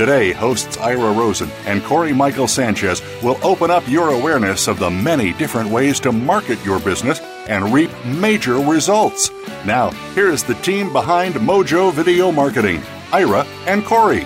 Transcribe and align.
Today, 0.00 0.32
hosts 0.32 0.78
Ira 0.78 1.12
Rosen 1.12 1.50
and 1.66 1.84
Corey 1.84 2.14
Michael 2.14 2.48
Sanchez 2.48 3.02
will 3.22 3.38
open 3.44 3.70
up 3.70 3.86
your 3.86 4.14
awareness 4.14 4.66
of 4.66 4.78
the 4.78 4.88
many 4.88 5.34
different 5.34 5.68
ways 5.68 6.00
to 6.00 6.10
market 6.10 6.58
your 6.64 6.80
business 6.80 7.20
and 7.20 7.70
reap 7.70 7.90
major 8.06 8.54
results. 8.54 9.30
Now, 9.66 9.90
here's 10.14 10.42
the 10.42 10.54
team 10.54 10.90
behind 10.90 11.34
Mojo 11.34 11.92
Video 11.92 12.32
Marketing 12.32 12.80
Ira 13.12 13.44
and 13.66 13.84
Corey. 13.84 14.24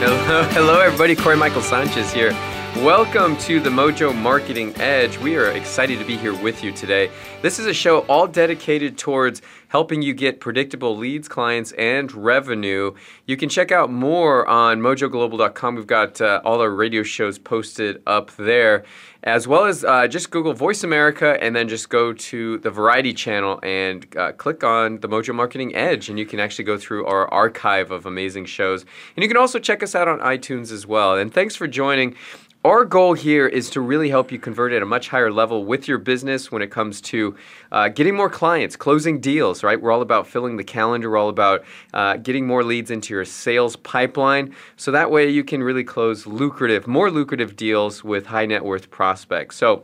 Hello, 0.00 0.44
hello, 0.52 0.80
everybody. 0.80 1.14
Corey 1.14 1.36
Michael 1.36 1.60
Sanchez 1.60 2.10
here. 2.10 2.32
Welcome 2.76 3.36
to 3.36 3.60
the 3.60 3.68
Mojo 3.68 4.16
Marketing 4.16 4.74
Edge. 4.80 5.18
We 5.18 5.36
are 5.36 5.50
excited 5.52 5.98
to 5.98 6.06
be 6.06 6.16
here 6.16 6.34
with 6.34 6.64
you 6.64 6.72
today. 6.72 7.10
This 7.42 7.58
is 7.58 7.66
a 7.66 7.74
show 7.74 8.00
all 8.06 8.26
dedicated 8.26 8.96
towards 8.96 9.42
helping 9.68 10.00
you 10.00 10.14
get 10.14 10.40
predictable 10.40 10.96
leads, 10.96 11.28
clients, 11.28 11.72
and 11.72 12.10
revenue. 12.10 12.92
You 13.26 13.36
can 13.36 13.50
check 13.50 13.72
out 13.72 13.92
more 13.92 14.48
on 14.48 14.80
mojoglobal.com. 14.80 15.74
We've 15.74 15.86
got 15.86 16.20
uh, 16.22 16.40
all 16.46 16.60
our 16.62 16.70
radio 16.70 17.02
shows 17.02 17.38
posted 17.38 18.02
up 18.06 18.34
there, 18.36 18.84
as 19.22 19.46
well 19.46 19.66
as 19.66 19.84
uh, 19.84 20.08
just 20.08 20.30
Google 20.30 20.54
Voice 20.54 20.82
America 20.82 21.36
and 21.42 21.54
then 21.54 21.68
just 21.68 21.90
go 21.90 22.14
to 22.14 22.58
the 22.58 22.70
Variety 22.70 23.12
channel 23.12 23.60
and 23.62 24.06
uh, 24.16 24.32
click 24.32 24.64
on 24.64 24.98
the 25.00 25.08
Mojo 25.08 25.34
Marketing 25.34 25.74
Edge, 25.76 26.08
and 26.08 26.18
you 26.18 26.24
can 26.24 26.40
actually 26.40 26.64
go 26.64 26.78
through 26.78 27.04
our 27.04 27.32
archive 27.32 27.90
of 27.90 28.06
amazing 28.06 28.46
shows. 28.46 28.86
And 29.14 29.22
you 29.22 29.28
can 29.28 29.36
also 29.36 29.58
check 29.58 29.82
us 29.82 29.94
out 29.94 30.08
on 30.08 30.20
iTunes 30.20 30.72
as 30.72 30.86
well. 30.86 31.16
And 31.16 31.32
thanks 31.32 31.54
for 31.54 31.68
joining. 31.68 32.16
Our 32.64 32.84
goal 32.84 33.14
here 33.14 33.48
is 33.48 33.70
to 33.70 33.80
really 33.80 34.08
help 34.08 34.30
you 34.30 34.38
convert 34.38 34.72
at 34.72 34.82
a 34.82 34.86
much 34.86 35.08
higher 35.08 35.32
level 35.32 35.64
with 35.64 35.88
your 35.88 35.98
business 35.98 36.52
when 36.52 36.62
it 36.62 36.70
comes 36.70 37.00
to 37.00 37.34
uh, 37.72 37.88
getting 37.88 38.14
more 38.14 38.30
clients, 38.30 38.76
closing 38.76 39.18
deals, 39.18 39.64
right? 39.64 39.82
We're 39.82 39.90
all 39.90 40.00
about 40.00 40.28
filling 40.28 40.56
the 40.58 40.62
calendar, 40.62 41.10
we're 41.10 41.16
all 41.16 41.28
about 41.28 41.64
uh, 41.92 42.18
getting 42.18 42.46
more 42.46 42.62
leads 42.62 42.92
into 42.92 43.14
your 43.14 43.24
sales 43.24 43.74
pipeline. 43.74 44.54
So 44.76 44.92
that 44.92 45.10
way 45.10 45.28
you 45.28 45.42
can 45.42 45.60
really 45.60 45.82
close 45.82 46.24
lucrative, 46.24 46.86
more 46.86 47.10
lucrative 47.10 47.56
deals 47.56 48.04
with 48.04 48.26
high 48.26 48.46
net 48.46 48.64
worth 48.64 48.92
prospects. 48.92 49.56
So, 49.56 49.82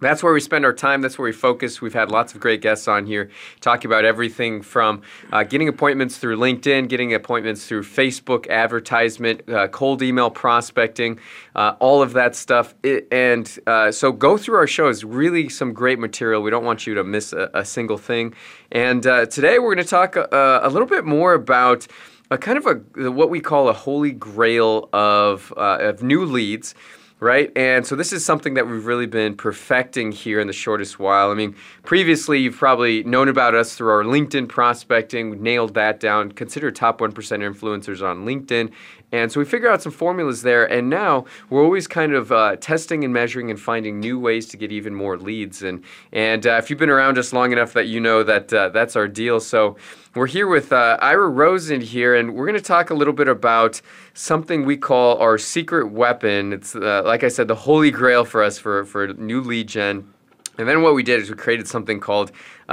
that's 0.00 0.22
where 0.22 0.32
we 0.32 0.40
spend 0.40 0.64
our 0.64 0.72
time. 0.72 1.02
That's 1.02 1.18
where 1.18 1.26
we 1.26 1.32
focus. 1.32 1.80
We've 1.80 1.94
had 1.94 2.10
lots 2.10 2.34
of 2.34 2.40
great 2.40 2.60
guests 2.60 2.88
on 2.88 3.06
here 3.06 3.30
talking 3.60 3.90
about 3.90 4.04
everything 4.04 4.62
from 4.62 5.02
uh, 5.32 5.44
getting 5.44 5.68
appointments 5.68 6.16
through 6.16 6.38
LinkedIn, 6.38 6.88
getting 6.88 7.14
appointments 7.14 7.66
through 7.66 7.84
Facebook 7.84 8.48
advertisement, 8.48 9.48
uh, 9.48 9.68
cold 9.68 10.02
email 10.02 10.30
prospecting, 10.30 11.20
uh, 11.54 11.74
all 11.78 12.02
of 12.02 12.14
that 12.14 12.34
stuff. 12.34 12.74
It, 12.82 13.06
and 13.12 13.58
uh, 13.66 13.92
so 13.92 14.10
go 14.10 14.36
through 14.36 14.56
our 14.56 14.66
show. 14.66 14.80
shows. 14.80 15.04
Really, 15.04 15.50
some 15.50 15.74
great 15.74 15.98
material. 15.98 16.40
We 16.40 16.50
don't 16.50 16.64
want 16.64 16.86
you 16.86 16.94
to 16.94 17.04
miss 17.04 17.34
a, 17.34 17.50
a 17.52 17.64
single 17.66 17.98
thing. 17.98 18.34
And 18.72 19.06
uh, 19.06 19.26
today 19.26 19.58
we're 19.58 19.74
going 19.74 19.84
to 19.84 19.90
talk 19.90 20.16
uh, 20.16 20.60
a 20.62 20.70
little 20.70 20.88
bit 20.88 21.04
more 21.04 21.34
about. 21.34 21.86
A 22.32 22.38
kind 22.38 22.56
of 22.56 22.64
a 22.64 23.10
what 23.10 23.28
we 23.28 23.40
call 23.40 23.68
a 23.68 23.72
holy 23.72 24.12
grail 24.12 24.88
of, 24.92 25.50
of 25.56 26.00
new 26.00 26.24
leads 26.24 26.76
right? 27.20 27.52
And 27.54 27.86
so 27.86 27.94
this 27.94 28.12
is 28.12 28.24
something 28.24 28.54
that 28.54 28.66
we've 28.66 28.86
really 28.86 29.06
been 29.06 29.36
perfecting 29.36 30.10
here 30.10 30.40
in 30.40 30.46
the 30.46 30.52
shortest 30.54 30.98
while. 30.98 31.30
I 31.30 31.34
mean, 31.34 31.54
previously 31.82 32.40
you've 32.40 32.56
probably 32.56 33.04
known 33.04 33.28
about 33.28 33.54
us 33.54 33.74
through 33.74 33.90
our 33.90 34.02
LinkedIn 34.02 34.48
prospecting. 34.48 35.30
We 35.30 35.36
nailed 35.36 35.74
that 35.74 36.00
down. 36.00 36.32
Consider 36.32 36.70
top 36.70 36.98
1% 37.00 37.12
influencers 37.12 38.02
on 38.02 38.24
LinkedIn. 38.24 38.72
And 39.12 39.30
so 39.30 39.40
we 39.40 39.44
figure 39.44 39.68
out 39.68 39.82
some 39.82 39.92
formulas 39.92 40.42
there, 40.42 40.70
and 40.70 40.88
now 40.88 41.24
we're 41.48 41.64
always 41.64 41.88
kind 41.88 42.12
of 42.12 42.30
uh, 42.30 42.56
testing 42.56 43.02
and 43.02 43.12
measuring 43.12 43.50
and 43.50 43.60
finding 43.60 43.98
new 43.98 44.20
ways 44.20 44.46
to 44.48 44.56
get 44.56 44.70
even 44.70 44.94
more 44.94 45.18
leads. 45.18 45.62
And 45.62 45.82
and 46.12 46.46
uh, 46.46 46.52
if 46.62 46.70
you've 46.70 46.78
been 46.78 46.90
around 46.90 47.18
us 47.18 47.32
long 47.32 47.50
enough, 47.50 47.72
that 47.72 47.88
you 47.88 47.98
know 47.98 48.22
that 48.22 48.52
uh, 48.52 48.68
that's 48.68 48.94
our 48.94 49.08
deal. 49.08 49.40
So 49.40 49.76
we're 50.14 50.26
here 50.26 50.48
with 50.48 50.72
uh, 50.72 50.98
Ira 51.00 51.28
Rosen 51.28 51.80
here, 51.80 52.16
and 52.16 52.34
we're 52.34 52.46
going 52.46 52.58
to 52.58 52.64
talk 52.64 52.90
a 52.90 52.94
little 52.94 53.12
bit 53.12 53.28
about 53.28 53.80
something 54.12 54.64
we 54.64 54.76
call 54.76 55.18
our 55.18 55.38
secret 55.38 55.92
weapon. 55.92 56.52
It's 56.52 56.74
uh, 56.74 57.02
like 57.04 57.22
I 57.22 57.28
said, 57.28 57.46
the 57.46 57.54
holy 57.54 57.92
grail 57.92 58.24
for 58.24 58.42
us 58.42 58.58
for 58.58 58.84
for 58.84 59.08
new 59.14 59.40
lead 59.40 59.68
gen. 59.68 60.12
And 60.58 60.68
then 60.68 60.82
what 60.82 60.94
we 60.94 61.02
did 61.02 61.20
is 61.20 61.30
we 61.30 61.36
created 61.36 61.68
something 61.68 62.00
called 62.00 62.32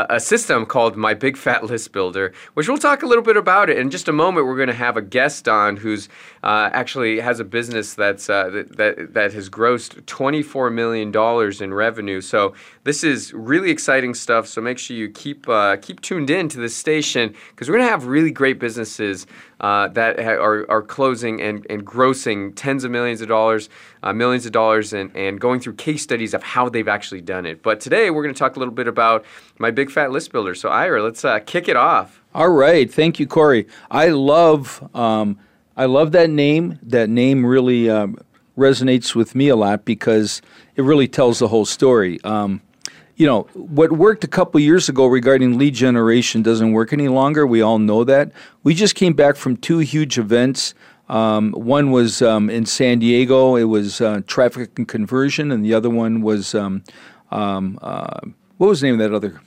a 0.09 0.19
system 0.19 0.65
called 0.65 0.95
My 0.95 1.13
Big 1.13 1.37
Fat 1.37 1.63
List 1.63 1.91
Builder, 1.91 2.33
which 2.53 2.67
we'll 2.67 2.77
talk 2.77 3.03
a 3.03 3.05
little 3.07 3.23
bit 3.23 3.37
about 3.37 3.69
it 3.69 3.77
in 3.77 3.89
just 3.89 4.07
a 4.07 4.13
moment. 4.13 4.45
We're 4.45 4.55
going 4.55 4.67
to 4.67 4.73
have 4.73 4.97
a 4.97 5.01
guest 5.01 5.47
on 5.47 5.77
who's 5.77 6.07
uh, 6.43 6.69
actually 6.71 7.19
has 7.19 7.39
a 7.39 7.43
business 7.43 7.95
that's 7.95 8.29
uh, 8.29 8.49
that, 8.49 8.77
that 8.77 9.13
that 9.13 9.33
has 9.33 9.49
grossed 9.49 10.05
twenty 10.05 10.43
four 10.43 10.69
million 10.69 11.11
dollars 11.11 11.61
in 11.61 11.73
revenue. 11.73 12.21
So 12.21 12.53
this 12.83 13.03
is 13.03 13.33
really 13.33 13.71
exciting 13.71 14.13
stuff. 14.13 14.47
So 14.47 14.61
make 14.61 14.77
sure 14.77 14.95
you 14.95 15.09
keep 15.09 15.49
uh, 15.49 15.77
keep 15.77 16.01
tuned 16.01 16.29
in 16.29 16.47
to 16.49 16.59
this 16.59 16.75
station 16.75 17.35
because 17.49 17.67
we're 17.67 17.77
going 17.77 17.87
to 17.87 17.91
have 17.91 18.05
really 18.05 18.31
great 18.31 18.59
businesses 18.59 19.25
uh, 19.59 19.87
that 19.89 20.19
ha- 20.19 20.31
are, 20.31 20.69
are 20.69 20.83
closing 20.83 21.41
and, 21.41 21.65
and 21.69 21.85
grossing 21.85 22.53
tens 22.55 22.83
of 22.83 22.91
millions 22.91 23.21
of 23.21 23.27
dollars, 23.27 23.69
uh, 24.03 24.13
millions 24.13 24.45
of 24.45 24.51
dollars, 24.51 24.93
and, 24.93 25.13
and 25.15 25.41
going 25.41 25.59
through 25.59 25.73
case 25.73 26.03
studies 26.03 26.35
of 26.35 26.43
how 26.43 26.69
they've 26.69 26.87
actually 26.87 27.21
done 27.21 27.45
it. 27.45 27.63
But 27.63 27.79
today 27.79 28.11
we're 28.11 28.21
going 28.21 28.35
to 28.35 28.37
talk 28.37 28.55
a 28.55 28.59
little 28.59 28.73
bit 28.73 28.87
about 28.87 29.25
my 29.59 29.71
big 29.71 29.91
fat 29.91 30.11
list 30.11 30.31
builder. 30.31 30.55
So 30.55 30.69
Ira, 30.69 31.03
let's 31.03 31.23
uh, 31.25 31.39
kick 31.39 31.67
it 31.67 31.75
off. 31.75 32.21
All 32.33 32.49
right, 32.49 32.91
thank 32.91 33.19
you, 33.19 33.27
Corey. 33.27 33.67
I 33.89 34.09
love 34.09 34.87
um, 34.95 35.39
I 35.75 35.85
love 35.85 36.11
that 36.13 36.29
name. 36.29 36.79
That 36.83 37.09
name 37.09 37.45
really 37.45 37.89
um, 37.89 38.17
resonates 38.57 39.15
with 39.15 39.35
me 39.35 39.47
a 39.49 39.55
lot 39.55 39.85
because 39.85 40.41
it 40.75 40.83
really 40.83 41.07
tells 41.07 41.39
the 41.39 41.47
whole 41.47 41.65
story. 41.65 42.19
Um, 42.23 42.61
you 43.15 43.25
know, 43.25 43.43
what 43.53 43.91
worked 43.93 44.23
a 44.23 44.27
couple 44.27 44.59
years 44.59 44.89
ago 44.89 45.07
regarding 45.07 45.57
lead 45.57 45.73
generation 45.73 46.43
doesn't 46.43 46.71
work 46.71 46.93
any 46.93 47.07
longer. 47.07 47.47
We 47.47 47.61
all 47.61 47.79
know 47.79 48.03
that. 48.03 48.31
We 48.63 48.75
just 48.75 48.93
came 48.93 49.13
back 49.13 49.35
from 49.35 49.57
two 49.57 49.79
huge 49.79 50.19
events. 50.19 50.75
Um, 51.09 51.53
one 51.53 51.91
was 51.91 52.21
um, 52.21 52.49
in 52.49 52.65
San 52.65 52.99
Diego, 52.99 53.55
it 53.55 53.63
was 53.63 54.01
uh, 54.01 54.21
traffic 54.27 54.77
and 54.77 54.87
conversion, 54.87 55.51
and 55.51 55.63
the 55.63 55.73
other 55.73 55.89
one 55.89 56.21
was 56.21 56.53
um, 56.53 56.83
um 57.31 57.79
uh, 57.81 58.19
what 58.57 58.67
was 58.67 58.81
the 58.81 58.87
name 58.87 58.99
of 58.99 58.99
that 58.99 59.15
other 59.15 59.39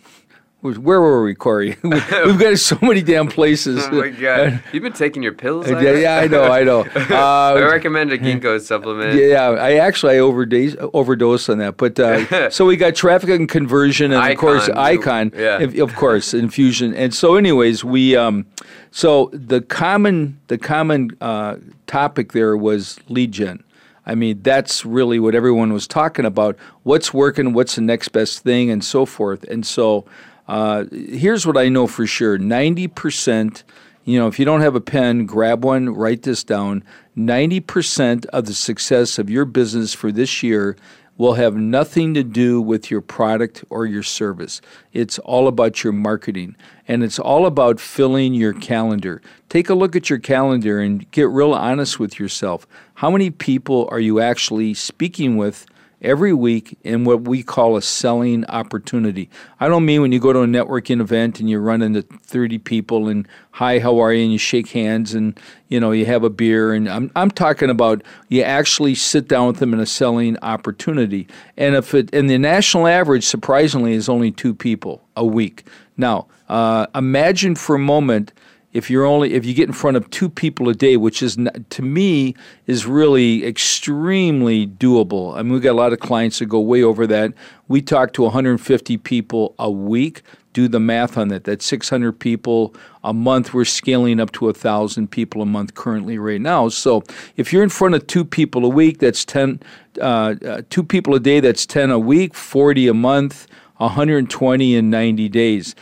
where 0.63 1.01
were 1.01 1.25
we, 1.25 1.35
Corey? 1.35 1.77
We've 1.83 2.39
got 2.39 2.59
so 2.59 2.79
many 2.83 3.03
damn 3.03 3.29
places. 3.29 3.83
oh 3.91 3.93
my 3.93 4.09
god! 4.11 4.63
You've 4.73 4.83
been 4.83 4.93
taking 4.93 5.23
your 5.23 5.33
pills. 5.33 5.69
Yeah, 5.71 5.93
yeah, 5.93 6.17
I 6.19 6.27
know, 6.27 6.45
I 6.45 6.65
know. 6.65 6.81
Uh, 6.81 7.55
I 7.57 7.63
recommend 7.63 8.13
a 8.13 8.19
ginkgo 8.19 8.61
supplement. 8.61 9.19
Yeah, 9.19 9.51
I 9.51 9.77
actually 9.77 10.17
I 10.17 10.19
overdosed 10.19 10.77
overdosed 10.93 11.49
on 11.49 11.59
that. 11.59 11.79
But 11.79 11.99
uh, 11.99 12.51
so 12.51 12.67
we 12.67 12.77
got 12.77 12.95
traffic 12.95 13.31
and 13.31 13.49
conversion, 13.49 14.13
and 14.13 14.21
icon. 14.21 14.33
of 14.33 14.39
course 14.39 14.69
icon, 14.77 15.33
yeah. 15.35 15.61
of 15.61 15.95
course 15.97 16.35
infusion. 16.35 16.95
And 16.95 17.15
so, 17.15 17.37
anyways, 17.37 17.83
we 17.83 18.15
um, 18.15 18.47
so 18.91 19.31
the 19.33 19.63
common 19.63 20.39
the 20.49 20.59
common 20.59 21.11
uh, 21.23 21.57
topic 21.87 22.33
there 22.33 22.57
was 22.57 22.99
lead 23.09 23.33
gen. 23.33 23.65
I 24.05 24.15
mean, 24.15 24.43
that's 24.43 24.85
really 24.85 25.21
what 25.21 25.35
everyone 25.35 25.73
was 25.73 25.87
talking 25.87 26.25
about. 26.25 26.59
What's 26.83 27.15
working? 27.15 27.53
What's 27.55 27.77
the 27.77 27.83
next 27.83 28.09
best 28.09 28.41
thing, 28.41 28.71
and 28.71 28.85
so 28.85 29.07
forth. 29.07 29.45
And 29.45 29.65
so. 29.65 30.05
Uh, 30.51 30.85
here's 30.91 31.47
what 31.47 31.57
I 31.57 31.69
know 31.69 31.87
for 31.87 32.09
sure 32.09 32.37
90%, 32.37 33.63
you 34.05 34.19
know, 34.19 34.27
if 34.27 34.37
you 34.41 34.45
don't 34.45 34.63
have 34.63 34.75
a 34.75 34.81
pen, 34.81 35.25
grab 35.25 35.65
one, 35.65 35.91
write 35.91 36.23
this 36.23 36.43
down. 36.43 36.83
90% 37.17 38.27
of 38.27 38.47
the 38.47 38.55
success 38.55 39.21
of 39.21 39.31
your 39.31 39.45
business 39.45 39.95
for 39.95 40.11
this 40.11 40.43
year 40.43 40.77
will 41.17 41.35
have 41.35 41.55
nothing 41.55 42.15
to 42.15 42.25
do 42.25 42.61
with 42.61 42.91
your 42.91 43.01
product 43.01 43.63
or 43.71 43.87
your 43.87 44.03
service. 44.03 44.61
It's 44.93 45.21
all 45.21 45.47
about 45.47 45.85
your 45.85 45.93
marketing 45.93 46.57
and 46.89 47.05
it's 47.05 47.21
all 47.21 47.47
about 47.47 47.79
filling 47.79 48.35
your 48.35 48.53
calendar. 48.53 49.23
Take 49.49 49.69
a 49.69 49.75
look 49.75 49.95
at 49.95 50.11
your 50.11 50.19
calendar 50.19 50.81
and 50.81 51.09
get 51.13 51.29
real 51.29 51.53
honest 51.53 52.01
with 52.01 52.19
yourself. 52.19 52.67
How 52.95 53.09
many 53.09 53.31
people 53.31 53.89
are 53.93 54.01
you 54.01 54.19
actually 54.19 54.75
speaking 54.75 55.37
with 55.37 55.65
every 56.03 56.33
week 56.33 56.79
in 56.83 57.05
what 57.05 57.23
we 57.23 57.43
call 57.43 57.77
a 57.77 57.83
selling 57.83 58.45
opportunity. 58.47 59.29
I 59.59 59.69
don't 59.69 59.85
mean 59.85 60.01
when 60.01 60.13
you 60.13 60.21
go 60.21 60.33
to 60.33 60.41
a 60.41 60.47
networking 60.47 61.01
event 61.01 61.41
and 61.41 61.51
you 61.51 61.59
run 61.59 61.83
into 61.83 62.03
30 62.03 62.59
people 62.59 63.09
and 63.09 63.29
hi, 63.53 63.79
how 63.79 63.99
are 63.99 64.13
you? 64.13 64.23
And 64.23 64.33
you 64.33 64.39
shake 64.39 64.69
hands 64.69 65.15
and 65.15 65.39
you 65.69 65.79
know 65.81 65.93
you 65.93 66.07
have 66.07 66.25
a 66.25 66.31
beer. 66.31 66.73
And 66.73 66.89
I'm 66.89 67.11
I'm 67.15 67.31
talking 67.31 67.71
about 67.71 68.03
you 68.29 68.43
actually 68.43 68.95
sit 68.95 69.29
down 69.29 69.49
with 69.49 69.59
them 69.59 69.75
in 69.75 69.81
a 69.81 69.87
selling 69.87 70.39
opportunity. 70.43 71.27
And 71.57 71.75
if 71.75 71.95
it 71.95 72.15
and 72.15 72.31
the 72.31 72.39
national 72.39 72.87
average 72.87 73.25
surprisingly 73.25 73.93
is 73.93 74.09
only 74.09 74.31
two 74.31 74.55
people 74.55 75.03
a 75.17 75.25
week. 75.25 75.67
Now 75.97 76.29
uh, 76.49 76.87
imagine 76.95 77.55
for 77.55 77.77
a 77.77 77.81
moment 77.81 78.33
if 78.73 78.89
you're 78.89 79.05
only 79.05 79.35
if 79.35 79.45
you 79.45 79.55
get 79.55 79.69
in 79.69 79.73
front 79.73 79.97
of 79.97 80.09
two 80.11 80.29
people 80.29 80.69
a 80.69 80.75
day, 80.75 80.97
which 80.97 81.23
is 81.23 81.37
to 81.71 81.83
me 81.83 82.35
is 82.67 82.87
really 82.87 83.45
extremely 83.45 84.67
doable. 84.67 85.37
I 85.37 85.43
mean, 85.43 85.53
we've 85.53 85.63
got 85.63 85.73
a 85.73 85.81
lot 85.81 85.93
of 85.93 86.01
clients 86.01 86.39
that 86.39 86.47
go 86.47 86.61
way 86.61 86.83
over 86.83 87.07
that. 87.09 87.33
We 87.69 87.83
talk 87.83 88.13
to 88.15 88.23
150 88.23 88.97
people 88.99 89.55
a 89.59 89.71
week. 89.71 90.23
Do 90.53 90.67
the 90.67 90.81
math 90.81 91.17
on 91.17 91.29
that. 91.29 91.45
That's 91.45 91.65
600 91.65 92.13
people 92.13 92.75
a 93.05 93.13
month. 93.13 93.55
We're 93.55 93.65
scaling 93.65 94.19
up 94.19 94.33
to 94.33 94.49
a 94.49 94.53
thousand 94.53 95.09
people 95.09 95.43
a 95.43 95.47
month 95.47 95.75
currently 95.75 96.19
right 96.19 96.41
now. 96.41 96.69
So 96.69 97.05
if 97.37 97.53
you're 97.53 97.63
in 97.63 97.69
front 97.69 97.95
of 97.95 98.07
two 98.09 98.25
people 98.25 98.65
a 98.65 98.69
week, 98.69 98.99
that's 98.99 99.25
10. 99.25 99.61
Uh, 100.01 100.35
uh, 100.45 100.63
two 100.69 100.83
people 100.83 101.15
a 101.15 101.21
day, 101.21 101.39
that's 101.39 101.67
10 101.67 101.91
a 101.91 101.99
week. 102.01 102.35
40 102.35 102.89
a 102.89 102.95
month. 102.95 103.47
120 103.77 104.75
in 104.75 104.91
90 104.91 105.29
days. 105.29 105.75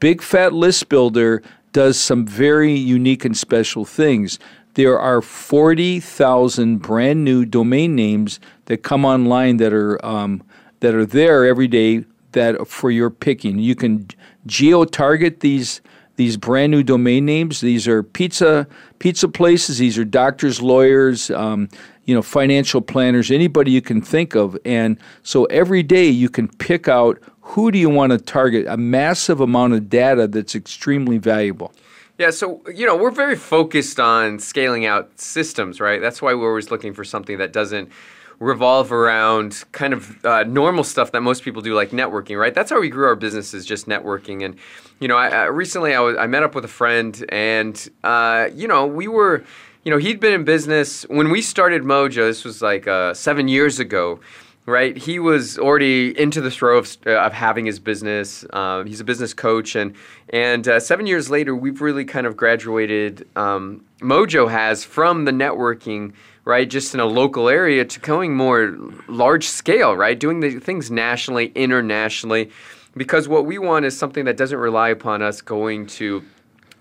Big 0.00 0.22
Fat 0.22 0.52
List 0.52 0.88
Builder 0.88 1.42
does 1.72 1.98
some 1.98 2.26
very 2.26 2.72
unique 2.72 3.24
and 3.24 3.36
special 3.36 3.84
things. 3.84 4.38
There 4.74 4.98
are 4.98 5.20
40,000 5.20 6.78
brand 6.78 7.24
new 7.24 7.44
domain 7.44 7.94
names 7.94 8.40
that 8.66 8.78
come 8.78 9.04
online 9.04 9.58
that 9.58 9.72
are 9.72 10.04
um, 10.04 10.42
that 10.80 10.94
are 10.94 11.06
there 11.06 11.44
every 11.44 11.68
day 11.68 12.04
that 12.32 12.66
for 12.66 12.90
your 12.90 13.10
picking. 13.10 13.58
You 13.58 13.74
can 13.74 14.08
geo 14.46 14.84
target 14.84 15.40
these 15.40 15.80
these 16.16 16.36
brand 16.36 16.70
new 16.70 16.82
domain 16.82 17.24
names. 17.24 17.60
These 17.60 17.88
are 17.88 18.02
pizza 18.02 18.66
pizza 18.98 19.28
places. 19.28 19.78
These 19.78 19.98
are 19.98 20.04
doctors, 20.04 20.60
lawyers, 20.62 21.30
um, 21.30 21.68
you 22.04 22.14
know, 22.14 22.22
financial 22.22 22.80
planners, 22.80 23.30
anybody 23.30 23.70
you 23.70 23.82
can 23.82 24.02
think 24.02 24.34
of. 24.34 24.58
And 24.64 24.98
so 25.22 25.44
every 25.46 25.82
day 25.82 26.08
you 26.08 26.28
can 26.28 26.48
pick 26.48 26.88
out 26.88 27.18
who 27.42 27.70
do 27.70 27.78
you 27.78 27.90
want 27.90 28.12
to 28.12 28.18
target? 28.18 28.66
A 28.68 28.76
massive 28.76 29.40
amount 29.40 29.74
of 29.74 29.88
data 29.88 30.26
that's 30.26 30.54
extremely 30.54 31.18
valuable. 31.18 31.72
Yeah, 32.18 32.30
so 32.30 32.62
you 32.72 32.86
know 32.86 32.96
we're 32.96 33.10
very 33.10 33.36
focused 33.36 33.98
on 33.98 34.38
scaling 34.38 34.86
out 34.86 35.18
systems, 35.18 35.80
right? 35.80 36.00
That's 36.00 36.22
why 36.22 36.34
we're 36.34 36.48
always 36.48 36.70
looking 36.70 36.94
for 36.94 37.04
something 37.04 37.38
that 37.38 37.52
doesn't 37.52 37.90
revolve 38.38 38.92
around 38.92 39.62
kind 39.72 39.92
of 39.92 40.24
uh, 40.24 40.42
normal 40.44 40.84
stuff 40.84 41.12
that 41.12 41.20
most 41.20 41.42
people 41.42 41.62
do, 41.62 41.74
like 41.74 41.90
networking, 41.90 42.38
right? 42.38 42.54
That's 42.54 42.70
how 42.70 42.80
we 42.80 42.90
grew 42.90 43.06
our 43.06 43.16
business 43.16 43.54
is 43.54 43.64
just 43.64 43.86
networking. 43.86 44.44
And 44.44 44.56
you 45.00 45.08
know, 45.08 45.16
I, 45.16 45.28
I 45.28 45.44
recently 45.44 45.94
I, 45.94 46.00
was, 46.00 46.16
I 46.16 46.26
met 46.26 46.42
up 46.42 46.54
with 46.54 46.64
a 46.64 46.68
friend, 46.68 47.24
and 47.30 47.88
uh, 48.04 48.48
you 48.54 48.68
know, 48.68 48.86
we 48.86 49.08
were, 49.08 49.44
you 49.84 49.90
know, 49.90 49.98
he'd 49.98 50.20
been 50.20 50.32
in 50.32 50.44
business 50.44 51.02
when 51.08 51.30
we 51.30 51.42
started 51.42 51.82
Mojo. 51.82 52.28
This 52.28 52.44
was 52.44 52.62
like 52.62 52.86
uh, 52.86 53.14
seven 53.14 53.48
years 53.48 53.80
ago 53.80 54.20
right? 54.66 54.96
He 54.96 55.18
was 55.18 55.58
already 55.58 56.18
into 56.18 56.40
the 56.40 56.50
throw 56.50 56.78
of, 56.78 56.96
uh, 57.06 57.18
of 57.18 57.32
having 57.32 57.66
his 57.66 57.78
business. 57.78 58.44
Uh, 58.52 58.84
he's 58.84 59.00
a 59.00 59.04
business 59.04 59.34
coach, 59.34 59.74
and 59.74 59.94
and 60.28 60.66
uh, 60.68 60.80
seven 60.80 61.06
years 61.06 61.30
later, 61.30 61.54
we've 61.54 61.80
really 61.80 62.04
kind 62.04 62.26
of 62.26 62.36
graduated. 62.36 63.26
Um, 63.36 63.84
Mojo 64.00 64.50
has 64.50 64.84
from 64.84 65.24
the 65.24 65.32
networking, 65.32 66.12
right, 66.44 66.68
just 66.68 66.94
in 66.94 67.00
a 67.00 67.06
local 67.06 67.48
area 67.48 67.84
to 67.84 68.00
going 68.00 68.34
more 68.34 68.76
large 69.08 69.46
scale, 69.46 69.96
right, 69.96 70.18
doing 70.18 70.40
the 70.40 70.58
things 70.60 70.90
nationally, 70.90 71.52
internationally, 71.54 72.50
because 72.96 73.28
what 73.28 73.46
we 73.46 73.58
want 73.58 73.84
is 73.84 73.96
something 73.96 74.24
that 74.26 74.36
doesn't 74.36 74.58
rely 74.58 74.90
upon 74.90 75.22
us 75.22 75.40
going 75.40 75.86
to 75.86 76.22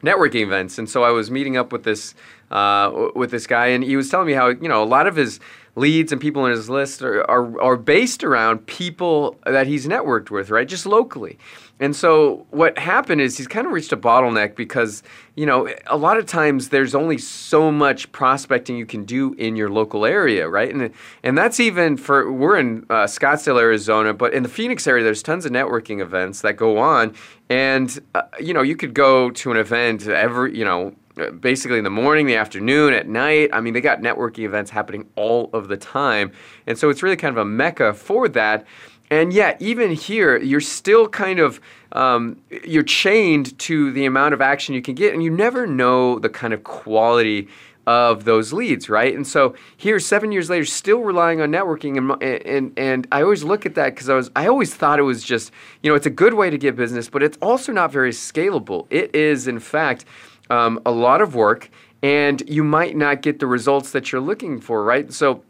networking 0.04 0.42
events. 0.42 0.78
And 0.78 0.90
so 0.90 1.04
I 1.04 1.12
was 1.12 1.30
meeting 1.30 1.58
up 1.58 1.72
with 1.72 1.84
this 1.84 2.16
uh, 2.52 3.10
with 3.16 3.32
this 3.32 3.48
guy, 3.48 3.68
and 3.68 3.84
he 3.84 3.96
was 3.96 4.10
telling 4.10 4.28
me 4.28 4.34
how 4.34 4.50
you 4.50 4.68
know 4.68 4.84
a 4.84 4.86
lot 4.86 5.08
of 5.08 5.16
his 5.16 5.40
leads 5.76 6.12
and 6.12 6.20
people 6.20 6.46
in 6.46 6.52
his 6.52 6.70
list 6.70 7.02
are, 7.02 7.30
are, 7.32 7.62
are 7.62 7.78
based 7.78 8.24
around 8.24 8.66
people 8.66 9.38
that 9.46 9.68
he's 9.68 9.88
networked 9.88 10.30
with, 10.30 10.50
right? 10.50 10.68
Just 10.68 10.86
locally. 10.86 11.38
And 11.80 11.96
so 11.96 12.46
what 12.52 12.78
happened 12.78 13.22
is 13.22 13.38
he's 13.38 13.48
kind 13.48 13.66
of 13.66 13.74
reached 13.74 13.92
a 13.92 13.98
bottleneck 13.98 14.56
because, 14.56 15.02
you 15.36 15.48
know, 15.48 15.74
a 15.88 15.98
lot 15.98 16.18
of 16.18 16.28
times 16.28 16.70
there's 16.70 16.94
only 16.94 17.18
so 17.18 17.72
much 17.72 18.12
prospecting 18.12 18.78
you 18.78 18.86
can 18.86 19.04
do 19.04 19.34
in 19.34 19.56
your 19.56 19.70
local 19.70 20.06
area, 20.06 20.48
right? 20.48 20.72
And 20.72 20.92
and 21.24 21.36
that's 21.36 21.60
even 21.60 21.98
for 21.98 22.32
we're 22.32 22.58
in 22.58 22.86
uh, 22.92 23.06
Scottsdale, 23.06 23.60
Arizona, 23.60 24.14
but 24.14 24.32
in 24.34 24.44
the 24.44 24.50
Phoenix 24.50 24.86
area 24.86 25.04
there's 25.04 25.24
tons 25.24 25.44
of 25.44 25.52
networking 25.52 26.02
events 26.02 26.42
that 26.42 26.56
go 26.56 26.78
on 26.78 27.16
and 27.50 28.00
uh, 28.14 28.22
you 28.40 28.54
know, 28.54 28.62
you 28.62 28.76
could 28.76 28.94
go 28.94 29.32
to 29.32 29.50
an 29.50 29.58
event 29.58 30.08
every, 30.08 30.56
you 30.56 30.64
know, 30.64 30.94
basically 31.30 31.78
in 31.78 31.84
the 31.84 31.90
morning, 31.90 32.26
the 32.26 32.36
afternoon, 32.36 32.94
at 32.94 33.08
night. 33.08 33.50
I 33.54 33.62
mean, 33.62 33.74
they 33.74 33.82
got 33.82 34.02
networking 34.02 34.46
events 34.46 34.72
happening 34.72 35.08
all 35.16 35.50
of 35.54 35.68
the 35.68 35.78
time. 35.78 36.32
And 36.68 36.78
so 36.78 36.90
it's 36.90 37.04
really 37.04 37.18
kind 37.18 37.36
of 37.36 37.42
a 37.42 37.46
mecca 37.46 37.94
for 37.94 38.28
that. 38.30 38.66
And 39.12 39.34
yet, 39.34 39.62
even 39.62 39.92
here, 39.92 40.38
you're 40.38 40.62
still 40.62 41.08
kind 41.08 41.40
of 41.40 41.60
um, 41.92 42.42
you're 42.64 42.84
chained 42.84 43.58
to 43.60 43.92
the 43.92 44.06
amount 44.06 44.34
of 44.34 44.42
action 44.42 44.74
you 44.74 44.82
can 44.82 44.96
get, 44.96 45.14
and 45.14 45.22
you 45.22 45.30
never 45.30 45.68
know 45.68 46.18
the 46.18 46.30
kind 46.30 46.54
of 46.54 46.64
quality 46.64 47.50
of 47.88 48.26
those 48.26 48.54
leads, 48.54 48.90
right? 48.90 49.14
And 49.14 49.28
so 49.28 49.56
here, 49.76 50.00
seven 50.00 50.32
years 50.32 50.50
later, 50.50 50.66
still 50.66 51.00
relying 51.00 51.42
on 51.42 51.52
networking, 51.52 51.98
and 51.98 52.24
and 52.24 52.74
and 52.78 53.08
I 53.12 53.22
always 53.22 53.44
look 53.44 53.66
at 53.66 53.76
that 53.76 53.94
because 53.94 54.08
I 54.08 54.16
was 54.16 54.32
I 54.36 54.48
always 54.48 54.74
thought 54.74 55.00
it 55.00 55.04
was 55.04 55.24
just 55.24 55.52
you 55.84 55.92
know 55.92 55.96
it's 55.96 56.06
a 56.06 56.12
good 56.12 56.34
way 56.34 56.50
to 56.50 56.58
get 56.58 56.78
business, 56.78 57.10
but 57.10 57.22
it's 57.22 57.38
also 57.42 57.74
not 57.74 57.92
very 57.92 58.12
scalable. 58.12 58.88
It 58.90 59.14
is, 59.14 59.48
in 59.48 59.60
fact 59.60 60.06
um, 60.52 60.82
a 60.86 60.92
lot 60.92 61.22
of 61.22 61.34
work, 61.34 61.70
and 62.04 62.44
you 62.48 62.64
might 62.64 62.96
not 62.96 63.22
get 63.22 63.40
the 63.40 63.48
results 63.48 63.92
that 63.92 64.12
you're 64.12 64.22
looking 64.22 64.60
for, 64.60 64.84
right? 64.84 65.12
So, 65.14 65.44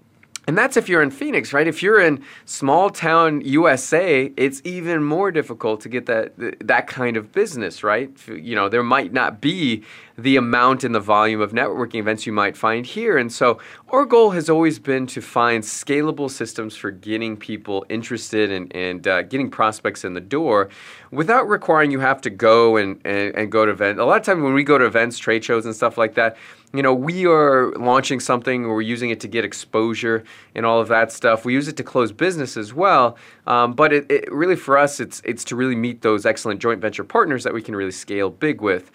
and 0.47 0.57
that's 0.57 0.75
if 0.75 0.89
you're 0.89 1.03
in 1.03 1.11
Phoenix, 1.11 1.53
right? 1.53 1.67
If 1.67 1.83
you're 1.83 1.99
in 1.99 2.23
small 2.45 2.89
town 2.89 3.41
USA, 3.41 4.31
it's 4.35 4.61
even 4.63 5.03
more 5.03 5.31
difficult 5.31 5.81
to 5.81 5.89
get 5.89 6.07
that 6.07 6.33
that 6.67 6.87
kind 6.87 7.15
of 7.15 7.31
business, 7.31 7.83
right? 7.83 8.11
You 8.27 8.55
know, 8.55 8.67
there 8.67 8.83
might 8.83 9.13
not 9.13 9.39
be 9.39 9.83
the 10.17 10.35
amount 10.35 10.83
and 10.83 10.93
the 10.93 10.99
volume 10.99 11.41
of 11.41 11.51
networking 11.51 11.99
events 11.99 12.25
you 12.25 12.33
might 12.33 12.57
find 12.57 12.85
here. 12.85 13.17
And 13.17 13.31
so 13.31 13.59
our 13.89 14.05
goal 14.05 14.31
has 14.31 14.49
always 14.49 14.79
been 14.79 15.07
to 15.07 15.21
find 15.21 15.63
scalable 15.63 16.29
systems 16.29 16.75
for 16.75 16.91
getting 16.91 17.37
people 17.37 17.85
interested 17.89 18.51
and, 18.51 18.75
and 18.75 19.07
uh, 19.07 19.21
getting 19.23 19.49
prospects 19.49 20.03
in 20.03 20.13
the 20.13 20.21
door 20.21 20.69
without 21.11 21.47
requiring 21.47 21.91
you 21.91 21.99
have 21.99 22.21
to 22.21 22.29
go 22.29 22.77
and, 22.77 22.99
and, 23.05 23.35
and 23.35 23.51
go 23.51 23.65
to 23.65 23.71
events. 23.71 23.99
A 23.99 24.05
lot 24.05 24.19
of 24.19 24.25
times 24.25 24.41
when 24.41 24.53
we 24.53 24.63
go 24.63 24.77
to 24.77 24.85
events, 24.85 25.17
trade 25.17 25.43
shows 25.43 25.65
and 25.65 25.75
stuff 25.75 25.97
like 25.97 26.15
that, 26.15 26.37
you 26.73 26.81
know, 26.81 26.93
we 26.93 27.25
are 27.25 27.71
launching 27.73 28.19
something 28.19 28.65
or 28.65 28.75
we're 28.75 28.81
using 28.81 29.09
it 29.09 29.19
to 29.21 29.27
get 29.27 29.43
exposure 29.43 30.23
and 30.55 30.65
all 30.65 30.79
of 30.79 30.87
that 30.87 31.11
stuff. 31.11 31.43
We 31.43 31.53
use 31.53 31.67
it 31.67 31.77
to 31.77 31.83
close 31.83 32.11
business 32.11 32.55
as 32.55 32.73
well. 32.73 33.17
Um, 33.45 33.73
but 33.73 33.91
it, 33.91 34.09
it 34.09 34.31
really, 34.31 34.55
for 34.55 34.77
us, 34.77 34.99
it's, 34.99 35.21
it's 35.25 35.43
to 35.45 35.55
really 35.55 35.75
meet 35.75 36.01
those 36.01 36.25
excellent 36.25 36.61
joint 36.61 36.79
venture 36.79 37.03
partners 37.03 37.43
that 37.43 37.53
we 37.53 37.61
can 37.61 37.75
really 37.75 37.91
scale 37.91 38.29
big 38.29 38.61
with. 38.61 38.91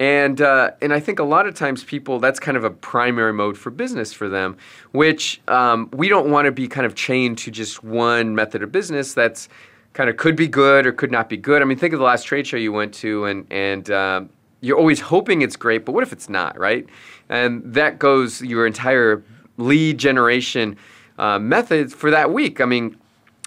And 0.00 0.40
uh, 0.40 0.70
and 0.80 0.92
I 0.92 1.00
think 1.00 1.18
a 1.18 1.24
lot 1.24 1.48
of 1.48 1.54
times 1.54 1.82
people 1.82 2.20
that's 2.20 2.38
kind 2.38 2.56
of 2.56 2.62
a 2.62 2.70
primary 2.70 3.32
mode 3.32 3.58
for 3.58 3.70
business 3.70 4.12
for 4.12 4.28
them, 4.28 4.56
which 4.92 5.40
um, 5.48 5.88
we 5.92 6.08
don't 6.08 6.30
want 6.30 6.46
to 6.46 6.52
be 6.52 6.68
kind 6.68 6.86
of 6.86 6.94
chained 6.94 7.38
to 7.38 7.50
just 7.50 7.82
one 7.82 8.34
method 8.34 8.62
of 8.62 8.70
business 8.70 9.12
that's 9.12 9.48
kind 9.94 10.08
of 10.08 10.16
could 10.16 10.36
be 10.36 10.46
good 10.46 10.86
or 10.86 10.92
could 10.92 11.10
not 11.10 11.28
be 11.28 11.36
good. 11.36 11.62
I 11.62 11.64
mean, 11.64 11.78
think 11.78 11.92
of 11.94 11.98
the 11.98 12.04
last 12.04 12.24
trade 12.24 12.46
show 12.46 12.56
you 12.56 12.70
went 12.70 12.94
to, 12.94 13.24
and 13.24 13.44
and 13.50 13.90
uh, 13.90 14.24
you're 14.60 14.78
always 14.78 15.00
hoping 15.00 15.42
it's 15.42 15.56
great, 15.56 15.84
but 15.84 15.92
what 15.92 16.02
if 16.02 16.12
it's 16.12 16.28
not, 16.28 16.58
right? 16.58 16.86
And 17.28 17.62
that 17.74 17.98
goes 17.98 18.42
your 18.42 18.66
entire 18.66 19.22
lead 19.56 19.98
generation 19.98 20.76
uh, 21.18 21.38
methods 21.38 21.94
for 21.94 22.10
that 22.10 22.32
week. 22.32 22.60
I 22.60 22.64
mean, 22.64 22.96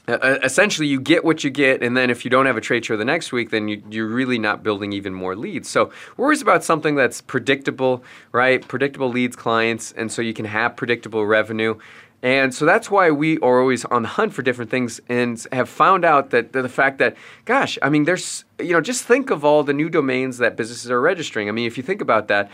essentially 0.08 0.88
you 0.88 1.00
get 1.00 1.24
what 1.24 1.44
you 1.44 1.50
get 1.50 1.84
and 1.84 1.96
then 1.96 2.10
if 2.10 2.26
you 2.26 2.32
don't 2.32 2.46
have 2.46 2.58
a 2.58 2.62
trade 2.62 2.84
show 2.84 2.98
the 2.98 3.06
next 3.06 3.32
week 3.32 3.52
then 3.52 3.68
you, 3.68 4.04
are 4.04 4.08
really 4.08 4.40
not 4.40 4.64
building 4.64 4.92
even 4.94 5.14
more 5.14 5.36
leads 5.36 5.70
so 5.70 5.92
always 6.18 6.42
about 6.42 6.64
something 6.64 6.96
that's 6.96 7.22
predictable 7.22 8.04
right 8.32 8.68
predictable 8.68 9.10
leads 9.10 9.36
clients 9.36 9.92
and 9.94 10.12
so 10.12 10.22
you 10.22 10.34
can 10.34 10.46
have 10.46 10.76
predictable 10.76 11.26
revenue 11.26 11.78
and 12.24 12.54
so 12.54 12.66
that's 12.66 12.92
why 12.92 13.10
we 13.10 13.38
are 13.40 13.60
always 13.60 13.84
on 13.86 14.04
the 14.04 14.08
hunt 14.10 14.34
for 14.34 14.42
different 14.42 14.70
things 14.70 15.02
and 15.10 15.46
have 15.52 15.70
found 15.70 16.06
out 16.06 16.30
that 16.30 16.54
the 16.54 16.70
fact 16.70 16.98
that 17.00 17.16
gosh 17.46 17.78
i 17.82 17.90
mean 17.90 18.04
there's 18.06 18.46
you 18.60 18.72
know 18.72 18.82
just 18.82 19.04
think 19.04 19.30
of 19.30 19.44
all 19.44 19.64
the 19.64 19.74
new 19.74 19.90
domains 19.90 20.38
that 20.38 20.56
businesses 20.56 20.92
are 20.92 21.02
registering. 21.02 21.50
I 21.50 21.52
mean 21.52 21.68
if 21.68 21.78
you 21.78 21.84
think 21.84 22.02
about 22.02 22.28
that 22.28 22.50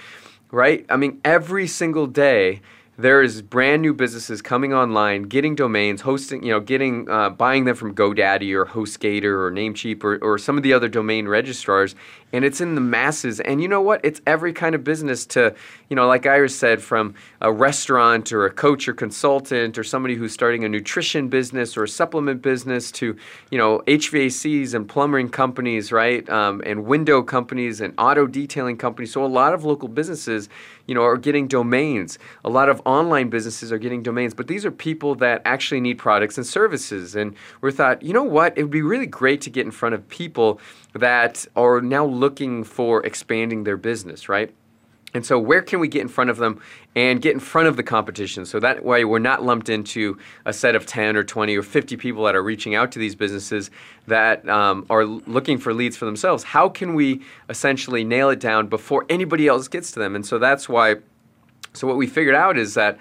right? 0.52 0.86
I 0.90 0.98
mean 0.98 1.20
every 1.24 1.68
single 1.68 2.08
day 2.08 2.62
there 3.00 3.22
is 3.22 3.44
brand 3.44 3.84
new 3.84 3.94
businesses 3.94 4.42
coming 4.42 4.74
online, 4.74 5.24
getting 5.24 5.54
domains, 5.54 6.02
hosting, 6.02 6.42
you 6.42 6.50
know, 6.50 6.60
getting 6.60 7.08
uh, 7.08 7.30
buying 7.30 7.66
them 7.66 7.76
from 7.76 7.94
GoDaddy 7.94 8.52
or 8.54 8.66
HostGator 8.66 9.26
or 9.26 9.52
Namecheap 9.52 10.04
or, 10.04 10.18
or 10.18 10.40
some 10.40 10.58
of 10.58 10.64
the 10.64 10.74
other 10.74 10.88
domain 10.88 11.28
registrars, 11.28 11.96
and 12.34 12.43
it's 12.43 12.60
in 12.60 12.75
the 12.75 12.81
masses. 12.81 13.39
And 13.39 13.62
you 13.62 13.67
know 13.67 13.81
what? 13.81 14.01
It's 14.03 14.22
every 14.27 14.51
kind 14.53 14.75
of 14.75 14.84
business 14.84 15.25
to, 15.27 15.55
you 15.89 15.96
know, 15.96 16.07
like 16.07 16.25
Ira's 16.25 16.57
said, 16.57 16.81
from 16.81 17.15
a 17.41 17.51
restaurant 17.51 18.31
or 18.34 18.46
a 18.46 18.51
coach 18.51 18.88
or 18.88 18.93
consultant 18.93 19.77
or 19.77 19.84
somebody 19.84 20.15
who's 20.15 20.34
starting 20.34 20.63
a 20.65 20.69
nutrition 20.69 21.29
business 21.29 21.77
or 21.77 21.84
a 21.84 21.88
supplement 21.88 22.41
business 22.41 22.91
to, 22.93 23.15
you 23.50 23.57
know, 23.57 23.79
HVACs 23.88 24.74
and 24.74 24.89
plumbing 24.89 25.29
companies, 25.29 25.91
right, 25.91 26.27
um, 26.29 26.62
and 26.65 26.86
window 26.86 27.22
companies 27.22 27.79
and 27.79 27.93
auto 27.98 28.27
detailing 28.27 28.77
companies. 28.77 29.13
So 29.13 29.24
a 29.24 29.27
lot 29.27 29.53
of 29.53 29.63
local 29.63 29.88
businesses, 29.88 30.50
you 30.86 30.96
know, 30.96 31.03
are 31.03 31.17
getting 31.17 31.48
domains. 31.48 32.19
A 32.43 32.50
lot 32.50 32.67
of 32.67 32.81
online 32.86 33.29
businesses 33.29 33.72
are 33.72 33.77
getting 33.77 34.03
domains, 34.03 34.34
but 34.34 34.48
these 34.48 34.65
are 34.65 34.72
people 34.72 35.15
that 35.15 35.41
actually 35.46 35.79
need 35.79 35.98
products 35.98 36.38
and 36.38 36.46
services. 36.46 37.15
And 37.15 37.36
we 37.62 37.72
thought, 37.72 38.01
you 38.03 38.13
know 38.13 38.24
what? 38.24 38.57
It 38.57 38.63
would 38.63 38.72
be 38.72 38.81
really 38.81 39.05
great 39.05 39.41
to 39.41 39.50
get 39.50 39.65
in 39.65 39.72
front 39.72 39.96
of 39.96 40.07
people 40.10 40.60
that 40.98 41.46
are 41.56 41.82
now 41.82 42.06
looking 42.06 42.63
for 42.63 43.06
expanding 43.06 43.63
their 43.63 43.77
business, 43.77 44.30
right? 44.30 44.54
And 45.13 45.25
so, 45.25 45.39
where 45.39 45.62
can 45.62 45.80
we 45.80 45.88
get 45.88 46.01
in 46.01 46.10
front 46.10 46.30
of 46.30 46.38
them 46.38 46.62
and 46.96 47.22
get 47.22 47.34
in 47.34 47.39
front 47.39 47.68
of 47.68 47.77
the 47.77 47.84
competition? 47.84 48.46
So 48.46 48.60
that 48.60 48.84
way, 48.84 49.06
we're 49.06 49.20
not 49.20 49.42
lumped 49.42 49.70
into 49.70 50.18
a 50.46 50.51
set 50.51 50.75
of 50.75 50.86
10 50.86 51.16
or 51.16 51.24
20 51.24 51.56
or 51.56 51.63
50 51.63 51.96
people 51.98 52.24
that 52.25 52.36
are 52.36 52.44
reaching 52.44 52.75
out 52.75 52.92
to 52.92 53.00
these 53.00 53.16
businesses 53.16 53.72
that 54.08 54.48
um, 54.50 54.86
are 54.89 55.06
looking 55.06 55.58
for 55.58 55.74
leads 55.74 55.96
for 55.96 56.06
themselves. 56.06 56.44
How 56.44 56.68
can 56.68 56.94
we 56.94 57.22
essentially 57.50 58.04
nail 58.04 58.30
it 58.30 58.39
down 58.39 58.68
before 58.68 59.06
anybody 59.10 59.48
else 59.48 59.68
gets 59.68 59.92
to 59.94 60.00
them? 60.00 60.16
And 60.16 60.25
so, 60.25 60.39
that's 60.39 60.68
why. 60.68 60.98
So, 61.74 61.88
what 61.88 61.96
we 61.96 62.06
figured 62.06 62.36
out 62.36 62.58
is 62.58 62.74
that 62.74 63.00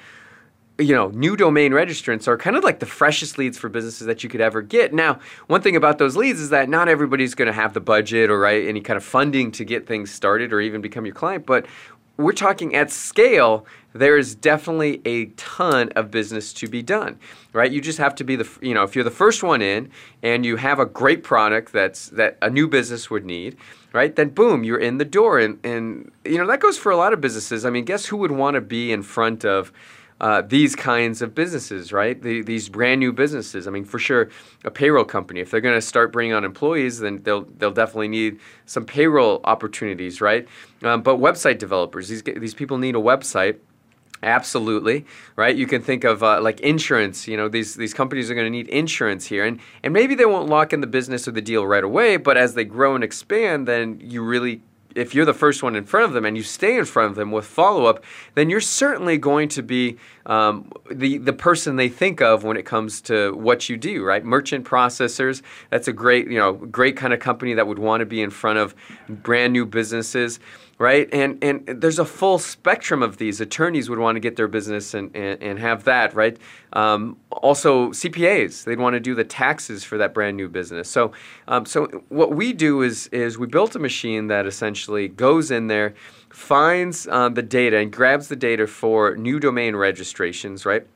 you 0.78 0.94
know, 0.94 1.08
new 1.08 1.36
domain 1.36 1.72
registrants 1.72 2.28
are 2.28 2.36
kind 2.36 2.56
of 2.56 2.62
like 2.62 2.80
the 2.80 2.86
freshest 2.86 3.38
leads 3.38 3.56
for 3.56 3.68
businesses 3.68 4.06
that 4.06 4.22
you 4.22 4.28
could 4.28 4.40
ever 4.40 4.60
get. 4.60 4.92
Now, 4.92 5.20
one 5.46 5.62
thing 5.62 5.76
about 5.76 5.98
those 5.98 6.16
leads 6.16 6.40
is 6.40 6.50
that 6.50 6.68
not 6.68 6.88
everybody's 6.88 7.34
going 7.34 7.46
to 7.46 7.52
have 7.52 7.72
the 7.72 7.80
budget 7.80 8.30
or 8.30 8.38
right 8.38 8.66
any 8.66 8.80
kind 8.80 8.96
of 8.96 9.04
funding 9.04 9.50
to 9.52 9.64
get 9.64 9.86
things 9.86 10.10
started 10.10 10.52
or 10.52 10.60
even 10.60 10.80
become 10.80 11.06
your 11.06 11.14
client, 11.14 11.46
but 11.46 11.66
we're 12.18 12.32
talking 12.32 12.74
at 12.74 12.90
scale 12.90 13.66
there 13.92 14.18
is 14.18 14.34
definitely 14.34 15.00
a 15.06 15.26
ton 15.36 15.90
of 15.96 16.10
business 16.10 16.52
to 16.52 16.68
be 16.68 16.82
done 16.82 17.18
right? 17.56 17.72
You 17.72 17.80
just 17.80 17.96
have 17.98 18.14
to 18.16 18.24
be 18.24 18.36
the 18.36 18.48
you 18.60 18.74
know 18.74 18.82
if 18.82 18.94
you're 18.94 19.04
the 19.04 19.10
first 19.10 19.42
one 19.42 19.62
in 19.62 19.90
and 20.22 20.44
you 20.44 20.56
have 20.56 20.78
a 20.78 20.84
great 20.84 21.24
product 21.24 21.72
that's 21.72 22.10
that 22.10 22.36
a 22.42 22.50
new 22.50 22.68
business 22.68 23.10
would 23.10 23.24
need 23.24 23.56
right 23.94 24.14
then 24.14 24.28
boom 24.28 24.62
you're 24.62 24.78
in 24.78 24.98
the 24.98 25.06
door. 25.06 25.38
And 25.40 25.58
and 25.64 26.12
you 26.24 26.36
know 26.36 26.46
that 26.46 26.60
goes 26.60 26.76
for 26.76 26.92
a 26.92 26.96
lot 26.96 27.14
of 27.14 27.20
businesses. 27.20 27.64
I 27.64 27.70
mean 27.70 27.86
guess 27.86 28.06
who 28.06 28.18
would 28.18 28.30
want 28.30 28.54
to 28.56 28.60
be 28.60 28.92
in 28.92 29.02
front 29.02 29.44
of 29.44 29.72
uh, 30.20 30.42
these 30.42 30.74
kinds 30.74 31.20
of 31.20 31.34
businesses, 31.34 31.92
right? 31.92 32.20
The, 32.20 32.42
these 32.42 32.68
brand 32.68 33.00
new 33.00 33.12
businesses. 33.12 33.66
I 33.66 33.70
mean, 33.70 33.84
for 33.84 33.98
sure, 33.98 34.30
a 34.64 34.70
payroll 34.70 35.04
company. 35.04 35.40
If 35.40 35.50
they're 35.50 35.60
going 35.60 35.74
to 35.74 35.82
start 35.82 36.12
bringing 36.12 36.32
on 36.32 36.44
employees, 36.44 37.00
then 37.00 37.22
they'll 37.22 37.44
they'll 37.44 37.70
definitely 37.70 38.08
need 38.08 38.40
some 38.64 38.86
payroll 38.86 39.40
opportunities, 39.44 40.20
right? 40.20 40.48
Um, 40.82 41.02
but 41.02 41.18
website 41.18 41.58
developers, 41.58 42.08
these 42.08 42.22
these 42.22 42.54
people 42.54 42.78
need 42.78 42.94
a 42.94 43.00
website. 43.00 43.58
Absolutely, 44.22 45.04
right? 45.36 45.54
You 45.54 45.66
can 45.66 45.82
think 45.82 46.02
of 46.02 46.22
uh, 46.22 46.40
like 46.40 46.60
insurance. 46.60 47.28
You 47.28 47.36
know, 47.36 47.48
these 47.48 47.74
these 47.74 47.92
companies 47.92 48.30
are 48.30 48.34
going 48.34 48.46
to 48.46 48.50
need 48.50 48.68
insurance 48.68 49.26
here, 49.26 49.44
and 49.44 49.60
and 49.82 49.92
maybe 49.92 50.14
they 50.14 50.24
won't 50.24 50.48
lock 50.48 50.72
in 50.72 50.80
the 50.80 50.86
business 50.86 51.28
or 51.28 51.32
the 51.32 51.42
deal 51.42 51.66
right 51.66 51.84
away. 51.84 52.16
But 52.16 52.38
as 52.38 52.54
they 52.54 52.64
grow 52.64 52.94
and 52.94 53.04
expand, 53.04 53.68
then 53.68 54.00
you 54.02 54.22
really 54.22 54.62
if 54.96 55.14
you're 55.14 55.24
the 55.24 55.34
first 55.34 55.62
one 55.62 55.76
in 55.76 55.84
front 55.84 56.06
of 56.06 56.12
them 56.12 56.24
and 56.24 56.36
you 56.36 56.42
stay 56.42 56.76
in 56.76 56.84
front 56.84 57.10
of 57.10 57.16
them 57.16 57.30
with 57.30 57.44
follow 57.44 57.86
up, 57.86 58.02
then 58.34 58.48
you're 58.48 58.60
certainly 58.60 59.18
going 59.18 59.48
to 59.50 59.62
be 59.62 59.96
um, 60.24 60.70
the 60.90 61.18
the 61.18 61.32
person 61.32 61.76
they 61.76 61.88
think 61.88 62.20
of 62.20 62.42
when 62.42 62.56
it 62.56 62.64
comes 62.64 63.00
to 63.02 63.34
what 63.34 63.68
you 63.68 63.76
do, 63.76 64.04
right? 64.04 64.24
Merchant 64.24 64.64
processors. 64.64 65.42
That's 65.70 65.86
a 65.86 65.92
great 65.92 66.28
you 66.28 66.38
know 66.38 66.54
great 66.54 66.96
kind 66.96 67.12
of 67.12 67.20
company 67.20 67.54
that 67.54 67.66
would 67.66 67.78
want 67.78 68.00
to 68.00 68.06
be 68.06 68.22
in 68.22 68.30
front 68.30 68.58
of 68.58 68.74
brand 69.08 69.52
new 69.52 69.66
businesses 69.66 70.40
right? 70.78 71.08
And 71.12 71.42
and 71.42 71.66
there's 71.66 71.98
a 71.98 72.04
full 72.04 72.38
spectrum 72.38 73.02
of 73.02 73.16
these. 73.16 73.40
Attorneys 73.40 73.88
would 73.88 73.98
want 73.98 74.16
to 74.16 74.20
get 74.20 74.36
their 74.36 74.48
business 74.48 74.94
and, 74.94 75.14
and, 75.14 75.42
and 75.42 75.58
have 75.58 75.84
that, 75.84 76.14
right? 76.14 76.36
Um, 76.72 77.16
also, 77.30 77.90
CPAs, 77.90 78.64
they'd 78.64 78.78
want 78.78 78.94
to 78.94 79.00
do 79.00 79.14
the 79.14 79.24
taxes 79.24 79.84
for 79.84 79.96
that 79.98 80.12
brand 80.12 80.36
new 80.36 80.48
business. 80.48 80.90
So, 80.90 81.12
um, 81.48 81.64
so 81.64 81.86
what 82.08 82.34
we 82.34 82.52
do 82.52 82.82
is 82.82 83.06
is 83.08 83.38
we 83.38 83.46
built 83.46 83.74
a 83.74 83.78
machine 83.78 84.26
that 84.26 84.46
essentially 84.46 85.08
goes 85.08 85.50
in 85.50 85.68
there, 85.68 85.94
finds 86.28 87.08
um, 87.08 87.34
the 87.34 87.42
data 87.42 87.78
and 87.78 87.90
grabs 87.90 88.28
the 88.28 88.36
data 88.36 88.66
for 88.66 89.16
new 89.16 89.40
domain 89.40 89.76
registrations, 89.76 90.66
right? 90.66 90.86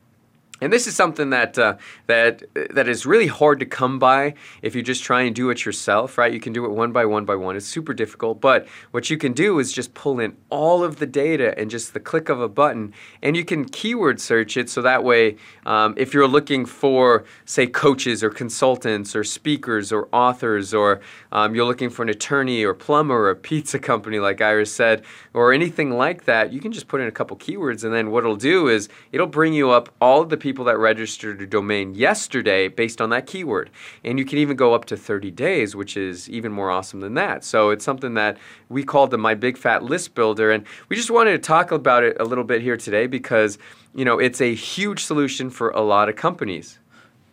And 0.61 0.71
this 0.71 0.85
is 0.85 0.95
something 0.95 1.31
that 1.31 1.57
uh, 1.57 1.77
that 2.05 2.43
that 2.69 2.87
is 2.87 3.03
really 3.07 3.25
hard 3.25 3.59
to 3.59 3.65
come 3.65 3.97
by 3.97 4.35
if 4.61 4.75
you 4.75 4.83
just 4.83 5.03
try 5.03 5.23
and 5.23 5.35
do 5.35 5.49
it 5.49 5.65
yourself, 5.65 6.19
right? 6.19 6.31
You 6.31 6.39
can 6.39 6.53
do 6.53 6.65
it 6.65 6.71
one 6.71 6.91
by 6.91 7.03
one 7.03 7.25
by 7.25 7.35
one. 7.35 7.55
It's 7.55 7.65
super 7.65 7.95
difficult, 7.95 8.39
but 8.39 8.67
what 8.91 9.09
you 9.09 9.17
can 9.17 9.33
do 9.33 9.57
is 9.57 9.73
just 9.73 9.95
pull 9.95 10.19
in 10.19 10.37
all 10.51 10.83
of 10.83 10.97
the 10.97 11.07
data 11.07 11.57
and 11.57 11.71
just 11.71 11.95
the 11.95 11.99
click 11.99 12.29
of 12.29 12.39
a 12.39 12.47
button, 12.47 12.93
and 13.23 13.35
you 13.35 13.43
can 13.43 13.65
keyword 13.65 14.21
search 14.21 14.55
it. 14.55 14.69
So 14.69 14.83
that 14.83 15.03
way, 15.03 15.37
um, 15.65 15.95
if 15.97 16.13
you're 16.13 16.27
looking 16.27 16.67
for, 16.67 17.25
say, 17.45 17.65
coaches 17.65 18.23
or 18.23 18.29
consultants 18.29 19.15
or 19.15 19.23
speakers 19.23 19.91
or 19.91 20.09
authors, 20.13 20.75
or 20.75 21.01
um, 21.31 21.55
you're 21.55 21.65
looking 21.65 21.89
for 21.89 22.03
an 22.03 22.09
attorney 22.09 22.63
or 22.63 22.75
plumber 22.75 23.15
or 23.15 23.29
a 23.31 23.35
pizza 23.35 23.79
company, 23.79 24.19
like 24.19 24.41
Ira's 24.41 24.71
said, 24.71 25.01
or 25.33 25.53
anything 25.53 25.89
like 25.89 26.25
that, 26.25 26.53
you 26.53 26.59
can 26.59 26.71
just 26.71 26.87
put 26.87 27.01
in 27.01 27.07
a 27.07 27.11
couple 27.11 27.35
keywords, 27.37 27.83
and 27.83 27.91
then 27.91 28.11
what 28.11 28.23
it'll 28.23 28.35
do 28.35 28.67
is 28.67 28.89
it'll 29.11 29.25
bring 29.25 29.53
you 29.53 29.71
up 29.71 29.89
all 29.99 30.23
the 30.23 30.37
people 30.37 30.50
people 30.51 30.65
that 30.65 30.77
registered 30.77 31.41
a 31.41 31.47
domain 31.47 31.95
yesterday 31.95 32.67
based 32.67 32.99
on 32.99 33.09
that 33.09 33.25
keyword. 33.25 33.69
And 34.03 34.19
you 34.19 34.25
can 34.25 34.37
even 34.37 34.57
go 34.57 34.73
up 34.73 34.83
to 34.85 34.97
30 34.97 35.31
days, 35.31 35.77
which 35.77 35.95
is 35.95 36.29
even 36.29 36.51
more 36.51 36.69
awesome 36.69 36.99
than 36.99 37.13
that. 37.13 37.45
So 37.45 37.69
it's 37.69 37.85
something 37.85 38.15
that 38.15 38.37
we 38.67 38.83
called 38.83 39.11
the 39.11 39.17
My 39.17 39.33
Big 39.33 39.57
Fat 39.57 39.81
List 39.81 40.13
Builder. 40.13 40.51
And 40.51 40.65
we 40.89 40.97
just 40.97 41.09
wanted 41.09 41.31
to 41.31 41.37
talk 41.37 41.71
about 41.71 42.03
it 42.03 42.17
a 42.19 42.25
little 42.25 42.43
bit 42.43 42.61
here 42.61 42.75
today 42.75 43.07
because, 43.07 43.57
you 43.95 44.03
know, 44.03 44.19
it's 44.19 44.41
a 44.41 44.53
huge 44.53 45.05
solution 45.05 45.49
for 45.49 45.69
a 45.69 45.79
lot 45.79 46.09
of 46.09 46.17
companies. 46.17 46.79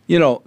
You 0.06 0.20
know, 0.20 0.44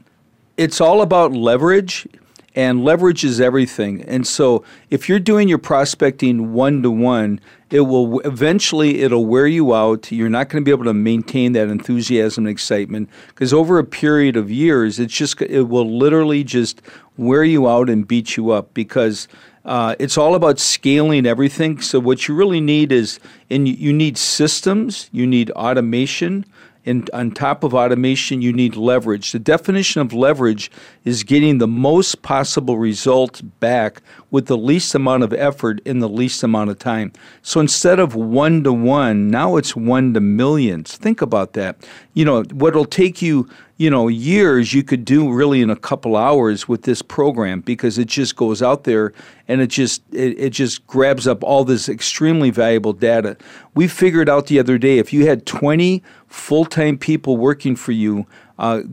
it's 0.56 0.80
all 0.80 1.02
about 1.02 1.34
leverage 1.34 2.08
and 2.56 2.84
leverage 2.84 3.24
is 3.24 3.40
everything. 3.40 4.02
And 4.04 4.28
so 4.28 4.64
if 4.90 5.08
you're 5.08 5.20
doing 5.20 5.48
your 5.48 5.58
prospecting 5.58 6.54
one 6.54 6.84
to 6.84 6.92
one, 6.92 7.40
it 7.70 7.82
will 7.82 8.20
eventually 8.22 9.02
it'll 9.02 9.26
wear 9.26 9.48
you 9.48 9.74
out. 9.74 10.12
You're 10.12 10.30
not 10.30 10.50
going 10.50 10.62
to 10.62 10.66
be 10.66 10.72
able 10.72 10.86
to 10.86 10.94
maintain 10.94 11.54
that 11.54 11.70
enthusiasm 11.70 12.46
and 12.46 12.52
excitement 12.52 13.10
because 13.28 13.54
over 13.54 13.80
a 13.80 13.86
period 13.86 14.36
of 14.36 14.52
years, 14.52 15.00
it's 15.00 15.14
just 15.14 15.42
it 15.42 15.64
will 15.64 15.90
literally 15.90 16.44
just 16.44 16.82
wear 17.18 17.44
you 17.44 17.70
out 17.70 17.90
and 17.90 18.08
beat 18.08 18.36
you 18.36 18.52
up 18.52 18.74
because 18.74 19.28
uh, 19.64 19.96
it's 20.00 20.18
all 20.18 20.36
about 20.36 20.60
scaling 20.60 21.26
everything. 21.26 21.80
So 21.82 22.00
what 22.00 22.28
you 22.28 22.36
really 22.36 22.62
need 22.62 22.92
is, 22.92 23.20
and 23.50 23.68
you, 23.68 23.76
you 23.76 23.94
need 23.94 24.18
systems, 24.18 25.10
you 25.12 25.28
need 25.28 25.52
automation, 25.52 26.46
and 26.86 27.10
on 27.12 27.32
top 27.32 27.64
of 27.64 27.76
automation, 27.76 28.42
you 28.42 28.52
need 28.52 28.76
leverage. 28.76 29.32
The 29.32 29.40
definition 29.40 30.02
of 30.02 30.14
leverage 30.14 30.72
is 31.04 31.24
getting 31.24 31.58
the 31.58 31.68
most 31.68 32.22
possible 32.22 32.78
result 32.78 33.42
back 33.60 34.02
with 34.30 34.46
the 34.46 34.58
least 34.58 34.94
amount 34.94 35.24
of 35.24 35.34
effort 35.34 35.82
in 35.86 36.00
the 36.00 36.10
least 36.10 36.44
amount 36.44 36.70
of 36.70 36.78
time. 36.78 37.12
So 37.42 37.60
instead 37.60 38.00
of 38.00 38.16
one 38.16 38.64
to 38.64 38.74
one, 38.74 39.30
now 39.30 39.58
it's 39.58 39.76
one 39.76 40.14
to 40.14 40.20
millions. 40.20 40.96
Think 40.98 41.22
about 41.22 41.54
that. 41.54 41.78
You 42.14 42.26
know, 42.26 42.44
what'll 42.44 42.86
take 42.86 43.22
you 43.22 43.50
you 43.82 43.90
know, 43.90 44.08
years 44.10 44.76
you 44.76 44.84
could 44.84 45.04
do 45.04 45.34
really 45.34 45.60
in 45.60 45.72
a 45.72 45.76
couple 45.76 46.16
hours 46.16 46.68
with 46.68 46.84
this 46.84 47.02
program 47.02 47.62
because 47.62 47.98
it 47.98 48.08
just 48.08 48.36
goes 48.36 48.62
out 48.62 48.84
there 48.84 49.12
and 49.48 49.60
it 49.60 49.72
just 49.72 50.04
it, 50.14 50.38
it 50.40 50.50
just 50.52 50.86
grabs 50.86 51.28
up 51.28 51.44
all 51.44 51.66
this 51.66 51.90
extremely 51.90 52.52
valuable 52.52 52.94
data. 52.94 53.36
We 53.74 53.88
figured 53.88 54.30
out 54.30 54.46
the 54.46 54.60
other 54.60 54.78
day 54.78 55.00
if 55.00 55.12
you 55.12 55.26
had 55.26 55.48
20 55.48 56.04
full-time 56.28 57.00
people 57.00 57.38
working 57.38 57.76
for 57.76 57.92
you 57.92 58.28
uh, 58.60 58.84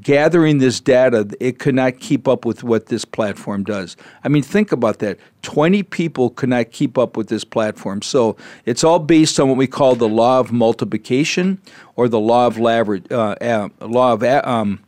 gathering 0.00 0.58
this 0.58 0.80
data, 0.80 1.28
it 1.40 1.58
could 1.58 1.74
not 1.74 2.00
keep 2.00 2.26
up 2.26 2.44
with 2.44 2.62
what 2.62 2.86
this 2.86 3.04
platform 3.04 3.64
does. 3.64 3.96
I 4.24 4.28
mean, 4.28 4.42
think 4.42 4.72
about 4.72 4.98
that. 4.98 5.18
20 5.42 5.82
people 5.84 6.30
could 6.30 6.48
not 6.48 6.72
keep 6.72 6.98
up 6.98 7.16
with 7.16 7.28
this 7.28 7.44
platform. 7.44 8.02
So 8.02 8.36
it's 8.64 8.82
all 8.82 8.98
based 8.98 9.38
on 9.38 9.48
what 9.48 9.56
we 9.56 9.66
call 9.66 9.94
the 9.94 10.08
law 10.08 10.40
of 10.40 10.52
multiplication 10.52 11.60
or 11.96 12.08
the 12.08 12.20
law 12.20 12.46
of, 12.46 12.58
uh, 12.58 13.14
uh, 13.14 13.68
law 13.80 14.12
of, 14.12 14.22
um, 14.22 14.80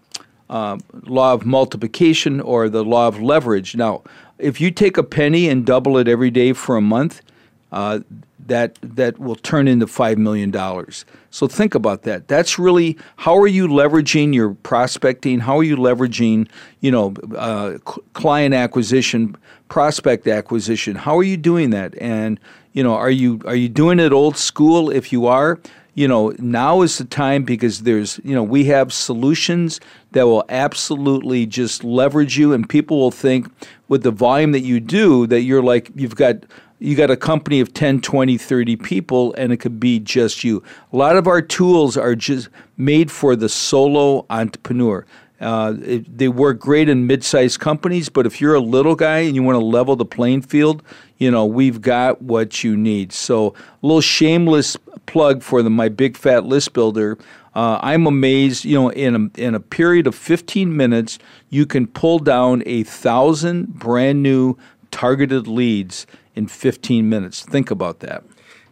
uh, 0.48 0.78
law 1.04 1.32
of 1.32 1.46
multiplication 1.46 2.40
or 2.40 2.68
the 2.68 2.84
law 2.84 3.06
of 3.06 3.22
leverage. 3.22 3.76
Now, 3.76 4.02
if 4.38 4.60
you 4.60 4.70
take 4.70 4.96
a 4.96 5.02
penny 5.02 5.48
and 5.48 5.64
double 5.64 5.96
it 5.96 6.08
every 6.08 6.30
day 6.30 6.52
for 6.52 6.76
a 6.76 6.80
month, 6.80 7.22
uh, 7.72 8.00
that 8.46 8.78
that 8.82 9.18
will 9.18 9.36
turn 9.36 9.68
into 9.68 9.86
five 9.86 10.18
million 10.18 10.50
dollars. 10.50 11.04
So 11.30 11.46
think 11.46 11.74
about 11.74 12.02
that. 12.02 12.28
That's 12.28 12.58
really 12.58 12.98
how 13.16 13.36
are 13.38 13.46
you 13.46 13.68
leveraging 13.68 14.34
your 14.34 14.54
prospecting? 14.54 15.40
How 15.40 15.58
are 15.58 15.64
you 15.64 15.76
leveraging 15.76 16.48
you 16.80 16.90
know 16.90 17.14
uh, 17.36 17.78
client 18.14 18.54
acquisition, 18.54 19.36
prospect 19.68 20.26
acquisition? 20.26 20.96
How 20.96 21.16
are 21.16 21.22
you 21.22 21.36
doing 21.36 21.70
that? 21.70 21.94
And 22.00 22.40
you 22.72 22.82
know 22.82 22.94
are 22.94 23.10
you 23.10 23.40
are 23.44 23.54
you 23.54 23.68
doing 23.68 24.00
it 24.00 24.12
old 24.12 24.36
school? 24.36 24.90
If 24.90 25.12
you 25.12 25.26
are, 25.26 25.60
you 25.94 26.08
know, 26.08 26.32
now 26.38 26.82
is 26.82 26.98
the 26.98 27.04
time 27.04 27.42
because 27.44 27.82
there's, 27.82 28.20
you 28.24 28.34
know, 28.34 28.42
we 28.42 28.64
have 28.64 28.92
solutions 28.92 29.80
that 30.12 30.26
will 30.26 30.44
absolutely 30.48 31.46
just 31.46 31.84
leverage 31.84 32.38
you, 32.38 32.52
and 32.52 32.68
people 32.68 32.98
will 32.98 33.10
think 33.10 33.48
with 33.88 34.02
the 34.02 34.10
volume 34.10 34.52
that 34.52 34.60
you 34.60 34.80
do 34.80 35.26
that 35.26 35.42
you're 35.42 35.62
like, 35.62 35.90
you've 35.94 36.16
got 36.16 36.36
you 36.80 36.96
got 36.96 37.10
a 37.10 37.16
company 37.16 37.60
of 37.60 37.72
10 37.72 38.00
20 38.00 38.36
30 38.36 38.76
people 38.76 39.32
and 39.34 39.52
it 39.52 39.58
could 39.58 39.78
be 39.78 40.00
just 40.00 40.42
you. 40.42 40.62
A 40.92 40.96
lot 40.96 41.16
of 41.16 41.28
our 41.28 41.40
tools 41.40 41.96
are 41.96 42.16
just 42.16 42.48
made 42.76 43.10
for 43.10 43.36
the 43.36 43.48
solo 43.48 44.26
entrepreneur. 44.30 45.06
Uh, 45.40 45.74
it, 45.82 46.18
they 46.18 46.28
work 46.28 46.58
great 46.58 46.88
in 46.88 47.06
mid-sized 47.06 47.60
companies 47.60 48.08
but 48.08 48.26
if 48.26 48.40
you're 48.40 48.54
a 48.54 48.60
little 48.60 48.94
guy 48.94 49.20
and 49.20 49.34
you 49.34 49.42
want 49.42 49.56
to 49.56 49.64
level 49.64 49.96
the 49.96 50.04
playing 50.04 50.42
field 50.42 50.82
you 51.18 51.30
know 51.30 51.46
we've 51.46 51.80
got 51.80 52.20
what 52.20 52.64
you 52.64 52.76
need. 52.76 53.12
So 53.12 53.48
a 53.48 53.86
little 53.86 54.00
shameless 54.00 54.76
plug 55.06 55.42
for 55.42 55.62
the 55.62 55.70
my 55.70 55.88
big 55.88 56.16
fat 56.16 56.44
list 56.44 56.72
builder. 56.72 57.18
Uh, 57.54 57.80
I'm 57.82 58.06
amazed, 58.06 58.64
you 58.64 58.76
know, 58.76 58.90
in 58.90 59.30
a, 59.36 59.40
in 59.40 59.56
a 59.56 59.60
period 59.60 60.06
of 60.06 60.14
15 60.14 60.76
minutes, 60.76 61.18
you 61.48 61.66
can 61.66 61.88
pull 61.88 62.20
down 62.20 62.62
a 62.64 62.84
thousand 62.84 63.74
brand 63.74 64.22
new 64.22 64.56
targeted 64.90 65.46
leads 65.46 66.06
in 66.34 66.46
15 66.46 67.08
minutes. 67.08 67.42
Think 67.42 67.70
about 67.70 68.00
that. 68.00 68.24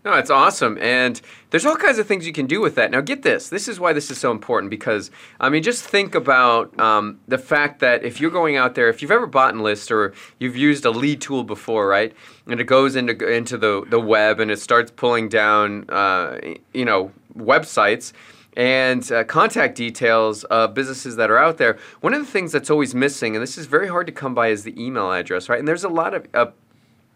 No, 0.04 0.14
it's 0.14 0.30
awesome. 0.30 0.78
And 0.80 1.20
there's 1.50 1.66
all 1.66 1.76
kinds 1.76 1.98
of 1.98 2.06
things 2.06 2.26
you 2.26 2.32
can 2.32 2.46
do 2.46 2.60
with 2.60 2.76
that. 2.76 2.90
Now, 2.90 3.00
get 3.00 3.22
this. 3.22 3.48
This 3.48 3.68
is 3.68 3.80
why 3.80 3.92
this 3.92 4.10
is 4.10 4.18
so 4.18 4.30
important 4.30 4.70
because, 4.70 5.10
I 5.40 5.48
mean, 5.48 5.62
just 5.62 5.84
think 5.84 6.14
about 6.14 6.78
um, 6.80 7.20
the 7.26 7.37
fact 7.37 7.80
that 7.80 8.04
if 8.04 8.20
you're 8.20 8.30
going 8.30 8.56
out 8.56 8.75
there, 8.75 8.88
if 8.88 9.02
you've 9.02 9.10
ever 9.10 9.26
bought 9.26 9.54
Enlist 9.54 9.90
or 9.90 10.14
you've 10.38 10.56
used 10.56 10.84
a 10.84 10.90
lead 10.90 11.20
tool 11.20 11.44
before, 11.44 11.88
right? 11.88 12.14
And 12.46 12.60
it 12.60 12.64
goes 12.64 12.96
into, 12.96 13.28
into 13.28 13.58
the, 13.58 13.84
the 13.88 14.00
web 14.00 14.40
and 14.40 14.50
it 14.50 14.60
starts 14.60 14.90
pulling 14.90 15.28
down, 15.28 15.84
uh, 15.90 16.38
you 16.72 16.84
know, 16.84 17.12
websites 17.37 18.12
and 18.58 19.12
uh, 19.12 19.22
contact 19.22 19.76
details 19.76 20.42
of 20.44 20.74
businesses 20.74 21.14
that 21.14 21.30
are 21.30 21.38
out 21.38 21.58
there. 21.58 21.78
One 22.00 22.12
of 22.12 22.18
the 22.20 22.30
things 22.30 22.50
that's 22.50 22.70
always 22.70 22.92
missing, 22.92 23.36
and 23.36 23.42
this 23.42 23.56
is 23.56 23.66
very 23.66 23.86
hard 23.86 24.06
to 24.08 24.12
come 24.12 24.34
by, 24.34 24.48
is 24.48 24.64
the 24.64 24.78
email 24.82 25.12
address, 25.12 25.48
right? 25.48 25.60
And 25.60 25.68
there's 25.68 25.84
a 25.84 25.88
lot 25.88 26.12
of 26.12 26.26
uh, 26.34 26.46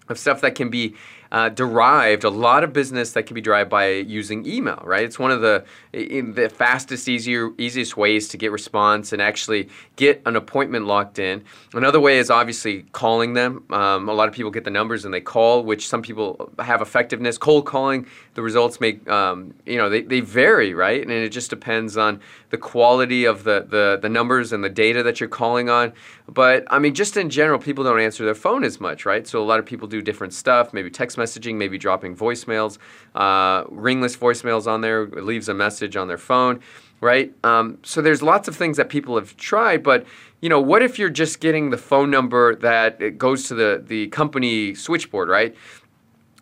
of 0.08 0.18
stuff 0.18 0.40
that 0.40 0.54
can 0.54 0.70
be 0.70 0.94
uh, 1.32 1.48
derived, 1.48 2.24
a 2.24 2.30
lot 2.30 2.62
of 2.62 2.74
business 2.74 3.12
that 3.12 3.22
can 3.22 3.34
be 3.34 3.40
derived 3.40 3.70
by 3.70 3.88
using 3.88 4.46
email, 4.46 4.78
right? 4.84 5.02
It's 5.02 5.18
one 5.18 5.30
of 5.30 5.40
the 5.40 5.64
the 5.92 6.52
fastest, 6.54 7.08
easier, 7.08 7.50
easiest 7.56 7.96
ways 7.96 8.28
to 8.28 8.36
get 8.36 8.52
response 8.52 9.14
and 9.14 9.22
actually 9.22 9.70
get 9.96 10.20
an 10.26 10.36
appointment 10.36 10.86
locked 10.86 11.18
in. 11.18 11.42
Another 11.72 12.00
way 12.00 12.18
is 12.18 12.30
obviously 12.30 12.82
calling 12.92 13.32
them. 13.32 13.64
Um, 13.70 14.10
a 14.10 14.12
lot 14.12 14.28
of 14.28 14.34
people 14.34 14.50
get 14.50 14.64
the 14.64 14.70
numbers 14.70 15.06
and 15.06 15.12
they 15.12 15.22
call, 15.22 15.64
which 15.64 15.88
some 15.88 16.02
people 16.02 16.50
have 16.58 16.82
effectiveness. 16.82 17.38
Cold 17.38 17.64
calling, 17.64 18.06
the 18.34 18.42
results 18.42 18.78
make 18.78 19.08
um, 19.08 19.54
you 19.64 19.78
know 19.78 19.88
they, 19.88 20.02
they 20.02 20.20
vary, 20.20 20.74
right? 20.74 21.00
And 21.00 21.10
it 21.10 21.30
just 21.30 21.48
depends 21.48 21.96
on 21.96 22.20
the 22.50 22.58
quality 22.58 23.24
of 23.24 23.44
the, 23.44 23.66
the 23.66 23.98
the 24.02 24.08
numbers 24.10 24.52
and 24.52 24.62
the 24.62 24.68
data 24.68 25.02
that 25.02 25.18
you're 25.18 25.30
calling 25.30 25.70
on. 25.70 25.94
But 26.28 26.64
I 26.70 26.78
mean, 26.78 26.94
just 26.94 27.16
in 27.16 27.30
general, 27.30 27.58
people 27.58 27.84
don't 27.84 28.00
answer 28.00 28.22
their 28.26 28.34
phone 28.34 28.64
as 28.64 28.80
much, 28.80 29.06
right? 29.06 29.26
So 29.26 29.42
a 29.42 29.44
lot 29.44 29.58
of 29.58 29.64
people 29.64 29.88
do 29.88 30.02
different 30.02 30.34
stuff, 30.34 30.74
maybe 30.74 30.90
text 30.90 31.18
messaging, 31.23 31.55
maybe 31.57 31.79
dropping 31.79 32.17
voicemails, 32.17 32.79
uh, 33.14 33.64
ringless 33.69 34.17
voicemails 34.17 34.67
on 34.67 34.81
there, 34.81 35.07
leaves 35.07 35.49
a 35.49 35.55
message 35.55 35.97
on 35.97 36.09
their 36.09 36.19
phone, 36.19 36.61
right? 37.00 37.33
Um, 37.45 37.79
so 37.83 38.02
there's 38.02 38.23
lots 38.23 38.49
of 38.49 38.57
things 38.57 38.76
that 38.76 38.88
people 38.88 39.14
have 39.17 39.37
tried, 39.37 39.83
but 39.83 40.07
you 40.41 40.49
know, 40.49 40.61
what 40.61 40.83
if 40.83 40.99
you're 40.99 41.11
just 41.11 41.41
getting 41.41 41.71
the 41.71 41.79
phone 41.79 42.11
number 42.11 42.57
that 42.57 43.17
goes 43.17 43.47
to 43.49 43.55
the 43.55 43.83
the 43.87 44.09
company 44.09 44.75
switchboard, 44.75 45.29
right? 45.29 45.55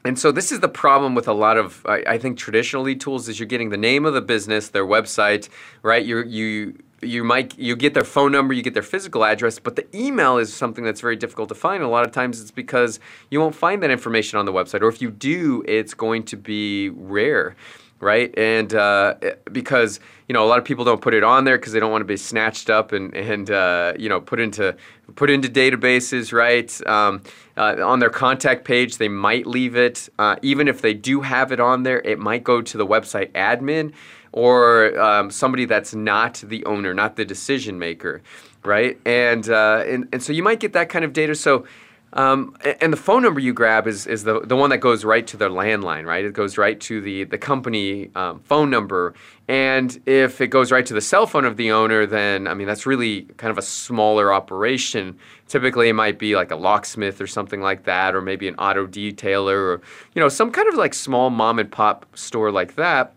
And 0.02 0.18
so 0.18 0.32
this 0.32 0.50
is 0.50 0.60
the 0.60 0.68
problem 0.68 1.14
with 1.14 1.28
a 1.28 1.34
lot 1.34 1.58
of, 1.58 1.84
I, 1.84 2.02
I 2.06 2.18
think, 2.18 2.38
traditional 2.38 2.82
lead 2.82 3.02
tools 3.02 3.28
is 3.28 3.38
you're 3.38 3.46
getting 3.46 3.68
the 3.68 3.76
name 3.76 4.06
of 4.06 4.14
the 4.14 4.22
business, 4.22 4.70
their 4.70 4.86
website, 4.86 5.50
right? 5.82 6.04
You 6.04 6.24
you 6.24 6.78
you 7.02 7.24
might 7.24 7.58
you 7.58 7.76
get 7.76 7.94
their 7.94 8.04
phone 8.04 8.32
number, 8.32 8.52
you 8.54 8.62
get 8.62 8.74
their 8.74 8.82
physical 8.82 9.24
address, 9.24 9.58
but 9.58 9.76
the 9.76 9.86
email 9.96 10.38
is 10.38 10.52
something 10.52 10.84
that's 10.84 11.00
very 11.00 11.16
difficult 11.16 11.48
to 11.48 11.54
find. 11.54 11.82
A 11.82 11.88
lot 11.88 12.06
of 12.06 12.12
times 12.12 12.40
it's 12.40 12.50
because 12.50 13.00
you 13.30 13.40
won't 13.40 13.54
find 13.54 13.82
that 13.82 13.90
information 13.90 14.38
on 14.38 14.44
the 14.44 14.52
website, 14.52 14.82
or 14.82 14.88
if 14.88 15.00
you 15.00 15.10
do, 15.10 15.64
it's 15.66 15.94
going 15.94 16.24
to 16.24 16.36
be 16.36 16.90
rare, 16.90 17.56
right? 18.00 18.36
And 18.38 18.74
uh, 18.74 19.14
because 19.50 20.00
you 20.28 20.34
know 20.34 20.44
a 20.44 20.48
lot 20.48 20.58
of 20.58 20.64
people 20.64 20.84
don't 20.84 21.00
put 21.00 21.14
it 21.14 21.24
on 21.24 21.44
there 21.44 21.56
because 21.56 21.72
they 21.72 21.80
don't 21.80 21.90
want 21.90 22.02
to 22.02 22.06
be 22.06 22.16
snatched 22.16 22.68
up 22.68 22.92
and 22.92 23.14
and 23.14 23.50
uh, 23.50 23.94
you 23.98 24.08
know 24.08 24.20
put 24.20 24.38
into 24.38 24.76
put 25.16 25.30
into 25.30 25.48
databases, 25.48 26.32
right? 26.32 26.86
Um, 26.86 27.22
uh, 27.56 27.76
on 27.84 27.98
their 27.98 28.10
contact 28.10 28.64
page, 28.64 28.98
they 28.98 29.08
might 29.08 29.46
leave 29.46 29.76
it. 29.76 30.08
Uh, 30.18 30.36
even 30.42 30.68
if 30.68 30.82
they 30.82 30.94
do 30.94 31.22
have 31.22 31.52
it 31.52 31.60
on 31.60 31.82
there, 31.82 32.00
it 32.00 32.18
might 32.18 32.44
go 32.44 32.62
to 32.62 32.76
the 32.76 32.86
website 32.86 33.32
admin 33.32 33.92
or 34.32 34.98
um, 35.00 35.30
somebody 35.30 35.64
that's 35.64 35.94
not 35.94 36.34
the 36.46 36.64
owner, 36.64 36.94
not 36.94 37.16
the 37.16 37.24
decision 37.24 37.78
maker, 37.78 38.22
right? 38.64 38.98
And, 39.04 39.48
uh, 39.48 39.84
and, 39.86 40.08
and 40.12 40.22
so 40.22 40.32
you 40.32 40.42
might 40.42 40.60
get 40.60 40.72
that 40.74 40.88
kind 40.88 41.04
of 41.04 41.12
data. 41.12 41.34
So, 41.34 41.66
um, 42.12 42.56
and 42.80 42.92
the 42.92 42.96
phone 42.96 43.22
number 43.22 43.38
you 43.38 43.52
grab 43.52 43.86
is, 43.86 44.06
is 44.06 44.24
the, 44.24 44.40
the 44.40 44.56
one 44.56 44.70
that 44.70 44.78
goes 44.78 45.04
right 45.04 45.24
to 45.28 45.36
their 45.36 45.48
landline, 45.48 46.06
right? 46.06 46.24
It 46.24 46.32
goes 46.32 46.58
right 46.58 46.80
to 46.80 47.00
the, 47.00 47.22
the 47.24 47.38
company 47.38 48.10
um, 48.16 48.40
phone 48.40 48.68
number. 48.68 49.14
And 49.46 50.00
if 50.06 50.40
it 50.40 50.48
goes 50.48 50.72
right 50.72 50.84
to 50.86 50.94
the 50.94 51.00
cell 51.00 51.26
phone 51.26 51.44
of 51.44 51.56
the 51.56 51.70
owner, 51.70 52.06
then, 52.06 52.48
I 52.48 52.54
mean, 52.54 52.66
that's 52.66 52.84
really 52.84 53.22
kind 53.36 53.52
of 53.52 53.58
a 53.58 53.62
smaller 53.62 54.32
operation. 54.32 55.18
Typically, 55.46 55.88
it 55.88 55.92
might 55.92 56.18
be 56.18 56.34
like 56.34 56.50
a 56.50 56.56
locksmith 56.56 57.20
or 57.20 57.28
something 57.28 57.60
like 57.60 57.84
that, 57.84 58.16
or 58.16 58.20
maybe 58.20 58.48
an 58.48 58.56
auto 58.56 58.88
detailer, 58.88 59.56
or, 59.56 59.80
you 60.14 60.20
know, 60.20 60.28
some 60.28 60.50
kind 60.50 60.68
of 60.68 60.74
like 60.74 60.94
small 60.94 61.30
mom 61.30 61.60
and 61.60 61.70
pop 61.70 62.06
store 62.16 62.50
like 62.50 62.74
that 62.74 63.14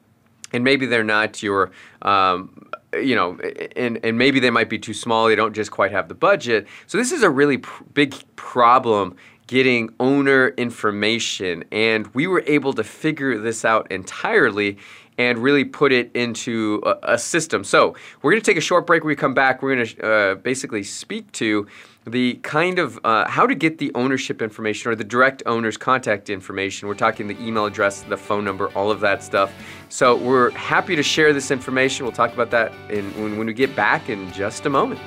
and 0.53 0.63
maybe 0.63 0.85
they're 0.85 1.03
not 1.03 1.43
your 1.43 1.71
um, 2.03 2.69
you 2.93 3.15
know 3.15 3.37
and, 3.75 3.99
and 4.03 4.17
maybe 4.17 4.39
they 4.39 4.51
might 4.51 4.69
be 4.69 4.77
too 4.77 4.93
small 4.93 5.27
they 5.27 5.35
don't 5.35 5.53
just 5.53 5.71
quite 5.71 5.91
have 5.91 6.07
the 6.07 6.15
budget. 6.15 6.67
So 6.87 6.97
this 6.97 7.11
is 7.11 7.23
a 7.23 7.29
really 7.29 7.57
pr- 7.57 7.83
big 7.93 8.15
problem 8.35 9.15
getting 9.47 9.93
owner 9.99 10.49
information. 10.49 11.63
And 11.71 12.07
we 12.15 12.27
were 12.27 12.43
able 12.47 12.73
to 12.73 12.83
figure 12.83 13.37
this 13.37 13.65
out 13.65 13.91
entirely 13.91 14.77
and 15.17 15.37
really 15.37 15.63
put 15.63 15.91
it 15.91 16.09
into 16.15 16.81
a, 16.85 17.13
a 17.13 17.17
system. 17.17 17.63
So 17.63 17.95
we're 18.21 18.31
going 18.31 18.41
to 18.41 18.45
take 18.45 18.57
a 18.57 18.61
short 18.61 18.87
break. 18.87 19.03
When 19.03 19.09
we 19.09 19.15
come 19.15 19.33
back 19.33 19.61
we're 19.61 19.75
going 19.75 19.87
to 19.87 20.05
uh, 20.05 20.35
basically 20.35 20.83
speak 20.83 21.31
to 21.33 21.67
the 22.05 22.35
kind 22.35 22.79
of 22.79 22.99
uh, 23.03 23.27
how 23.29 23.47
to 23.47 23.55
get 23.55 23.77
the 23.77 23.91
ownership 23.95 24.41
information 24.41 24.91
or 24.91 24.95
the 24.95 25.03
direct 25.03 25.43
owner's 25.45 25.77
contact 25.77 26.29
information. 26.29 26.87
We're 26.87 26.95
talking 26.95 27.27
the 27.27 27.39
email 27.41 27.65
address, 27.65 28.01
the 28.03 28.17
phone 28.17 28.43
number, 28.43 28.67
all 28.69 28.91
of 28.91 28.99
that 29.01 29.23
stuff. 29.23 29.53
So 29.89 30.15
we're 30.15 30.51
happy 30.51 30.95
to 30.95 31.03
share 31.03 31.33
this 31.33 31.51
information. 31.51 32.05
We'll 32.05 32.13
talk 32.13 32.33
about 32.33 32.51
that 32.51 32.73
in, 32.89 33.11
when, 33.21 33.37
when 33.37 33.47
we 33.47 33.53
get 33.53 33.75
back 33.75 34.09
in 34.09 34.31
just 34.31 34.65
a 34.65 34.69
moment. 34.69 34.99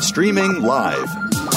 Streaming 0.00 0.60
live 0.62 1.31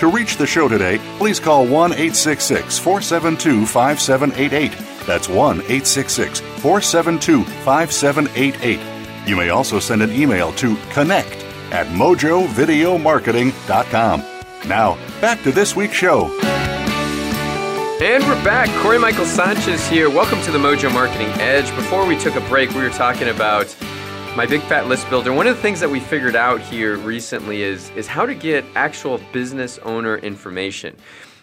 To 0.00 0.08
reach 0.08 0.36
the 0.36 0.46
show 0.46 0.68
today, 0.68 0.98
please 1.18 1.40
call 1.40 1.66
1 1.66 1.92
866 1.92 2.78
472 2.78 3.66
5788. 3.66 4.70
That's 5.04 5.28
1 5.28 5.56
866 5.56 6.38
472 6.38 7.42
5788. 7.44 8.78
You 9.28 9.36
may 9.36 9.48
also 9.48 9.80
send 9.80 10.02
an 10.02 10.12
email 10.12 10.52
to 10.52 10.76
connect 10.90 11.34
at 11.72 11.88
mojovideomarketing.com. 11.88 14.20
Now, 14.68 14.94
back 15.20 15.42
to 15.42 15.50
this 15.50 15.74
week's 15.74 15.94
show. 15.94 16.26
And 18.00 18.22
we're 18.22 18.44
back. 18.44 18.68
Corey 18.80 19.00
Michael 19.00 19.26
Sanchez 19.26 19.84
here. 19.88 20.08
Welcome 20.08 20.40
to 20.42 20.52
the 20.52 20.58
Mojo 20.58 20.92
Marketing 20.92 21.26
Edge. 21.40 21.68
Before 21.74 22.06
we 22.06 22.16
took 22.16 22.36
a 22.36 22.40
break, 22.48 22.70
we 22.70 22.82
were 22.82 22.90
talking 22.90 23.30
about 23.30 23.66
my 24.38 24.46
big 24.46 24.62
fat 24.62 24.86
list 24.86 25.10
builder. 25.10 25.32
One 25.32 25.48
of 25.48 25.56
the 25.56 25.62
things 25.62 25.80
that 25.80 25.90
we 25.90 25.98
figured 25.98 26.36
out 26.36 26.60
here 26.60 26.96
recently 26.96 27.62
is 27.62 27.90
is 27.96 28.06
how 28.06 28.24
to 28.24 28.36
get 28.36 28.64
actual 28.76 29.18
business 29.32 29.78
owner 29.78 30.18
information. 30.18 30.96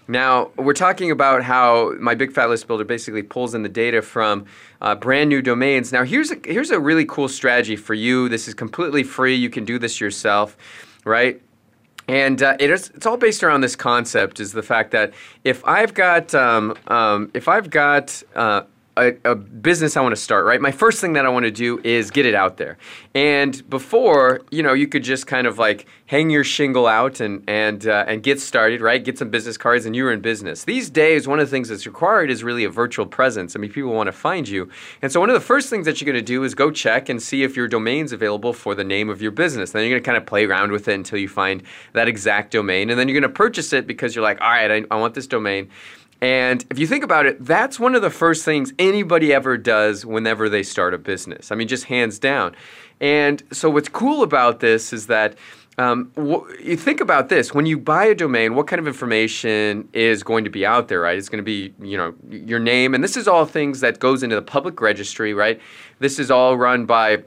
Now, 0.08 0.52
we're 0.56 0.72
talking 0.72 1.12
about 1.12 1.44
how 1.44 1.92
my 2.00 2.16
big 2.16 2.32
fat 2.32 2.48
list 2.48 2.68
builder 2.68 2.86
basically 2.86 3.22
pulls 3.22 3.54
in 3.54 3.64
the 3.64 3.70
data 3.84 4.02
from 4.02 4.46
uh, 4.80 4.96
brand 4.96 5.30
new 5.30 5.42
domains. 5.42 5.92
Now, 5.92 6.06
here's 6.06 6.32
a, 6.32 6.38
here's 6.46 6.72
a 6.72 6.80
really 6.80 7.04
cool 7.04 7.28
strategy 7.28 7.76
for 7.76 7.94
you. 7.94 8.30
This 8.30 8.48
is 8.48 8.54
completely 8.54 9.04
free. 9.04 9.36
You 9.36 9.50
can 9.50 9.66
do 9.66 9.78
this 9.78 10.00
yourself, 10.00 10.56
right? 11.04 11.42
And 12.08 12.42
uh, 12.42 12.56
it 12.62 12.70
is, 12.70 12.92
it's 12.96 13.06
all 13.06 13.18
based 13.18 13.44
around 13.44 13.60
this 13.60 13.76
concept: 13.76 14.40
is 14.40 14.54
the 14.54 14.64
fact 14.64 14.92
that 14.92 15.14
if 15.44 15.66
I've 15.66 15.94
got 15.94 16.34
um, 16.34 16.78
um, 16.88 17.30
if 17.34 17.50
I've 17.50 17.70
got 17.70 18.24
uh, 18.36 18.62
a, 18.98 19.14
a, 19.26 19.36
business 19.36 19.98
I 19.98 20.02
want 20.02 20.16
to 20.16 20.22
start, 20.22 20.46
right? 20.46 20.62
My 20.62 20.72
first 20.72 21.02
thing 21.02 21.14
that 21.14 21.26
I 21.26 21.30
want 21.30 21.44
to 21.46 21.52
do 21.52 21.80
is 21.84 22.12
get 22.12 22.26
it 22.26 22.34
out 22.34 22.58
there. 22.58 22.78
And 23.14 23.68
before, 23.70 24.42
you 24.52 24.64
know, 24.64 24.74
you 24.74 24.88
could 24.88 25.04
just 25.04 25.28
kind 25.28 25.48
of 25.48 25.58
like 25.58 25.86
hang 26.08 26.30
your 26.30 26.44
shingle 26.44 26.88
out 26.88 27.20
and 27.20 27.44
and 27.48 27.88
uh, 27.88 28.06
and 28.08 28.24
get 28.24 28.40
started, 28.40 28.82
right? 28.82 29.04
Get 29.04 29.18
some 29.18 29.30
business 29.30 29.58
cards, 29.58 29.86
and 29.86 29.96
you're 29.96 30.12
in 30.12 30.22
business. 30.22 30.64
These 30.64 30.90
days, 30.90 31.28
one 31.28 31.40
of 31.40 31.48
the 31.48 31.52
things 31.52 31.70
that's 31.70 31.86
required 31.86 32.30
is 32.30 32.44
really 32.44 32.64
a 32.64 32.70
virtual 32.70 33.06
presence. 33.06 33.56
I 33.56 33.60
mean, 33.60 33.72
people 33.72 33.92
want 33.92 34.08
to 34.08 34.14
find 34.14 34.48
you, 34.48 34.70
and 35.02 35.12
so 35.12 35.20
one 35.20 35.30
of 35.30 35.34
the 35.34 35.42
first 35.42 35.70
things 35.70 35.86
that 35.86 36.00
you're 36.00 36.12
going 36.12 36.24
to 36.24 36.26
do 36.26 36.44
is 36.44 36.56
go 36.56 36.72
check 36.72 37.10
and 37.10 37.22
see 37.22 37.44
if 37.44 37.56
your 37.56 37.68
domain's 37.68 38.14
available 38.14 38.54
for 38.54 38.76
the 38.76 38.84
name 38.84 39.10
of 39.10 39.22
your 39.22 39.32
business. 39.32 39.72
Then 39.72 39.84
you're 39.84 39.92
going 39.92 40.04
to 40.04 40.06
kind 40.06 40.18
of 40.18 40.26
play 40.26 40.46
around 40.46 40.72
with 40.72 40.88
it 40.88 40.94
until 40.94 41.20
you 41.20 41.28
find 41.28 41.64
that 41.94 42.08
exact 42.08 42.52
domain, 42.52 42.90
and 42.90 43.00
then 43.00 43.08
you're 43.08 43.20
going 43.20 43.30
to 43.30 43.36
purchase 43.36 43.74
it 43.74 43.88
because 43.88 44.16
you're 44.16 44.24
like, 44.24 44.40
all 44.42 44.50
right, 44.50 44.72
I, 44.72 44.84
I 44.92 45.00
want 45.00 45.16
this 45.16 45.28
domain. 45.28 45.70
And 46.22 46.66
if 46.70 46.80
you 46.80 46.88
think 46.88 47.04
about 47.04 47.26
it, 47.26 47.44
that's 47.46 47.80
one 47.80 47.94
of 47.94 48.02
the 48.02 48.10
first 48.10 48.46
things 48.46 48.74
anybody 48.80 49.34
ever 49.34 49.58
does 49.58 50.06
whenever 50.06 50.50
they 50.50 50.64
start 50.64 50.94
a 50.94 50.98
business. 50.98 51.52
I 51.52 51.56
mean, 51.56 51.68
just 51.68 51.86
hands 51.86 52.20
down. 52.20 52.56
And 53.02 53.44
so, 53.52 53.70
what's 53.70 53.90
cool 53.90 54.24
about 54.24 54.62
this 54.62 54.94
is 54.94 55.08
that 55.08 55.36
um, 55.78 56.12
wh- 56.16 56.50
you 56.64 56.78
think 56.78 57.02
about 57.02 57.28
this 57.28 57.54
when 57.54 57.66
you 57.66 57.78
buy 57.78 58.06
a 58.06 58.16
domain, 58.16 58.56
what 58.56 58.68
kind 58.68 58.80
of 58.80 58.88
information 58.88 59.90
is 59.92 60.24
going 60.24 60.46
to 60.46 60.50
be 60.50 60.66
out 60.66 60.88
there, 60.88 61.02
right? 61.02 61.18
It's 61.18 61.28
going 61.28 61.40
to 61.40 61.44
be, 61.44 61.74
you 61.82 61.98
know, 61.98 62.16
your 62.30 62.60
name, 62.60 62.94
and 62.94 63.04
this 63.04 63.18
is 63.18 63.28
all 63.28 63.46
things 63.46 63.82
that 63.82 64.00
goes 64.00 64.24
into 64.24 64.36
the 64.36 64.42
public 64.42 64.80
registry, 64.80 65.34
right? 65.34 65.60
This 66.00 66.18
is 66.18 66.32
all 66.32 66.56
run 66.56 66.86
by 66.86 67.24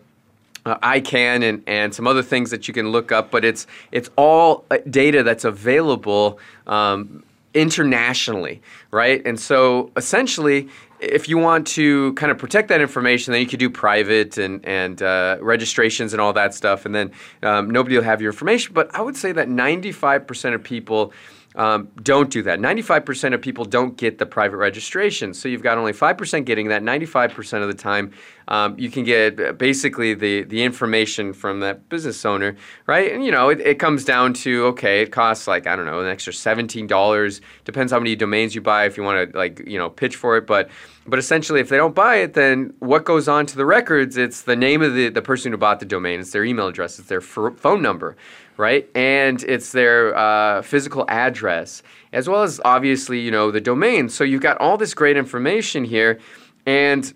uh, 0.65 0.79
ICANN 0.79 1.43
and, 1.43 1.63
and 1.67 1.95
some 1.95 2.07
other 2.07 2.23
things 2.23 2.51
that 2.51 2.69
you 2.69 2.75
can 2.75 2.89
look 2.89 3.13
up, 3.13 3.31
but 3.31 3.45
it's 3.45 3.67
it's 3.93 4.11
all 4.17 4.65
uh, 4.71 4.79
data 4.89 5.23
that's 5.23 5.45
available 5.45 6.39
um, 6.67 7.23
internationally, 7.59 8.63
right? 8.93 9.21
And 9.27 9.39
so 9.39 9.91
essentially, 9.97 10.69
if 11.01 11.29
you 11.29 11.39
want 11.39 11.67
to 11.67 12.13
kind 12.15 12.31
of 12.31 12.39
protect 12.39 12.69
that 12.69 12.81
information, 12.81 13.33
then 13.33 13.41
you 13.41 13.49
could 13.49 13.59
do 13.59 13.69
private 13.69 14.39
and 14.39 14.65
and 14.65 15.03
uh, 15.03 15.39
registrations 15.41 16.13
and 16.13 16.21
all 16.21 16.33
that 16.35 16.55
stuff, 16.55 16.87
and 16.87 16.95
then 16.95 17.11
um, 17.43 17.69
nobody 17.69 17.97
will 17.97 18.05
have 18.05 18.23
your 18.23 18.31
information. 18.31 18.75
But 18.75 18.95
I 18.95 19.03
would 19.03 19.17
say 19.17 19.33
that 19.33 19.49
95% 19.49 20.55
of 20.55 20.63
people 20.63 21.13
um, 21.57 21.89
don't 22.03 22.31
do 22.31 22.43
that. 22.43 22.61
95% 22.61 23.35
of 23.35 23.43
people 23.43 23.65
don't 23.65 23.97
get 23.97 24.19
the 24.19 24.27
private 24.27 24.59
registration. 24.59 25.35
So 25.35 25.49
you've 25.49 25.63
got 25.63 25.77
only 25.77 25.93
5% 25.93 26.45
getting 26.45 26.69
that. 26.69 26.83
95% 26.83 27.63
of 27.63 27.69
the 27.69 27.75
time, 27.75 28.13
um, 28.49 28.79
you 28.79 28.91
can 28.91 29.05
get 29.05 29.59
basically 29.59 30.15
the, 30.15 30.43
the 30.43 30.65
information 30.65 31.33
from 31.33 31.61
that 31.61 31.89
business 31.89 32.25
owner, 32.25 32.57
right? 32.87 33.13
And 33.13 33.25
you 33.25 33.31
know, 33.31 33.51
it, 33.51 33.61
it 33.61 33.79
comes 33.79 34.05
down 34.05 34.33
to 34.35 34.67
okay, 34.67 35.03
it 35.03 35.13
costs 35.13 35.47
like, 35.47 35.67
I 35.67 35.77
don't 35.77 35.87
know, 35.87 36.01
an 36.01 36.09
extra 36.09 36.33
$17. 36.33 37.41
Depends 37.65 37.93
how 37.93 37.99
many 37.99 38.17
domains 38.17 38.55
you 38.55 38.63
buy 38.63 38.87
if 38.87 38.97
you 38.97 39.03
want 39.03 39.31
to 39.31 39.39
like, 39.39 39.63
you 39.67 39.79
know, 39.79 39.91
pitch 39.91 40.17
for 40.17 40.37
it. 40.37 40.47
But 40.47 40.71
but 41.07 41.19
essentially, 41.19 41.61
if 41.61 41.71
they 41.71 41.79
don't 41.79 41.95
buy 41.95 42.17
it, 42.17 42.35
then 42.35 42.75
what 42.81 43.05
goes 43.05 43.29
on 43.29 43.47
to 43.47 43.57
the 43.57 43.65
records? 43.65 44.19
It's 44.19 44.43
the 44.43 44.57
name 44.57 44.83
of 44.83 44.95
the, 44.95 45.09
the 45.09 45.23
person 45.23 45.53
who 45.53 45.59
bought 45.59 45.81
the 45.81 45.87
domain, 45.87 46.21
it's 46.21 46.33
their 46.33 46.45
email 46.45 46.69
address, 46.69 46.99
it's 46.99 47.09
their 47.09 47.23
f- 47.23 47.57
phone 47.57 47.81
number, 47.81 48.17
right? 48.59 48.87
And 48.95 49.43
it's 49.45 49.73
their 49.73 50.15
uh, 50.17 50.61
physical 50.61 51.07
address, 51.09 51.83
as 52.13 52.29
well 52.29 52.43
as 52.43 52.61
obviously, 52.65 53.21
you 53.21 53.31
know, 53.31 53.51
the 53.51 53.61
domain. 53.61 54.11
So 54.11 54.23
you've 54.23 54.43
got 54.43 54.59
all 54.59 54.77
this 54.77 54.93
great 54.93 55.17
information 55.17 55.85
here, 55.85 56.19
and 56.67 57.13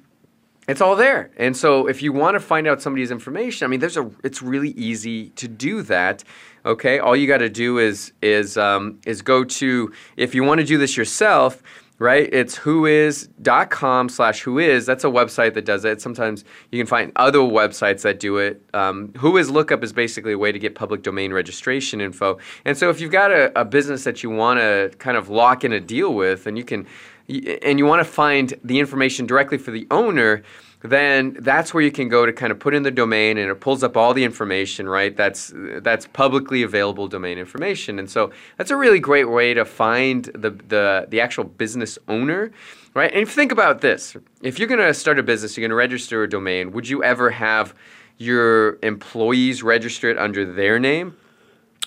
it's 0.68 0.80
all 0.80 0.94
there. 0.94 1.30
And 1.36 1.56
so 1.56 1.88
if 1.88 2.02
you 2.02 2.12
want 2.12 2.34
to 2.34 2.40
find 2.40 2.66
out 2.66 2.80
somebody's 2.80 3.10
information, 3.10 3.64
I 3.64 3.68
mean, 3.68 3.80
there's 3.80 3.96
a 3.96 4.10
it's 4.22 4.42
really 4.42 4.70
easy 4.70 5.30
to 5.30 5.48
do 5.48 5.82
that. 5.82 6.24
Okay, 6.64 7.00
all 7.00 7.16
you 7.16 7.26
got 7.26 7.38
to 7.38 7.48
do 7.48 7.78
is 7.78 8.12
is 8.22 8.56
um, 8.56 9.00
is 9.04 9.22
go 9.22 9.44
to 9.44 9.92
if 10.16 10.34
you 10.34 10.44
want 10.44 10.60
to 10.60 10.66
do 10.66 10.78
this 10.78 10.96
yourself 10.96 11.62
right? 12.02 12.28
It's 12.32 12.58
whois.com 12.58 14.08
slash 14.08 14.42
whois. 14.42 14.86
That's 14.86 15.04
a 15.04 15.08
website 15.08 15.54
that 15.54 15.64
does 15.64 15.84
it. 15.84 16.00
Sometimes 16.02 16.44
you 16.72 16.80
can 16.80 16.86
find 16.88 17.12
other 17.14 17.38
websites 17.38 18.02
that 18.02 18.18
do 18.18 18.38
it. 18.38 18.60
Um, 18.74 19.10
whois 19.10 19.48
lookup 19.50 19.84
is 19.84 19.92
basically 19.92 20.32
a 20.32 20.38
way 20.38 20.50
to 20.50 20.58
get 20.58 20.74
public 20.74 21.04
domain 21.04 21.32
registration 21.32 22.00
info. 22.00 22.38
And 22.64 22.76
so 22.76 22.90
if 22.90 23.00
you've 23.00 23.12
got 23.12 23.30
a, 23.30 23.56
a 23.58 23.64
business 23.64 24.02
that 24.02 24.24
you 24.24 24.30
want 24.30 24.58
to 24.58 24.90
kind 24.98 25.16
of 25.16 25.28
lock 25.28 25.62
in 25.62 25.72
a 25.72 25.78
deal 25.78 26.12
with, 26.12 26.48
and 26.48 26.58
you 26.58 26.64
can, 26.64 26.88
and 27.28 27.78
you 27.78 27.86
want 27.86 28.00
to 28.00 28.10
find 28.10 28.54
the 28.64 28.78
information 28.78 29.26
directly 29.26 29.58
for 29.58 29.70
the 29.70 29.86
owner, 29.90 30.42
then 30.82 31.36
that's 31.40 31.72
where 31.72 31.82
you 31.82 31.92
can 31.92 32.08
go 32.08 32.26
to 32.26 32.32
kind 32.32 32.50
of 32.50 32.58
put 32.58 32.74
in 32.74 32.82
the 32.82 32.90
domain 32.90 33.38
and 33.38 33.50
it 33.50 33.60
pulls 33.60 33.84
up 33.84 33.96
all 33.96 34.12
the 34.12 34.24
information 34.24 34.88
right? 34.88 35.16
That's 35.16 35.52
that's 35.54 36.06
publicly 36.08 36.62
available 36.62 37.06
domain 37.08 37.38
information. 37.38 37.98
And 37.98 38.10
so 38.10 38.32
that's 38.58 38.70
a 38.70 38.76
really 38.76 38.98
great 38.98 39.30
way 39.30 39.54
to 39.54 39.64
find 39.64 40.24
the 40.34 40.50
the, 40.50 41.06
the 41.08 41.20
actual 41.20 41.44
business 41.44 41.98
owner 42.08 42.50
right? 42.94 43.10
And 43.10 43.22
if 43.22 43.30
you 43.30 43.34
think 43.34 43.52
about 43.52 43.80
this. 43.80 44.16
If 44.42 44.58
you're 44.58 44.68
going 44.68 44.80
to 44.80 44.92
start 44.92 45.18
a 45.18 45.22
business 45.22 45.56
you're 45.56 45.62
going 45.62 45.70
to 45.70 45.76
register 45.76 46.24
a 46.24 46.28
domain 46.28 46.72
would 46.72 46.88
you 46.88 47.04
ever 47.04 47.30
have 47.30 47.74
your 48.18 48.78
employees 48.82 49.62
register 49.62 50.10
it 50.10 50.18
under 50.18 50.44
their 50.44 50.78
name 50.78 51.16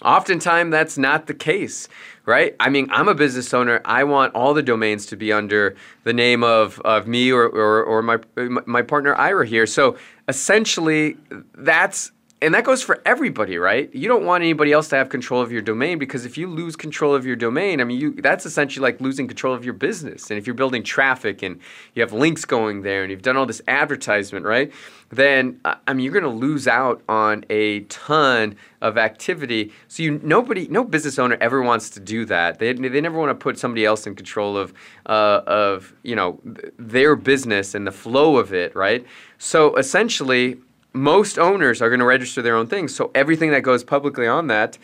Oftentimes, 0.02 0.72
that's 0.72 0.98
not 0.98 1.28
the 1.28 1.34
case, 1.34 1.88
right? 2.26 2.54
I 2.60 2.70
mean, 2.70 2.90
I'm 2.92 3.08
a 3.08 3.16
business 3.16 3.54
owner. 3.54 3.82
I 3.86 4.04
want 4.04 4.36
all 4.36 4.54
the 4.54 4.62
domains 4.62 5.06
to 5.08 5.16
be 5.16 5.32
under 5.32 5.76
the 6.04 6.12
name 6.12 6.44
of, 6.44 6.80
of 6.82 7.08
me 7.08 7.32
or, 7.32 7.46
or, 7.46 7.84
or 7.84 8.02
my, 8.02 8.18
my 8.66 8.82
partner 8.82 9.16
Ira 9.16 9.48
here. 9.48 9.66
So 9.66 9.98
essentially, 10.28 11.16
that's 11.54 12.12
and 12.42 12.54
that 12.54 12.66
goes 12.66 12.84
for 12.84 13.02
everybody, 13.06 13.58
right? 13.58 13.94
You 13.96 14.10
don't 14.10 14.26
want 14.26 14.44
anybody 14.44 14.74
else 14.74 14.90
to 14.90 14.98
have 14.98 15.08
control 15.08 15.42
of 15.42 15.54
your 15.54 15.62
domain 15.62 15.98
because 15.98 16.26
if 16.26 16.38
you 16.38 16.48
lose 16.48 16.76
control 16.76 17.16
of 17.16 17.26
your 17.26 17.38
domain, 17.38 17.80
I 17.80 17.86
mean, 17.86 18.00
you 18.00 18.12
that's 18.14 18.46
essentially 18.46 18.84
like 18.84 19.00
losing 19.00 19.28
control 19.28 19.54
of 19.54 19.64
your 19.64 19.74
business. 19.74 20.30
And 20.30 20.38
if 20.38 20.46
you're 20.46 20.54
building 20.54 20.84
traffic 20.84 21.42
and 21.42 21.62
you 21.94 22.02
have 22.02 22.12
links 22.12 22.44
going 22.44 22.82
there 22.82 23.04
and 23.04 23.12
you've 23.12 23.22
done 23.22 23.38
all 23.38 23.46
this 23.46 23.62
advertisement, 23.70 24.46
right? 24.46 24.72
Then 25.10 25.62
I 25.64 25.94
mean, 25.94 26.04
you're 26.04 26.14
going 26.14 26.24
to 26.24 26.30
lose 26.30 26.68
out 26.68 27.02
on 27.08 27.46
a 27.50 27.82
ton 27.82 28.58
of 28.82 28.98
activity. 28.98 29.72
So 29.88 30.04
you 30.04 30.20
nobody, 30.22 30.68
no 30.68 30.84
business 30.84 31.18
owner 31.18 31.38
ever 31.40 31.62
wants 31.62 31.90
to 31.92 32.02
do 32.02 32.26
that. 32.26 32.60
They, 32.60 32.74
they 32.74 33.00
never 33.00 33.18
want 33.18 33.30
to 33.30 33.42
put 33.42 33.58
somebody 33.58 33.86
else 33.86 34.06
in 34.06 34.14
control 34.14 34.58
of 34.58 34.74
uh, 35.06 35.42
of 35.48 35.94
you 36.04 36.18
know 36.18 36.42
their 36.78 37.16
business 37.16 37.76
and 37.76 37.88
the 37.88 37.94
flow 37.94 38.36
of 38.36 38.54
it, 38.54 38.76
right? 38.76 39.06
So 39.38 39.76
essentially, 39.76 40.58
most 40.96 41.38
owners 41.38 41.82
are 41.82 41.90
going 41.90 42.00
to 42.00 42.06
register 42.06 42.42
their 42.42 42.56
own 42.56 42.68
things. 42.68 42.96
So 42.96 43.12
everything 43.14 43.52
that 43.52 43.62
goes 43.62 43.84
publicly 43.84 44.28
on 44.28 44.48
that 44.48 44.78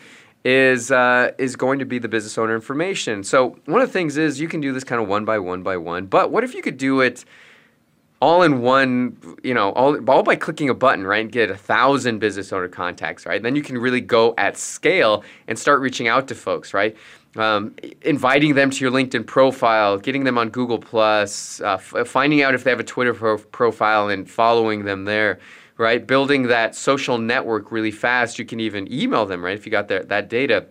is 0.44 0.90
uh, 0.90 1.32
is 1.38 1.56
going 1.56 1.78
to 1.78 1.84
be 1.84 1.98
the 1.98 2.08
business 2.08 2.36
owner 2.36 2.54
information. 2.54 3.24
So 3.24 3.56
one 3.64 3.80
of 3.80 3.88
the 3.88 3.92
things 3.92 4.16
is 4.16 4.40
you 4.40 4.48
can 4.48 4.60
do 4.60 4.72
this 4.72 4.84
kind 4.84 5.00
of 5.00 5.08
one 5.08 5.24
by 5.24 5.38
one 5.38 5.62
by 5.62 5.76
one. 5.76 6.06
But 6.06 6.30
what 6.30 6.44
if 6.44 6.54
you 6.54 6.62
could 6.62 6.76
do 6.76 7.00
it 7.00 7.24
all 8.20 8.42
in 8.42 8.60
one, 8.60 9.16
you 9.42 9.52
know, 9.52 9.72
all, 9.72 9.98
all 10.08 10.22
by 10.22 10.36
clicking 10.36 10.68
a 10.68 10.74
button, 10.74 11.04
right, 11.04 11.22
and 11.22 11.32
get 11.32 11.50
a 11.50 11.56
thousand 11.56 12.20
business 12.20 12.52
owner 12.52 12.68
contacts, 12.68 13.26
right? 13.26 13.42
Then 13.42 13.56
you 13.56 13.62
can 13.62 13.76
really 13.76 14.00
go 14.00 14.32
at 14.38 14.56
scale 14.56 15.24
and 15.48 15.58
start 15.58 15.80
reaching 15.80 16.06
out 16.06 16.28
to 16.28 16.36
folks, 16.36 16.72
right? 16.72 16.96
Um, 17.34 17.74
inviting 18.02 18.54
them 18.54 18.70
to 18.70 18.84
your 18.84 18.92
LinkedIn 18.92 19.26
profile, 19.26 19.98
getting 19.98 20.22
them 20.22 20.38
on 20.38 20.50
Google 20.50 20.78
Plus, 20.78 21.60
uh, 21.62 21.80
f- 21.80 22.06
finding 22.06 22.42
out 22.42 22.54
if 22.54 22.62
they 22.62 22.70
have 22.70 22.78
a 22.78 22.84
Twitter 22.84 23.14
pro- 23.14 23.38
profile 23.38 24.08
and 24.08 24.30
following 24.30 24.84
them 24.84 25.04
there 25.04 25.40
right? 25.78 26.06
Building 26.06 26.44
that 26.44 26.74
social 26.74 27.18
network 27.18 27.72
really 27.72 27.90
fast. 27.90 28.38
You 28.38 28.44
can 28.44 28.60
even 28.60 28.92
email 28.92 29.26
them, 29.26 29.44
right? 29.44 29.56
If 29.56 29.66
you 29.66 29.72
got 29.72 29.88
that, 29.88 30.08
that 30.08 30.28
data, 30.28 30.66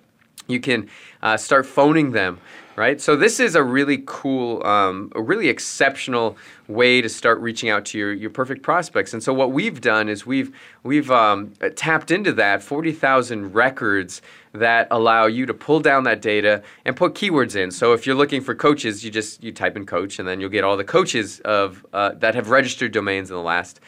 you 0.48 0.60
can 0.60 0.90
uh, 1.22 1.38
start 1.38 1.66
phoning 1.66 2.12
them, 2.12 2.40
right? 2.76 3.00
So 3.00 3.16
this 3.16 3.40
is 3.40 3.56
a 3.56 3.64
really 3.64 4.04
cool, 4.06 4.66
um, 4.66 5.12
a 5.16 5.22
really 5.22 5.50
exceptional 5.50 6.38
way 6.68 7.02
to 7.02 7.10
start 7.10 7.40
reaching 7.40 7.70
out 7.70 7.86
to 7.86 7.98
your, 7.98 8.14
your 8.14 8.30
perfect 8.30 8.64
prospects. 8.64 9.14
And 9.14 9.22
so 9.22 9.34
what 9.34 9.52
we've 9.52 9.82
done 9.82 10.10
is 10.10 10.26
we've 10.26 10.56
we've 10.84 11.12
um, 11.12 11.54
tapped 11.76 12.12
into 12.12 12.34
that 12.34 12.64
40,000 12.64 13.54
records 13.54 14.22
that 14.54 14.88
allow 14.92 15.28
you 15.28 15.46
to 15.46 15.54
pull 15.54 15.80
down 15.80 16.04
that 16.04 16.22
data 16.22 16.64
and 16.86 16.96
put 16.96 17.14
keywords 17.14 17.56
in. 17.56 17.72
So 17.72 17.94
if 17.94 18.06
you're 18.06 18.16
looking 18.16 18.42
for 18.42 18.56
coaches, 18.56 19.04
you 19.04 19.12
just 19.12 19.44
you 19.44 19.52
type 19.52 19.78
in 19.78 19.86
coach, 19.86 20.20
and 20.20 20.28
then 20.28 20.40
you'll 20.42 20.50
get 20.50 20.64
all 20.64 20.78
the 20.78 20.84
coaches 20.84 21.40
of 21.42 21.86
uh, 21.94 22.12
that 22.16 22.36
have 22.36 22.50
registered 22.50 22.92
domains 22.92 23.30
in 23.30 23.36
the 23.36 23.44
last 23.44 23.80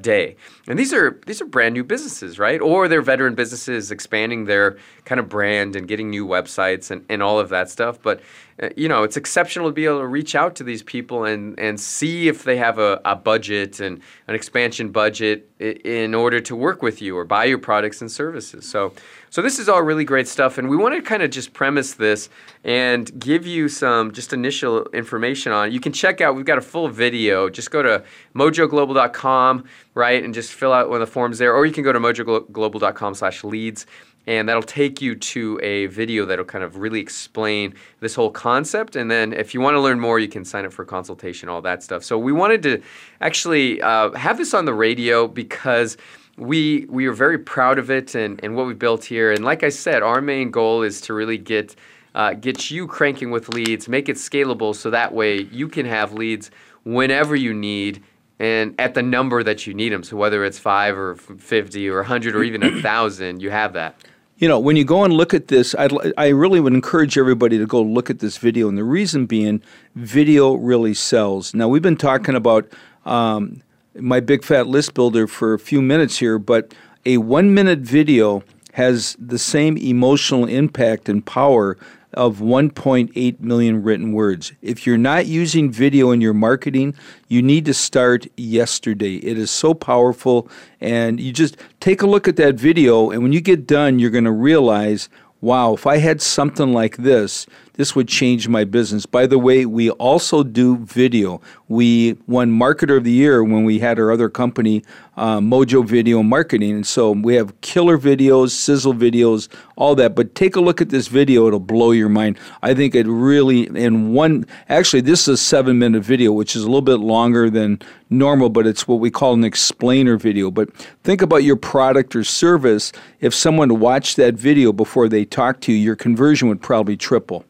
day. 0.00 0.36
And 0.66 0.78
these 0.78 0.92
are 0.92 1.20
these 1.26 1.40
are 1.40 1.46
brand 1.46 1.74
new 1.74 1.84
businesses, 1.84 2.38
right? 2.38 2.60
Or 2.60 2.88
they're 2.88 3.02
veteran 3.02 3.34
businesses 3.34 3.90
expanding 3.90 4.44
their 4.44 4.76
kind 5.04 5.18
of 5.18 5.28
brand 5.28 5.76
and 5.76 5.88
getting 5.88 6.10
new 6.10 6.26
websites 6.26 6.90
and, 6.90 7.04
and 7.08 7.22
all 7.22 7.38
of 7.38 7.48
that 7.48 7.70
stuff. 7.70 8.00
But 8.00 8.20
uh, 8.62 8.68
you 8.76 8.88
know, 8.88 9.02
it's 9.02 9.16
exceptional 9.16 9.68
to 9.68 9.72
be 9.72 9.86
able 9.86 10.00
to 10.00 10.06
reach 10.06 10.34
out 10.34 10.54
to 10.56 10.64
these 10.64 10.82
people 10.82 11.24
and, 11.24 11.58
and 11.58 11.80
see 11.80 12.28
if 12.28 12.44
they 12.44 12.56
have 12.58 12.78
a, 12.78 13.00
a 13.04 13.16
budget 13.16 13.80
and 13.80 14.00
an 14.28 14.34
expansion 14.34 14.90
budget 14.90 15.50
in 15.58 16.14
order 16.14 16.40
to 16.40 16.54
work 16.54 16.82
with 16.82 17.00
you 17.00 17.16
or 17.16 17.24
buy 17.24 17.44
your 17.44 17.58
products 17.58 18.00
and 18.00 18.10
services. 18.10 18.68
So 18.68 18.92
so 19.30 19.42
this 19.42 19.58
is 19.58 19.68
all 19.68 19.82
really 19.82 20.04
great 20.04 20.26
stuff, 20.26 20.58
and 20.58 20.68
we 20.68 20.76
want 20.76 20.94
to 20.94 21.02
kind 21.02 21.22
of 21.22 21.30
just 21.30 21.52
premise 21.52 21.94
this 21.94 22.28
and 22.64 23.18
give 23.20 23.46
you 23.46 23.68
some 23.68 24.12
just 24.12 24.32
initial 24.32 24.84
information 24.86 25.52
on. 25.52 25.68
It. 25.68 25.72
You 25.72 25.80
can 25.80 25.92
check 25.92 26.20
out. 26.20 26.34
We've 26.34 26.44
got 26.44 26.58
a 26.58 26.62
full 26.62 26.88
video. 26.88 27.48
Just 27.48 27.70
go 27.70 27.80
to 27.80 28.02
mojoglobal.com, 28.34 29.64
right, 29.94 30.22
and 30.22 30.34
just 30.34 30.52
fill 30.52 30.72
out 30.72 30.90
one 30.90 31.00
of 31.00 31.08
the 31.08 31.12
forms 31.12 31.38
there, 31.38 31.54
or 31.54 31.64
you 31.64 31.72
can 31.72 31.84
go 31.84 31.92
to 31.92 32.00
mojoglobal.com/leads 32.00 33.86
and 34.26 34.48
that'll 34.48 34.62
take 34.62 35.00
you 35.00 35.14
to 35.14 35.58
a 35.62 35.86
video 35.86 36.26
that'll 36.26 36.44
kind 36.44 36.62
of 36.62 36.76
really 36.76 37.00
explain 37.00 37.74
this 38.00 38.14
whole 38.14 38.30
concept 38.30 38.94
and 38.94 39.10
then 39.10 39.32
if 39.32 39.54
you 39.54 39.60
want 39.60 39.74
to 39.74 39.80
learn 39.80 39.98
more 39.98 40.18
you 40.18 40.28
can 40.28 40.44
sign 40.44 40.66
up 40.66 40.72
for 40.72 40.84
consultation 40.84 41.48
all 41.48 41.62
that 41.62 41.82
stuff 41.82 42.04
so 42.04 42.18
we 42.18 42.30
wanted 42.32 42.62
to 42.62 42.82
actually 43.22 43.80
uh, 43.80 44.10
have 44.12 44.36
this 44.36 44.52
on 44.52 44.66
the 44.66 44.74
radio 44.74 45.26
because 45.26 45.96
we 46.40 46.86
we 46.88 47.06
are 47.06 47.12
very 47.12 47.38
proud 47.38 47.78
of 47.78 47.90
it 47.90 48.14
and, 48.14 48.42
and 48.42 48.56
what 48.56 48.66
we 48.66 48.74
built 48.74 49.04
here. 49.04 49.30
And 49.30 49.44
like 49.44 49.62
I 49.62 49.68
said, 49.68 50.02
our 50.02 50.20
main 50.20 50.50
goal 50.50 50.82
is 50.82 51.00
to 51.02 51.14
really 51.14 51.38
get 51.38 51.76
uh, 52.14 52.32
get 52.32 52.70
you 52.70 52.86
cranking 52.86 53.30
with 53.30 53.50
leads, 53.50 53.88
make 53.88 54.08
it 54.08 54.16
scalable, 54.16 54.74
so 54.74 54.90
that 54.90 55.12
way 55.14 55.42
you 55.42 55.68
can 55.68 55.86
have 55.86 56.12
leads 56.12 56.50
whenever 56.82 57.36
you 57.36 57.52
need 57.52 58.02
and 58.40 58.74
at 58.80 58.94
the 58.94 59.02
number 59.02 59.42
that 59.42 59.66
you 59.66 59.74
need 59.74 59.92
them. 59.92 60.02
So 60.02 60.16
whether 60.16 60.44
it's 60.44 60.58
five 60.58 60.96
or 60.96 61.14
fifty 61.14 61.88
or 61.88 62.02
hundred 62.02 62.34
or 62.34 62.42
even 62.42 62.62
a 62.62 62.80
thousand, 62.82 63.42
you 63.42 63.50
have 63.50 63.74
that. 63.74 64.00
You 64.38 64.48
know, 64.48 64.58
when 64.58 64.76
you 64.76 64.84
go 64.84 65.04
and 65.04 65.12
look 65.12 65.34
at 65.34 65.48
this, 65.48 65.74
I'd, 65.78 65.92
I 66.16 66.28
really 66.28 66.60
would 66.60 66.72
encourage 66.72 67.18
everybody 67.18 67.58
to 67.58 67.66
go 67.66 67.82
look 67.82 68.08
at 68.08 68.20
this 68.20 68.38
video. 68.38 68.70
And 68.70 68.78
the 68.78 68.84
reason 68.84 69.26
being, 69.26 69.62
video 69.94 70.54
really 70.54 70.94
sells. 70.94 71.52
Now, 71.52 71.68
we've 71.68 71.82
been 71.82 71.98
talking 71.98 72.34
about 72.34 72.66
um, 73.04 73.62
my 73.94 74.20
big 74.20 74.44
fat 74.44 74.66
list 74.66 74.94
builder 74.94 75.26
for 75.26 75.54
a 75.54 75.58
few 75.58 75.82
minutes 75.82 76.18
here, 76.18 76.38
but 76.38 76.74
a 77.04 77.18
one 77.18 77.54
minute 77.54 77.80
video 77.80 78.42
has 78.74 79.16
the 79.18 79.38
same 79.38 79.76
emotional 79.76 80.46
impact 80.46 81.08
and 81.08 81.24
power 81.24 81.76
of 82.14 82.38
1.8 82.38 83.40
million 83.40 83.82
written 83.82 84.12
words. 84.12 84.52
If 84.62 84.86
you're 84.86 84.98
not 84.98 85.26
using 85.26 85.70
video 85.70 86.10
in 86.10 86.20
your 86.20 86.34
marketing, 86.34 86.94
you 87.28 87.40
need 87.40 87.64
to 87.66 87.74
start 87.74 88.26
yesterday. 88.36 89.16
It 89.16 89.38
is 89.38 89.50
so 89.50 89.74
powerful, 89.74 90.48
and 90.80 91.20
you 91.20 91.32
just 91.32 91.56
take 91.78 92.02
a 92.02 92.06
look 92.06 92.26
at 92.26 92.36
that 92.36 92.56
video, 92.56 93.10
and 93.10 93.22
when 93.22 93.32
you 93.32 93.40
get 93.40 93.66
done, 93.66 93.98
you're 93.98 94.10
going 94.10 94.24
to 94.24 94.32
realize 94.32 95.08
wow, 95.40 95.72
if 95.72 95.86
I 95.86 95.96
had 95.96 96.20
something 96.20 96.72
like 96.72 96.98
this, 96.98 97.46
this 97.80 97.96
would 97.96 98.08
change 98.08 98.46
my 98.46 98.62
business. 98.62 99.06
By 99.06 99.26
the 99.26 99.38
way, 99.38 99.64
we 99.64 99.88
also 99.92 100.42
do 100.42 100.76
video. 100.76 101.40
We 101.68 102.18
won 102.26 102.50
Marketer 102.50 102.98
of 102.98 103.04
the 103.04 103.10
Year 103.10 103.42
when 103.42 103.64
we 103.64 103.78
had 103.78 103.98
our 103.98 104.12
other 104.12 104.28
company, 104.28 104.84
uh, 105.16 105.38
Mojo 105.38 105.82
Video 105.82 106.22
Marketing. 106.22 106.72
And 106.72 106.86
so 106.86 107.12
we 107.12 107.36
have 107.36 107.58
killer 107.62 107.96
videos, 107.96 108.50
sizzle 108.50 108.92
videos, 108.92 109.48
all 109.76 109.94
that. 109.94 110.14
But 110.14 110.34
take 110.34 110.56
a 110.56 110.60
look 110.60 110.82
at 110.82 110.90
this 110.90 111.08
video, 111.08 111.46
it'll 111.46 111.58
blow 111.58 111.92
your 111.92 112.10
mind. 112.10 112.38
I 112.62 112.74
think 112.74 112.94
it 112.94 113.06
really, 113.06 113.62
in 113.74 114.12
one, 114.12 114.44
actually, 114.68 115.00
this 115.00 115.22
is 115.22 115.28
a 115.28 115.36
seven 115.38 115.78
minute 115.78 116.04
video, 116.04 116.32
which 116.32 116.54
is 116.54 116.64
a 116.64 116.66
little 116.66 116.82
bit 116.82 117.00
longer 117.00 117.48
than 117.48 117.80
normal, 118.10 118.50
but 118.50 118.66
it's 118.66 118.86
what 118.86 119.00
we 119.00 119.10
call 119.10 119.32
an 119.32 119.42
explainer 119.42 120.18
video. 120.18 120.50
But 120.50 120.68
think 121.02 121.22
about 121.22 121.44
your 121.44 121.56
product 121.56 122.14
or 122.14 122.24
service. 122.24 122.92
If 123.20 123.34
someone 123.34 123.80
watched 123.80 124.18
that 124.18 124.34
video 124.34 124.70
before 124.70 125.08
they 125.08 125.24
talk 125.24 125.62
to 125.62 125.72
you, 125.72 125.78
your 125.78 125.96
conversion 125.96 126.46
would 126.48 126.60
probably 126.60 126.98
triple. 126.98 127.46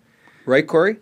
Right, 0.51 0.67
Corey? 0.67 0.97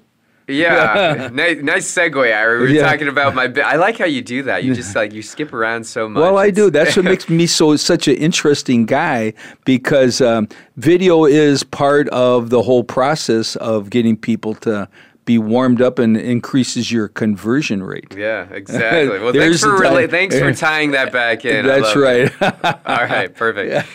Yeah, 0.47 1.31
nice, 1.33 1.63
nice 1.63 1.91
segue, 1.91 2.35
Ira. 2.35 2.59
We 2.59 2.65
were 2.65 2.69
yeah. 2.69 2.83
talking 2.83 3.09
about 3.09 3.35
my. 3.35 3.51
I 3.65 3.77
like 3.77 3.97
how 3.97 4.05
you 4.05 4.21
do 4.21 4.43
that. 4.43 4.63
You 4.63 4.75
just 4.75 4.95
like 4.95 5.15
you 5.15 5.23
skip 5.23 5.55
around 5.55 5.85
so 5.85 6.07
much. 6.07 6.21
Well, 6.21 6.37
I 6.37 6.51
do. 6.51 6.71
That's 6.71 6.97
what 6.97 7.07
makes 7.07 7.31
me 7.31 7.47
so 7.47 7.75
such 7.77 8.09
an 8.09 8.17
interesting 8.17 8.85
guy 8.85 9.33
because 9.65 10.21
um, 10.21 10.49
video 10.77 11.25
is 11.25 11.65
part 11.65 12.11
of 12.11 12.51
the 12.51 12.61
whole 12.61 12.85
process 12.85 13.57
of 13.57 13.89
getting 13.89 14.19
people 14.19 14.55
to 14.57 14.87
be 15.29 15.37
warmed 15.37 15.83
up 15.83 15.99
and 15.99 16.17
increases 16.17 16.91
your 16.91 17.07
conversion 17.07 17.83
rate. 17.83 18.17
Yeah, 18.17 18.49
exactly. 18.51 19.19
Well, 19.29 19.35
thanks 19.35 19.61
for, 19.61 19.79
rela- 19.79 20.09
thanks 20.09 20.39
for 20.39 20.55
tying 20.55 20.93
that 20.93 21.13
back 21.13 21.45
in. 21.45 21.67
That's 21.67 21.95
right. 21.95 22.33
All 22.87 23.05
right, 23.05 23.35
perfect. 23.35 23.95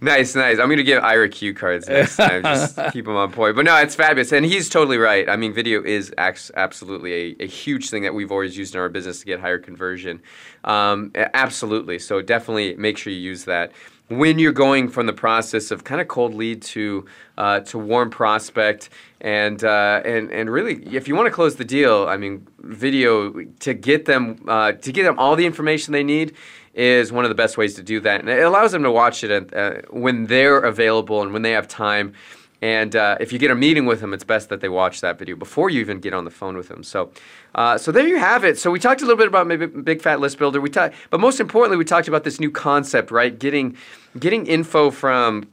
nice, 0.00 0.34
nice. 0.34 0.58
I'm 0.58 0.68
going 0.68 0.78
to 0.78 0.82
give 0.82 1.02
Ira 1.02 1.28
cue 1.28 1.52
cards 1.52 1.88
next 1.88 2.16
time. 2.16 2.42
Just 2.42 2.78
keep 2.92 3.04
them 3.04 3.16
on 3.16 3.32
point. 3.32 3.54
But 3.54 3.66
no, 3.66 3.76
it's 3.76 3.94
fabulous. 3.94 4.32
And 4.32 4.46
he's 4.46 4.70
totally 4.70 4.96
right. 4.96 5.28
I 5.28 5.36
mean, 5.36 5.52
video 5.52 5.82
is 5.84 6.14
absolutely 6.16 7.12
a, 7.12 7.44
a 7.44 7.46
huge 7.46 7.90
thing 7.90 8.04
that 8.04 8.14
we've 8.14 8.32
always 8.32 8.56
used 8.56 8.74
in 8.74 8.80
our 8.80 8.88
business 8.88 9.20
to 9.20 9.26
get 9.26 9.40
higher 9.40 9.58
conversion. 9.58 10.22
Um, 10.64 11.12
absolutely. 11.14 11.98
So 11.98 12.22
definitely 12.22 12.76
make 12.76 12.96
sure 12.96 13.12
you 13.12 13.20
use 13.20 13.44
that 13.44 13.72
when 14.18 14.38
you're 14.38 14.52
going 14.52 14.88
from 14.88 15.06
the 15.06 15.12
process 15.12 15.70
of 15.70 15.84
kind 15.84 16.00
of 16.00 16.08
cold 16.08 16.34
lead 16.34 16.62
to 16.62 17.04
uh, 17.38 17.60
to 17.60 17.78
warm 17.78 18.10
prospect 18.10 18.90
and 19.20 19.64
uh, 19.64 20.02
and 20.04 20.30
and 20.30 20.50
really 20.50 20.84
if 20.94 21.08
you 21.08 21.14
want 21.14 21.26
to 21.26 21.30
close 21.30 21.56
the 21.56 21.64
deal 21.64 22.06
I 22.08 22.16
mean 22.16 22.46
video 22.58 23.32
to 23.60 23.74
get 23.74 24.04
them 24.04 24.44
uh, 24.48 24.72
to 24.72 24.92
get 24.92 25.04
them 25.04 25.18
all 25.18 25.36
the 25.36 25.46
information 25.46 25.92
they 25.92 26.04
need 26.04 26.34
is 26.74 27.12
one 27.12 27.24
of 27.24 27.28
the 27.28 27.34
best 27.34 27.58
ways 27.58 27.74
to 27.74 27.82
do 27.82 28.00
that. 28.00 28.20
And 28.20 28.28
it 28.28 28.42
allows 28.42 28.72
them 28.72 28.82
to 28.82 28.90
watch 28.90 29.22
it 29.24 29.30
at, 29.30 29.54
uh, 29.54 29.82
when 29.90 30.26
they're 30.26 30.58
available 30.58 31.22
and 31.22 31.32
when 31.32 31.42
they 31.42 31.50
have 31.52 31.68
time 31.68 32.14
and 32.62 32.94
uh, 32.94 33.16
if 33.18 33.32
you 33.32 33.40
get 33.40 33.50
a 33.50 33.56
meeting 33.56 33.86
with 33.86 34.00
them, 34.00 34.14
it's 34.14 34.22
best 34.22 34.48
that 34.50 34.60
they 34.60 34.68
watch 34.68 35.00
that 35.00 35.18
video 35.18 35.34
before 35.34 35.68
you 35.68 35.80
even 35.80 35.98
get 35.98 36.14
on 36.14 36.24
the 36.24 36.30
phone 36.30 36.56
with 36.56 36.68
them. 36.68 36.84
So, 36.84 37.10
uh, 37.56 37.76
so 37.76 37.90
there 37.90 38.06
you 38.06 38.18
have 38.18 38.44
it. 38.44 38.56
So 38.56 38.70
we 38.70 38.78
talked 38.78 39.02
a 39.02 39.04
little 39.04 39.18
bit 39.18 39.26
about 39.26 39.48
maybe 39.48 39.66
Big 39.66 40.00
Fat 40.00 40.20
List 40.20 40.38
Builder. 40.38 40.60
We 40.60 40.70
talked, 40.70 40.94
but 41.10 41.18
most 41.18 41.40
importantly, 41.40 41.76
we 41.76 41.84
talked 41.84 42.06
about 42.06 42.22
this 42.22 42.38
new 42.38 42.52
concept, 42.52 43.10
right? 43.10 43.36
Getting, 43.36 43.76
getting 44.16 44.46
info 44.46 44.92
from 44.92 45.48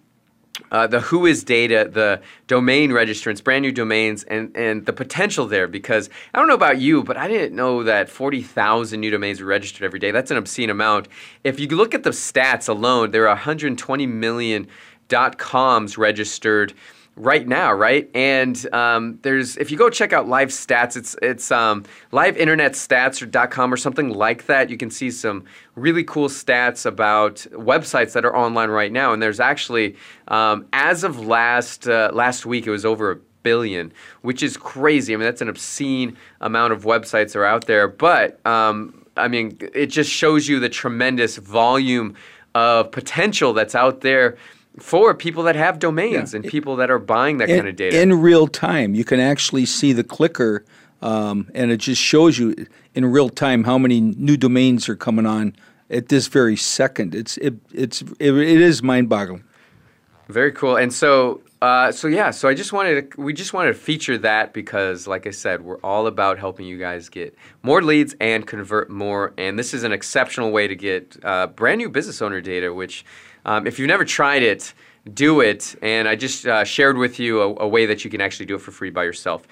uh, 0.71 0.85
the 0.85 0.99
Whois 0.99 1.43
data, 1.43 1.89
the 1.91 2.21
domain 2.45 2.91
registrants, 2.91 3.43
brand 3.43 3.63
new 3.63 3.71
domains, 3.71 4.23
and, 4.25 4.55
and 4.55 4.85
the 4.85 4.93
potential 4.93 5.47
there. 5.47 5.67
Because 5.67 6.11
I 6.35 6.37
don't 6.37 6.47
know 6.47 6.53
about 6.53 6.79
you, 6.79 7.03
but 7.03 7.17
I 7.17 7.27
didn't 7.27 7.55
know 7.55 7.81
that 7.81 8.09
40,000 8.09 8.99
new 8.99 9.09
domains 9.09 9.41
were 9.41 9.47
registered 9.47 9.83
every 9.83 9.99
day. 9.99 10.11
That's 10.11 10.29
an 10.29 10.37
obscene 10.37 10.69
amount. 10.69 11.07
If 11.43 11.59
you 11.59 11.67
look 11.69 11.95
at 11.95 12.03
the 12.03 12.11
stats 12.11 12.69
alone, 12.69 13.09
there 13.09 13.23
are 13.23 13.29
120 13.29 14.05
million 14.05 14.67
dot 15.07 15.39
coms 15.39 15.97
registered 15.97 16.73
right 17.19 17.45
now, 17.45 17.73
right? 17.73 18.09
And 18.15 18.73
um, 18.73 19.19
there's 19.21 19.57
if 19.57 19.69
you 19.69 19.77
go 19.77 19.89
check 19.89 20.13
out 20.13 20.27
Live 20.27 20.49
Stats, 20.49 20.95
it's 20.95 21.15
it's 21.21 21.51
um, 21.51 21.83
liveinternetstats.com 22.11 23.73
or 23.73 23.77
something 23.77 24.09
like 24.09 24.45
that. 24.47 24.69
You 24.69 24.77
can 24.77 24.89
see 24.89 25.11
some 25.11 25.43
really 25.75 26.03
cool 26.03 26.29
stats 26.29 26.85
about 26.85 27.45
websites 27.51 28.13
that 28.13 28.25
are 28.25 28.35
online 28.35 28.69
right 28.69 28.91
now. 28.91 29.13
And 29.13 29.21
there's 29.21 29.39
actually, 29.39 29.95
um, 30.29 30.65
as 30.73 31.03
of 31.03 31.19
last 31.19 31.87
uh, 31.87 32.09
last 32.13 32.45
week, 32.45 32.65
it 32.65 32.71
was 32.71 32.85
over 32.85 33.11
a 33.11 33.15
billion, 33.43 33.91
which 34.21 34.41
is 34.41 34.57
crazy. 34.57 35.13
I 35.13 35.17
mean, 35.17 35.25
that's 35.25 35.41
an 35.41 35.49
obscene 35.49 36.17
amount 36.41 36.73
of 36.73 36.83
websites 36.85 37.35
are 37.35 37.45
out 37.45 37.65
there. 37.67 37.87
But 37.87 38.43
um, 38.47 39.05
I 39.17 39.27
mean, 39.27 39.57
it 39.73 39.87
just 39.87 40.09
shows 40.09 40.47
you 40.47 40.59
the 40.59 40.69
tremendous 40.69 41.37
volume 41.37 42.15
of 42.55 42.91
potential 42.91 43.53
that's 43.53 43.75
out 43.75 44.01
there 44.01 44.37
for 44.77 45.13
people 45.13 45.43
that 45.43 45.55
have 45.55 45.79
domains 45.79 46.33
yeah. 46.33 46.37
and 46.37 46.45
people 46.45 46.75
that 46.77 46.89
are 46.91 46.99
buying 46.99 47.37
that 47.37 47.49
in, 47.49 47.57
kind 47.57 47.67
of 47.67 47.75
data 47.75 47.99
in 47.99 48.21
real 48.21 48.47
time. 48.47 48.95
You 48.95 49.03
can 49.03 49.19
actually 49.19 49.65
see 49.65 49.93
the 49.93 50.03
clicker, 50.03 50.63
um, 51.01 51.49
and 51.53 51.71
it 51.71 51.77
just 51.77 52.01
shows 52.01 52.37
you 52.37 52.67
in 52.93 53.05
real 53.05 53.29
time 53.29 53.63
how 53.63 53.77
many 53.77 53.99
new 53.99 54.37
domains 54.37 54.87
are 54.89 54.95
coming 54.95 55.25
on 55.25 55.55
at 55.89 56.09
this 56.09 56.27
very 56.27 56.55
second. 56.55 57.15
It's 57.15 57.37
it, 57.37 57.55
it's 57.73 58.01
it, 58.19 58.33
it 58.35 58.61
is 58.61 58.83
mind 58.83 59.09
boggling. 59.09 59.43
Very 60.27 60.51
cool. 60.51 60.77
And 60.77 60.93
so 60.93 61.41
uh, 61.61 61.91
so 61.91 62.07
yeah, 62.07 62.31
so 62.31 62.47
I 62.47 62.53
just 62.53 62.71
wanted 62.71 63.11
to, 63.11 63.21
we 63.21 63.33
just 63.33 63.51
wanted 63.51 63.73
to 63.73 63.79
feature 63.79 64.17
that 64.19 64.53
because, 64.53 65.07
like 65.07 65.27
I 65.27 65.31
said, 65.31 65.61
we're 65.61 65.79
all 65.79 66.07
about 66.07 66.39
helping 66.39 66.65
you 66.65 66.77
guys 66.77 67.09
get 67.09 67.35
more 67.63 67.81
leads 67.81 68.15
and 68.21 68.47
convert 68.47 68.89
more. 68.89 69.33
And 69.37 69.59
this 69.59 69.73
is 69.73 69.83
an 69.83 69.91
exceptional 69.91 70.51
way 70.51 70.67
to 70.67 70.75
get 70.75 71.17
uh, 71.21 71.47
brand 71.47 71.79
new 71.79 71.89
business 71.89 72.21
owner 72.21 72.39
data, 72.39 72.73
which 72.73 73.03
um, 73.49 73.65
if 73.65 73.79
you've 73.79 73.87
never 73.87 74.05
tried 74.05 74.43
it, 74.43 74.75
do 75.11 75.41
it. 75.41 75.75
And 75.81 76.07
I 76.07 76.15
just 76.15 76.45
uh, 76.45 76.63
shared 76.63 76.97
with 76.97 77.19
you 77.19 77.41
a, 77.41 77.55
a, 77.61 77.67
way 77.67 77.87
that 77.87 78.05
you 78.05 78.11
can 78.11 78.21
actually 78.21 78.45
do 78.45 78.53
it 78.55 78.61
for 78.61 78.69
free 78.69 78.91
by 78.91 79.03
yourself. 79.03 79.47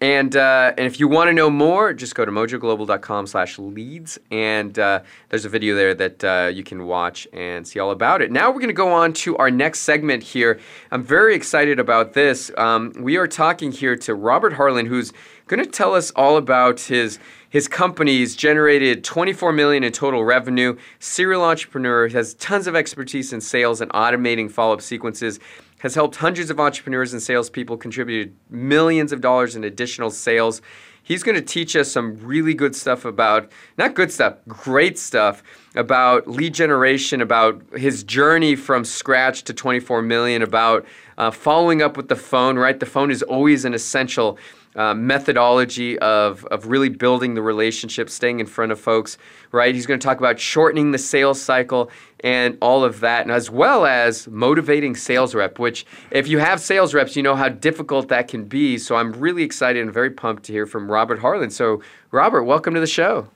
And, 0.00 0.34
uh, 0.34 0.74
and 0.76 0.86
if 0.86 0.98
you 0.98 1.06
want 1.06 1.28
to 1.28 1.32
know 1.32 1.48
more, 1.48 1.92
just 1.92 2.16
go 2.16 2.24
to 2.24 2.32
mojoglobal.com 2.32 3.28
slash 3.28 3.56
leads. 3.58 4.18
And 4.32 4.76
uh, 4.76 5.02
there's 5.28 5.44
a 5.44 5.48
video 5.48 5.76
there 5.76 5.94
that 5.94 6.24
uh, 6.24 6.50
you 6.52 6.64
can 6.64 6.86
watch 6.86 7.28
and 7.32 7.66
see 7.66 7.78
all 7.78 7.92
about 7.92 8.22
it. 8.22 8.32
Now 8.32 8.48
we're 8.48 8.60
going 8.60 8.68
to 8.68 8.72
go 8.74 8.92
on 8.92 9.12
to 9.14 9.36
our 9.36 9.52
next 9.52 9.80
segment 9.80 10.24
here. 10.24 10.58
I'm 10.90 11.04
very 11.04 11.36
excited 11.36 11.78
about 11.78 12.14
this. 12.14 12.50
Um, 12.56 12.92
we 12.98 13.18
are 13.18 13.28
talking 13.28 13.70
here 13.70 13.94
to 13.96 14.14
Robert 14.14 14.52
Harlan, 14.52 14.86
who's 14.86 15.12
going 15.48 15.64
to 15.64 15.70
tell 15.70 15.94
us 15.94 16.10
all 16.12 16.36
about 16.36 16.80
his 16.80 17.18
his 17.50 17.66
company's 17.66 18.36
generated 18.36 19.02
24 19.02 19.54
million 19.54 19.82
in 19.82 19.90
total 19.90 20.22
revenue. 20.22 20.76
Serial 20.98 21.42
entrepreneur 21.42 22.06
has 22.08 22.34
tons 22.34 22.66
of 22.66 22.76
expertise 22.76 23.32
in 23.32 23.40
sales 23.40 23.80
and 23.80 23.90
automating 23.92 24.50
follow-up 24.50 24.82
sequences. 24.82 25.40
Has 25.78 25.94
helped 25.94 26.16
hundreds 26.16 26.50
of 26.50 26.60
entrepreneurs 26.60 27.14
and 27.14 27.22
salespeople 27.22 27.78
contributed 27.78 28.36
millions 28.50 29.12
of 29.12 29.22
dollars 29.22 29.56
in 29.56 29.64
additional 29.64 30.10
sales. 30.10 30.60
He's 31.02 31.22
going 31.22 31.36
to 31.36 31.42
teach 31.42 31.74
us 31.74 31.90
some 31.90 32.18
really 32.22 32.52
good 32.52 32.76
stuff 32.76 33.06
about, 33.06 33.50
not 33.78 33.94
good 33.94 34.12
stuff, 34.12 34.34
great 34.46 34.98
stuff 34.98 35.42
about 35.74 36.26
lead 36.26 36.52
generation, 36.52 37.22
about 37.22 37.62
his 37.78 38.02
journey 38.02 38.56
from 38.56 38.84
scratch 38.84 39.44
to 39.44 39.54
24 39.54 40.02
million, 40.02 40.42
about 40.42 40.84
uh, 41.16 41.30
following 41.30 41.80
up 41.80 41.96
with 41.96 42.08
the 42.08 42.16
phone, 42.16 42.58
right? 42.58 42.78
The 42.78 42.84
phone 42.84 43.10
is 43.10 43.22
always 43.22 43.64
an 43.64 43.72
essential 43.72 44.36
uh, 44.76 44.94
methodology 44.94 45.98
of, 45.98 46.44
of 46.46 46.66
really 46.66 46.88
building 46.88 47.34
the 47.34 47.42
relationship, 47.42 48.10
staying 48.10 48.40
in 48.40 48.46
front 48.46 48.72
of 48.72 48.80
folks, 48.80 49.18
right? 49.52 49.74
He's 49.74 49.86
going 49.86 49.98
to 49.98 50.04
talk 50.04 50.18
about 50.18 50.38
shortening 50.38 50.92
the 50.92 50.98
sales 50.98 51.40
cycle 51.40 51.90
and 52.20 52.58
all 52.60 52.84
of 52.84 53.00
that, 53.00 53.22
and 53.22 53.30
as 53.30 53.50
well 53.50 53.86
as 53.86 54.26
motivating 54.28 54.96
sales 54.96 55.34
rep, 55.34 55.58
which 55.58 55.86
if 56.10 56.26
you 56.28 56.38
have 56.38 56.60
sales 56.60 56.94
reps, 56.94 57.16
you 57.16 57.22
know 57.22 57.36
how 57.36 57.48
difficult 57.48 58.08
that 58.08 58.28
can 58.28 58.44
be. 58.44 58.78
So 58.78 58.96
I'm 58.96 59.12
really 59.12 59.42
excited 59.42 59.82
and 59.82 59.92
very 59.92 60.10
pumped 60.10 60.44
to 60.44 60.52
hear 60.52 60.66
from 60.66 60.90
Robert 60.90 61.20
Harlan. 61.20 61.50
So, 61.50 61.82
Robert, 62.10 62.44
welcome 62.44 62.74
to 62.74 62.80
the 62.80 62.86
show. 62.86 63.28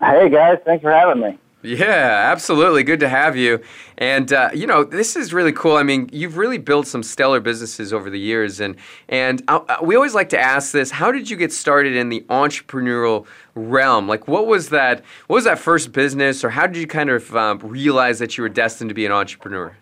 Hey, 0.00 0.28
guys. 0.28 0.58
Thanks 0.64 0.82
for 0.82 0.92
having 0.92 1.22
me. 1.22 1.38
Yeah, 1.62 2.28
absolutely. 2.30 2.84
Good 2.84 3.00
to 3.00 3.08
have 3.08 3.36
you. 3.36 3.60
And 3.96 4.32
uh, 4.32 4.50
you 4.54 4.66
know, 4.66 4.84
this 4.84 5.16
is 5.16 5.32
really 5.32 5.52
cool. 5.52 5.74
I 5.74 5.82
mean, 5.82 6.08
you've 6.12 6.36
really 6.36 6.58
built 6.58 6.86
some 6.86 7.02
stellar 7.02 7.40
businesses 7.40 7.92
over 7.92 8.10
the 8.10 8.18
years, 8.18 8.60
and 8.60 8.76
and 9.08 9.42
uh, 9.48 9.60
uh, 9.68 9.78
we 9.82 9.96
always 9.96 10.14
like 10.14 10.28
to 10.28 10.38
ask 10.38 10.70
this: 10.70 10.92
How 10.92 11.10
did 11.10 11.28
you 11.28 11.36
get 11.36 11.52
started 11.52 11.96
in 11.96 12.10
the 12.10 12.20
entrepreneurial 12.28 13.26
realm? 13.56 14.06
Like, 14.06 14.28
what 14.28 14.46
was 14.46 14.68
that? 14.68 15.02
What 15.26 15.34
was 15.34 15.44
that 15.44 15.58
first 15.58 15.90
business, 15.90 16.44
or 16.44 16.50
how 16.50 16.68
did 16.68 16.76
you 16.76 16.86
kind 16.86 17.10
of 17.10 17.34
um, 17.34 17.58
realize 17.58 18.20
that 18.20 18.38
you 18.38 18.42
were 18.42 18.48
destined 18.48 18.90
to 18.90 18.94
be 18.94 19.04
an 19.04 19.12
entrepreneur? 19.12 19.76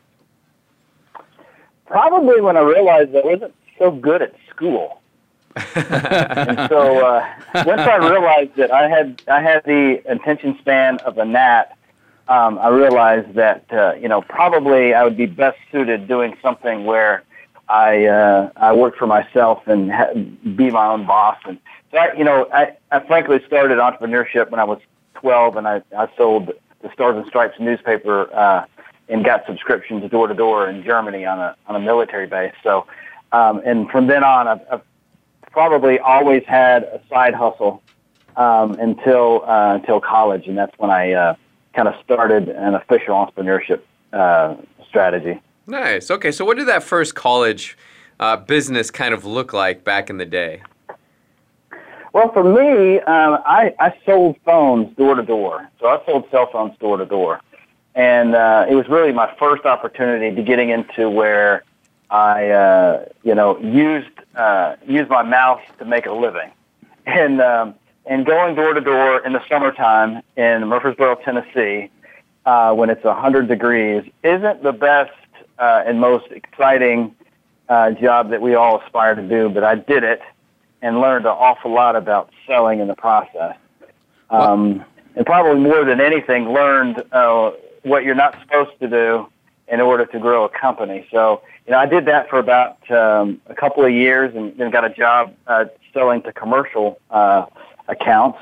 Probably 1.84 2.40
when 2.40 2.56
I 2.56 2.60
realized 2.60 3.14
I 3.14 3.20
wasn't 3.22 3.54
so 3.78 3.90
good 3.90 4.22
at 4.22 4.34
school 4.48 5.02
and 5.56 6.58
so 6.68 7.06
uh, 7.06 7.34
once 7.64 7.80
I 7.80 7.96
realized 7.96 8.56
that 8.56 8.70
I 8.70 8.88
had 8.88 9.22
I 9.26 9.40
had 9.40 9.64
the 9.64 10.02
attention 10.06 10.56
span 10.60 10.98
of 10.98 11.16
a 11.18 11.24
gnat, 11.24 11.76
um, 12.28 12.58
I 12.58 12.68
realized 12.68 13.34
that 13.34 13.64
uh, 13.72 13.94
you 13.94 14.08
know 14.08 14.20
probably 14.20 14.92
I 14.92 15.02
would 15.04 15.16
be 15.16 15.26
best 15.26 15.58
suited 15.72 16.06
doing 16.06 16.36
something 16.42 16.84
where 16.84 17.24
I 17.68 18.04
uh, 18.04 18.50
I 18.56 18.74
work 18.74 18.96
for 18.96 19.06
myself 19.06 19.66
and 19.66 19.90
ha- 19.90 20.12
be 20.14 20.70
my 20.70 20.86
own 20.86 21.06
boss. 21.06 21.38
And 21.46 21.58
so 21.90 21.98
I, 21.98 22.12
you 22.12 22.24
know 22.24 22.48
I, 22.52 22.76
I 22.92 23.00
frankly 23.06 23.40
started 23.46 23.78
entrepreneurship 23.78 24.50
when 24.50 24.60
I 24.60 24.64
was 24.64 24.80
12, 25.14 25.56
and 25.56 25.66
I 25.66 25.82
I 25.96 26.08
sold 26.16 26.52
the 26.82 26.92
Stars 26.92 27.16
and 27.16 27.26
Stripes 27.26 27.58
newspaper 27.58 28.32
uh, 28.34 28.66
and 29.08 29.24
got 29.24 29.46
subscriptions 29.46 30.08
door 30.10 30.26
to 30.26 30.34
door 30.34 30.68
in 30.68 30.84
Germany 30.84 31.24
on 31.24 31.38
a 31.38 31.56
on 31.66 31.76
a 31.76 31.80
military 31.80 32.26
base. 32.26 32.54
So. 32.62 32.86
Um, 33.32 33.60
and 33.66 33.90
from 33.90 34.06
then 34.06 34.22
on, 34.22 34.46
I've, 34.46 34.60
I've 34.70 34.82
probably 35.56 35.98
always 36.00 36.44
had 36.46 36.82
a 36.82 37.00
side 37.08 37.32
hustle 37.32 37.82
um, 38.36 38.72
until 38.72 39.42
uh, 39.46 39.74
until 39.74 40.02
college, 40.02 40.48
and 40.48 40.58
that's 40.58 40.78
when 40.78 40.90
I 40.90 41.12
uh, 41.14 41.34
kind 41.74 41.88
of 41.88 41.94
started 42.04 42.50
an 42.50 42.74
official 42.74 43.14
entrepreneurship 43.14 43.80
uh, 44.12 44.56
strategy. 44.86 45.40
Nice. 45.66 46.10
Okay, 46.10 46.30
so 46.30 46.44
what 46.44 46.58
did 46.58 46.68
that 46.68 46.82
first 46.82 47.14
college 47.14 47.78
uh, 48.20 48.36
business 48.36 48.90
kind 48.90 49.14
of 49.14 49.24
look 49.24 49.54
like 49.54 49.82
back 49.82 50.10
in 50.10 50.18
the 50.18 50.26
day? 50.26 50.60
Well, 52.12 52.30
for 52.34 52.44
me, 52.44 53.00
um, 53.00 53.38
I, 53.46 53.74
I 53.80 53.94
sold 54.04 54.36
phones 54.44 54.94
door 54.96 55.14
to 55.14 55.22
door. 55.22 55.70
So 55.80 55.86
I 55.86 56.04
sold 56.04 56.30
cell 56.30 56.50
phones 56.52 56.76
door 56.78 56.98
to 56.98 57.06
door, 57.06 57.40
and 57.94 58.34
uh, 58.34 58.66
it 58.68 58.74
was 58.74 58.86
really 58.90 59.12
my 59.12 59.34
first 59.38 59.64
opportunity 59.64 60.36
to 60.36 60.42
getting 60.42 60.68
into 60.68 61.08
where 61.08 61.64
I, 62.10 62.50
uh, 62.50 63.04
you 63.22 63.34
know, 63.34 63.58
used 63.58 64.10
uh, 64.34 64.76
used 64.86 65.10
my 65.10 65.22
mouth 65.22 65.60
to 65.78 65.84
make 65.84 66.06
a 66.06 66.12
living, 66.12 66.50
and 67.06 67.40
um, 67.40 67.74
and 68.04 68.24
going 68.24 68.54
door 68.54 68.74
to 68.74 68.80
door 68.80 69.24
in 69.24 69.32
the 69.32 69.42
summertime 69.48 70.22
in 70.36 70.68
Murfreesboro, 70.68 71.16
Tennessee, 71.16 71.90
uh, 72.44 72.72
when 72.74 72.90
it's 72.90 73.02
hundred 73.02 73.48
degrees, 73.48 74.04
isn't 74.22 74.62
the 74.62 74.72
best 74.72 75.12
uh, 75.58 75.82
and 75.86 76.00
most 76.00 76.26
exciting 76.30 77.14
uh, 77.68 77.90
job 77.92 78.30
that 78.30 78.40
we 78.40 78.54
all 78.54 78.80
aspire 78.80 79.14
to 79.14 79.22
do. 79.22 79.48
But 79.48 79.64
I 79.64 79.74
did 79.74 80.04
it 80.04 80.20
and 80.82 81.00
learned 81.00 81.26
an 81.26 81.32
awful 81.32 81.72
lot 81.72 81.96
about 81.96 82.30
selling 82.46 82.80
in 82.80 82.88
the 82.88 82.94
process. 82.94 83.56
Um, 84.30 84.84
and 85.14 85.24
probably 85.24 85.60
more 85.60 85.84
than 85.84 86.00
anything, 86.00 86.52
learned 86.52 87.02
uh, 87.10 87.52
what 87.82 88.04
you're 88.04 88.14
not 88.14 88.38
supposed 88.40 88.78
to 88.80 88.88
do 88.88 89.28
in 89.68 89.80
order 89.80 90.04
to 90.06 90.18
grow 90.18 90.44
a 90.44 90.48
company. 90.48 91.06
So, 91.10 91.42
you 91.66 91.72
know, 91.72 91.78
I 91.78 91.86
did 91.86 92.06
that 92.06 92.30
for 92.30 92.38
about 92.38 92.88
um, 92.90 93.40
a 93.46 93.54
couple 93.54 93.84
of 93.84 93.90
years 93.90 94.34
and 94.34 94.56
then 94.56 94.70
got 94.70 94.84
a 94.84 94.90
job 94.90 95.34
uh, 95.46 95.64
selling 95.92 96.22
to 96.22 96.32
commercial 96.32 97.00
uh, 97.10 97.46
accounts 97.88 98.38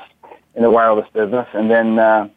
in 0.53 0.61
the 0.61 0.69
wireless 0.69 1.07
business 1.11 1.47
and 1.53 1.69
then 1.69 1.97
uh, 1.97 2.29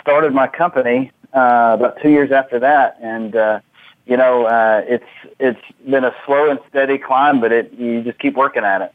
started 0.00 0.32
my 0.32 0.46
company 0.46 1.10
uh, 1.34 1.76
about 1.78 2.00
two 2.00 2.10
years 2.10 2.30
after 2.30 2.58
that. 2.60 2.98
And, 3.02 3.34
uh, 3.34 3.60
you 4.06 4.16
know, 4.16 4.46
uh, 4.46 4.82
it's 4.86 5.04
it's 5.38 5.60
been 5.88 6.04
a 6.04 6.14
slow 6.24 6.50
and 6.50 6.60
steady 6.70 6.98
climb, 6.98 7.40
but 7.40 7.52
it 7.52 7.72
you 7.74 8.02
just 8.02 8.18
keep 8.18 8.36
working 8.36 8.64
at 8.64 8.80
it. 8.80 8.94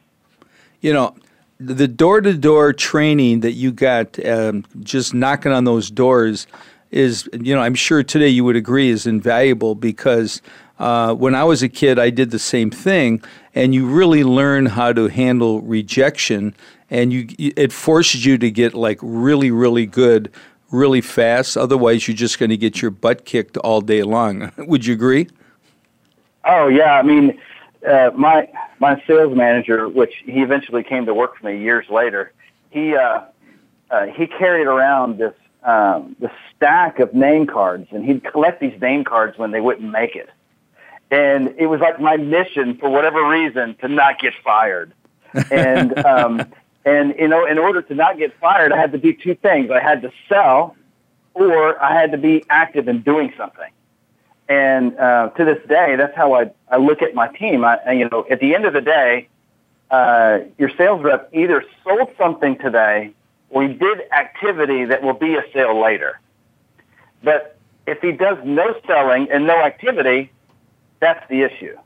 You 0.81 0.91
know, 0.93 1.15
the 1.59 1.87
door 1.87 2.19
to 2.21 2.33
door 2.33 2.73
training 2.73 3.41
that 3.41 3.51
you 3.51 3.71
got, 3.71 4.23
um, 4.25 4.65
just 4.79 5.13
knocking 5.13 5.51
on 5.51 5.65
those 5.65 5.91
doors, 5.91 6.47
is, 6.93 7.27
you 7.33 7.55
know, 7.55 7.61
I'm 7.61 7.75
sure 7.75 8.03
today 8.03 8.27
you 8.27 8.43
would 8.43 8.55
agree 8.55 8.89
is 8.89 9.07
invaluable 9.07 9.73
because 9.73 10.41
uh, 10.79 11.13
when 11.15 11.33
I 11.33 11.43
was 11.43 11.63
a 11.63 11.69
kid, 11.69 11.97
I 11.97 12.09
did 12.09 12.31
the 12.31 12.39
same 12.39 12.69
thing, 12.69 13.23
and 13.55 13.73
you 13.73 13.87
really 13.87 14.23
learn 14.23 14.67
how 14.67 14.93
to 14.93 15.07
handle 15.07 15.61
rejection, 15.61 16.55
and 16.89 17.11
you 17.11 17.27
it 17.37 17.71
forces 17.71 18.25
you 18.25 18.37
to 18.37 18.51
get 18.51 18.73
like 18.73 18.99
really, 19.01 19.49
really 19.49 19.85
good, 19.85 20.31
really 20.71 21.01
fast. 21.01 21.57
Otherwise, 21.57 22.07
you're 22.07 22.15
just 22.15 22.37
going 22.37 22.49
to 22.49 22.57
get 22.57 22.81
your 22.81 22.91
butt 22.91 23.25
kicked 23.25 23.57
all 23.57 23.81
day 23.81 24.03
long. 24.03 24.51
would 24.57 24.85
you 24.85 24.93
agree? 24.93 25.27
Oh 26.45 26.67
yeah, 26.67 26.93
I 26.93 27.01
mean, 27.01 27.39
uh, 27.87 28.11
my 28.15 28.49
my 28.79 29.01
sales 29.07 29.35
manager, 29.35 29.89
which 29.89 30.13
he 30.25 30.41
eventually 30.41 30.83
came 30.83 31.05
to 31.05 31.13
work 31.13 31.37
for 31.37 31.47
me 31.47 31.59
years 31.59 31.87
later, 31.89 32.33
he 32.69 32.95
uh, 32.95 33.21
uh, 33.89 34.05
he 34.07 34.27
carried 34.27 34.67
around 34.67 35.17
this 35.17 35.33
um, 35.63 36.15
this 36.19 36.31
stack 36.55 36.99
of 36.99 37.13
name 37.13 37.47
cards, 37.47 37.87
and 37.91 38.05
he'd 38.05 38.23
collect 38.23 38.59
these 38.59 38.79
name 38.81 39.03
cards 39.03 39.37
when 39.37 39.51
they 39.51 39.61
wouldn't 39.61 39.89
make 39.89 40.15
it. 40.15 40.29
And 41.11 41.53
it 41.57 41.67
was 41.67 41.79
like 41.79 41.99
my 41.99 42.17
mission, 42.17 42.77
for 42.77 42.89
whatever 42.89 43.27
reason, 43.27 43.75
to 43.81 43.87
not 43.87 44.19
get 44.19 44.33
fired. 44.43 44.93
And 45.51 45.97
um, 46.05 46.41
and 46.85 47.15
you 47.17 47.27
know, 47.27 47.45
in 47.45 47.57
order 47.57 47.81
to 47.81 47.95
not 47.95 48.17
get 48.17 48.37
fired, 48.39 48.71
I 48.71 48.77
had 48.77 48.91
to 48.91 48.97
do 48.97 49.13
two 49.13 49.35
things: 49.35 49.71
I 49.71 49.79
had 49.79 50.01
to 50.01 50.11
sell, 50.27 50.75
or 51.33 51.81
I 51.81 51.93
had 51.93 52.11
to 52.11 52.17
be 52.17 52.43
active 52.49 52.87
in 52.87 53.01
doing 53.01 53.33
something. 53.37 53.69
And 54.49 54.97
uh, 54.97 55.29
to 55.37 55.45
this 55.45 55.65
day, 55.67 55.95
that's 55.95 56.15
how 56.15 56.33
I, 56.33 56.51
I 56.69 56.77
look 56.77 57.01
at 57.01 57.15
my 57.15 57.27
team. 57.27 57.63
I, 57.63 57.91
you 57.91 58.09
know, 58.09 58.25
at 58.29 58.39
the 58.39 58.53
end 58.53 58.65
of 58.65 58.73
the 58.73 58.81
day, 58.81 59.29
uh, 59.89 60.39
your 60.57 60.69
sales 60.77 61.01
rep 61.01 61.29
either 61.33 61.63
sold 61.83 62.09
something 62.17 62.57
today 62.57 63.13
he 63.61 63.73
did 63.73 64.01
activity 64.11 64.85
that 64.85 65.03
will 65.03 65.13
be 65.13 65.35
a 65.35 65.43
sale 65.53 65.79
later. 65.79 66.19
But 67.23 67.57
if 67.85 68.01
he 68.01 68.11
does 68.11 68.37
no 68.43 68.75
selling 68.87 69.29
and 69.31 69.45
no 69.45 69.57
activity, 69.57 70.31
that's 70.99 71.27
the 71.29 71.41
issue. 71.41 71.77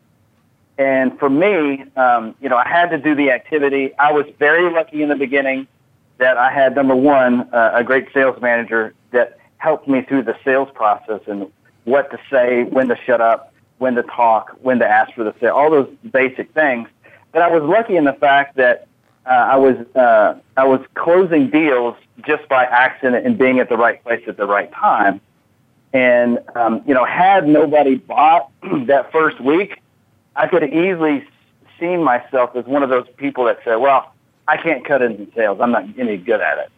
And 0.78 1.18
for 1.18 1.30
me, 1.30 1.86
um, 1.96 2.36
you 2.40 2.50
know, 2.50 2.58
I 2.58 2.68
had 2.68 2.90
to 2.92 2.98
do 2.98 3.16
the 3.16 3.32
activity. 3.32 3.96
I 3.98 4.12
was 4.12 4.26
very 4.38 4.72
lucky 4.72 5.02
in 5.02 5.10
the 5.10 5.16
beginning 5.16 5.68
that 6.20 6.38
I 6.38 6.52
had 6.52 6.76
number 6.76 6.96
one, 6.96 7.50
uh, 7.54 7.72
a 7.74 7.84
great 7.84 8.08
sales 8.14 8.40
manager 8.42 8.94
that 9.12 9.38
helped 9.58 9.88
me 9.88 10.02
through 10.02 10.24
the 10.24 10.38
sales 10.46 10.70
process 10.74 11.22
and 11.28 11.52
what 11.86 12.12
to 12.12 12.20
say, 12.30 12.64
when 12.64 12.88
to 12.90 12.98
shut 13.06 13.22
up, 13.22 13.54
when 13.78 13.96
to 13.96 14.04
talk, 14.04 14.56
when 14.62 14.80
to 14.80 14.88
ask 14.88 15.14
for 15.14 15.24
the 15.24 15.34
sale, 15.40 15.56
all 15.56 15.72
those 15.72 15.90
basic 16.12 16.52
things. 16.54 16.88
But 17.32 17.42
I 17.42 17.50
was 17.50 17.64
lucky 17.64 17.96
in 17.96 18.04
the 18.04 18.14
fact 18.14 18.58
that 18.58 18.88
uh, 19.28 19.32
I 19.32 19.58
was 19.58 19.76
uh, 19.96 20.40
I 20.56 20.66
was 20.66 20.80
closing 20.96 21.50
deals 21.50 21.96
just 22.26 22.48
by 22.48 22.64
accident 22.64 23.26
and 23.26 23.38
being 23.38 23.60
at 23.60 23.70
the 23.70 23.78
right 23.78 24.02
place 24.04 24.24
at 24.28 24.38
the 24.38 24.46
right 24.46 24.72
time. 24.72 25.20
And 25.94 26.40
um, 26.56 26.82
you 26.88 26.94
know, 26.94 27.06
had 27.06 27.48
nobody 27.48 27.96
bought 27.96 28.50
that 28.86 29.12
first 29.12 29.40
week, 29.42 29.82
I 30.36 30.48
could 30.48 30.62
have 30.62 30.74
easily 30.74 31.26
seen 31.80 32.04
myself 32.04 32.56
as 32.56 32.66
one 32.66 32.84
of 32.84 32.90
those 32.90 33.08
people 33.18 33.46
that 33.46 33.60
said, 33.64 33.76
"Well, 33.76 34.14
I 34.48 34.58
can't 34.58 34.86
cut 34.86 35.02
into 35.02 35.28
sales. 35.36 35.60
I'm 35.62 35.72
not 35.72 35.86
any 35.98 36.18
good 36.18 36.42
at 36.42 36.58
it." 36.60 36.72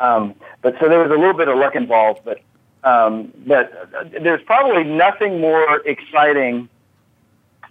Um, 0.00 0.34
but 0.62 0.76
so 0.80 0.88
there 0.88 0.98
was 0.98 1.10
a 1.10 1.14
little 1.14 1.34
bit 1.34 1.48
of 1.48 1.56
luck 1.56 1.76
involved, 1.76 2.20
but 2.24 2.40
um, 2.82 3.32
but 3.46 3.88
there's 4.20 4.42
probably 4.42 4.84
nothing 4.84 5.40
more 5.40 5.78
exciting 5.86 6.68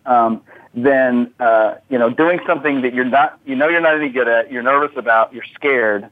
um, 0.05 0.41
than 0.73 1.33
uh, 1.39 1.75
you 1.89 1.97
know 1.97 2.09
doing 2.09 2.39
something 2.45 2.81
that 2.81 2.93
you're 2.93 3.05
not, 3.05 3.39
you 3.45 3.55
know, 3.55 3.67
you're 3.67 3.81
not 3.81 3.95
any 3.95 4.09
good 4.09 4.27
at, 4.27 4.51
you're 4.51 4.63
nervous 4.63 4.95
about, 4.97 5.33
you're 5.33 5.45
scared, 5.53 6.09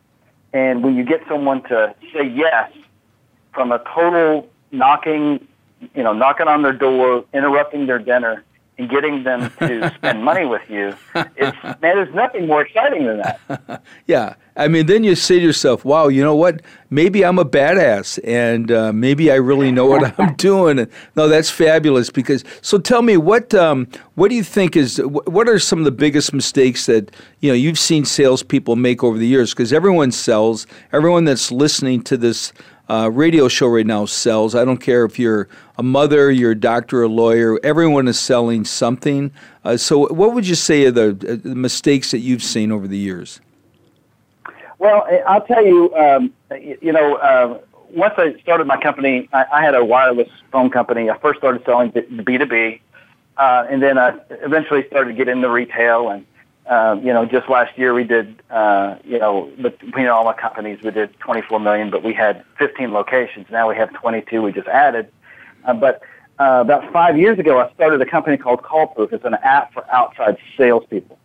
and 0.53 0.83
when 0.83 0.95
you 0.95 1.03
get 1.03 1.21
someone 1.27 1.63
to 1.63 1.93
say 2.13 2.27
yes 2.27 2.71
from 3.53 3.71
a 3.71 3.79
total 3.93 4.49
knocking, 4.71 5.45
you 5.95 6.03
know, 6.03 6.13
knocking 6.13 6.47
on 6.47 6.61
their 6.61 6.73
door, 6.73 7.25
interrupting 7.33 7.85
their 7.85 7.99
dinner, 7.99 8.43
and 8.78 8.89
getting 8.89 9.24
them 9.24 9.51
to 9.59 9.93
spend 9.97 10.24
money 10.24 10.45
with 10.45 10.67
you, 10.69 10.95
it's 11.15 11.63
man, 11.63 11.78
there's 11.82 12.13
nothing 12.13 12.47
more 12.47 12.61
exciting 12.61 13.05
than 13.05 13.17
that. 13.17 13.84
yeah, 14.07 14.36
I 14.55 14.67
mean, 14.67 14.86
then 14.86 15.03
you 15.03 15.15
say 15.15 15.39
to 15.39 15.45
yourself, 15.45 15.86
"Wow, 15.86 16.07
you 16.07 16.24
know 16.24 16.36
what? 16.36 16.61
Maybe 16.89 17.24
I'm 17.24 17.39
a 17.39 17.45
badass, 17.45 18.19
and 18.24 18.71
uh, 18.71 18.93
maybe 18.93 19.32
I 19.32 19.36
really 19.36 19.71
know 19.71 19.86
what 19.86 20.19
I'm 20.19 20.34
doing." 20.38 20.88
no, 21.15 21.28
that's 21.28 21.49
fabulous. 21.49 22.09
Because 22.09 22.43
so, 22.61 22.78
tell 22.78 23.01
me 23.01 23.17
what 23.17 23.53
um, 23.53 23.88
what 24.15 24.30
do 24.30 24.36
you 24.36 24.43
think 24.43 24.76
is 24.76 25.01
what 25.05 25.47
are 25.47 25.59
some 25.59 25.80
of 25.80 25.86
the 25.86 25.91
biggest 25.91 26.34
mistakes 26.34 26.86
that 26.88 27.11
you 27.39 27.49
know 27.49 27.55
you've 27.55 27.80
seen 27.80 28.05
salespeople 28.05 28.76
make 28.76 29.03
over 29.03 29.17
the 29.17 29.28
years? 29.28 29.51
Because 29.51 29.74
everyone 29.74 30.11
sells. 30.11 30.67
Everyone 30.91 31.26
that's 31.26 31.51
listening 31.51 32.01
to 32.03 32.17
this 32.17 32.53
uh, 32.89 33.09
radio 33.11 33.47
show 33.47 33.67
right 33.67 33.86
now 33.86 34.05
sells. 34.05 34.55
I 34.55 34.65
don't 34.65 34.77
care 34.77 35.05
if 35.05 35.17
you're 35.17 35.47
a 35.77 35.84
mother, 35.84 36.31
you're 36.31 36.51
a 36.51 36.59
doctor, 36.59 37.03
a 37.03 37.07
lawyer. 37.07 37.59
Everyone 37.63 38.07
is 38.07 38.19
selling 38.19 38.65
something. 38.65 39.31
Uh, 39.63 39.77
so, 39.77 40.11
what 40.13 40.34
would 40.34 40.47
you 40.47 40.55
say 40.55 40.86
are 40.86 40.91
the, 40.91 41.09
uh, 41.09 41.36
the, 41.47 41.55
mistakes 41.55 42.11
that 42.11 42.19
you've 42.19 42.43
seen 42.43 42.71
over 42.71 42.88
the 42.88 42.97
years? 42.97 43.39
Well, 44.79 45.07
I'll 45.27 45.45
tell 45.45 45.65
you. 45.65 45.95
Um, 45.95 46.34
you 46.59 46.91
know, 46.91 47.15
uh, 47.15 47.59
once 47.89 48.13
I 48.17 48.39
started 48.41 48.67
my 48.67 48.77
company, 48.77 49.29
I, 49.34 49.45
I, 49.53 49.63
had 49.63 49.75
a 49.75 49.84
wireless 49.84 50.29
phone 50.51 50.69
company. 50.69 51.09
I 51.09 51.17
first 51.19 51.39
started 51.39 51.63
selling 51.65 51.91
B 51.91 52.38
two 52.38 52.45
B, 52.45 52.81
uh, 53.38 53.65
and 53.69 53.81
then 53.81 53.97
I 53.97 54.19
eventually 54.29 54.86
started 54.88 55.11
to 55.11 55.15
get 55.15 55.29
into 55.29 55.49
retail 55.49 56.09
and 56.09 56.25
um, 56.68 57.05
you 57.05 57.11
know, 57.11 57.26
just 57.26 57.49
last 57.49 57.78
year 57.78 57.93
we 57.93 58.05
did, 58.05 58.41
uh, 58.49 58.95
you 59.03 59.20
know, 59.20 59.51
between 59.61 60.07
all 60.07 60.24
my 60.24 60.34
companies, 60.34 60.82
we 60.82 60.91
did 60.91 61.18
24 61.20 61.59
million, 61.59 61.89
but 61.89 62.03
we 62.03 62.14
had 62.14 62.43
15 62.57 62.93
locations. 62.93 63.47
Now 63.51 63.68
we 63.68 63.76
have 63.76 63.91
22. 63.93 64.41
We 64.41 64.53
just 64.53 64.68
added. 64.70 65.11
Uh, 65.66 65.74
but 65.74 66.01
uh, 66.39 66.59
about 66.61 66.91
five 66.93 67.18
years 67.18 67.38
ago, 67.38 67.59
I 67.59 67.72
started 67.74 68.01
a 68.01 68.05
company 68.05 68.38
called 68.38 68.61
Callproof. 68.64 69.11
It's 69.11 69.26
an 69.26 69.36
app 69.43 69.74
for 69.74 69.86
outside 69.91 70.38
salespeople. 70.57 71.20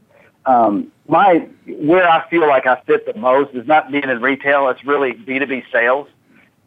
Um, 0.45 0.91
my 1.09 1.47
where 1.66 2.09
I 2.09 2.28
feel 2.28 2.49
like 2.49 2.66
I 2.66 2.80
fit 2.86 3.07
the 3.07 3.18
most 3.18 3.55
is 3.55 3.66
not 3.66 3.93
being 3.93 4.09
in 4.09 4.20
retail. 4.20 4.68
It's 4.70 4.84
really 4.84 5.12
B2B 5.12 5.64
sales 5.70 6.09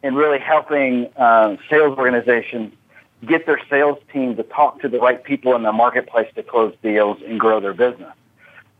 and 0.02 0.16
really 0.16 0.38
helping 0.38 1.12
uh, 1.16 1.56
sales 1.68 1.98
organizations 1.98 2.72
get 3.26 3.44
their 3.46 3.60
sales 3.68 3.98
team 4.12 4.36
to 4.36 4.42
talk 4.44 4.80
to 4.80 4.88
the 4.88 4.98
right 4.98 5.22
people 5.22 5.54
in 5.54 5.62
the 5.62 5.72
marketplace 5.72 6.28
to 6.34 6.42
close 6.42 6.74
deals 6.82 7.18
and 7.26 7.38
grow 7.38 7.60
their 7.60 7.74
business 7.74 8.12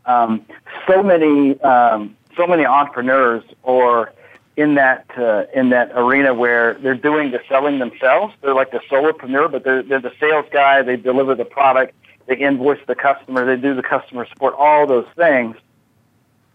um, 0.05 0.45
so 0.87 1.01
many 1.03 1.59
um, 1.61 2.15
so 2.35 2.47
many 2.47 2.65
entrepreneurs 2.65 3.43
are 3.63 4.13
in 4.55 4.75
that 4.75 5.05
uh, 5.17 5.45
in 5.53 5.69
that 5.69 5.91
arena 5.95 6.33
where 6.33 6.75
they're 6.75 6.95
doing 6.95 7.31
the 7.31 7.39
selling 7.47 7.79
themselves. 7.79 8.33
They're 8.41 8.53
like 8.53 8.71
the 8.71 8.81
solopreneur, 8.89 9.51
but 9.51 9.63
they're 9.63 9.83
they're 9.83 10.01
the 10.01 10.13
sales 10.19 10.45
guy. 10.51 10.81
They 10.81 10.97
deliver 10.97 11.35
the 11.35 11.45
product. 11.45 11.93
They 12.25 12.37
invoice 12.37 12.79
the 12.87 12.95
customer. 12.95 13.45
They 13.45 13.61
do 13.61 13.73
the 13.73 13.83
customer 13.83 14.25
support. 14.27 14.53
All 14.57 14.87
those 14.87 15.07
things. 15.15 15.55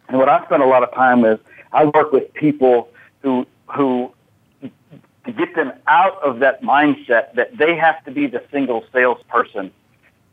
And 0.09 0.19
what 0.19 0.29
I 0.29 0.45
spend 0.47 0.63
a 0.63 0.67
lot 0.67 0.83
of 0.83 0.93
time 0.95 1.21
with, 1.21 1.41
I 1.73 1.85
work 1.85 2.13
with 2.13 2.33
people 2.35 2.89
who 3.23 3.47
who 3.67 4.13
to 4.61 5.33
get 5.33 5.55
them 5.55 5.73
out 5.87 6.23
of 6.23 6.39
that 6.39 6.63
mindset 6.63 7.35
that 7.35 7.57
they 7.59 7.77
have 7.77 8.03
to 8.05 8.11
be 8.11 8.27
the 8.27 8.43
single 8.51 8.85
salesperson 8.93 9.71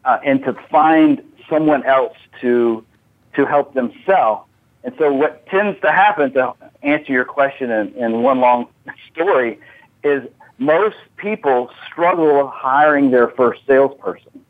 uh, 0.05 0.20
and 0.24 0.41
to 0.43 0.53
find 0.70 1.22
someone 1.49 1.84
else 1.84 2.16
to 2.39 2.86
to 3.36 3.45
help 3.45 3.73
them 3.73 3.91
sell. 4.05 4.47
And 4.83 4.93
so 4.97 5.11
what 5.11 5.45
tends 5.47 5.79
to 5.81 5.91
happen, 5.91 6.31
to 6.33 6.53
answer 6.83 7.11
your 7.11 7.25
question 7.25 7.71
in, 7.71 7.93
in 7.95 8.21
one 8.21 8.39
long 8.39 8.67
story, 9.11 9.59
is 10.03 10.23
most 10.57 10.97
people 11.17 11.69
struggle 11.88 12.47
hiring 12.47 13.11
their 13.11 13.29
first 13.29 13.61
salesperson. 13.65 14.45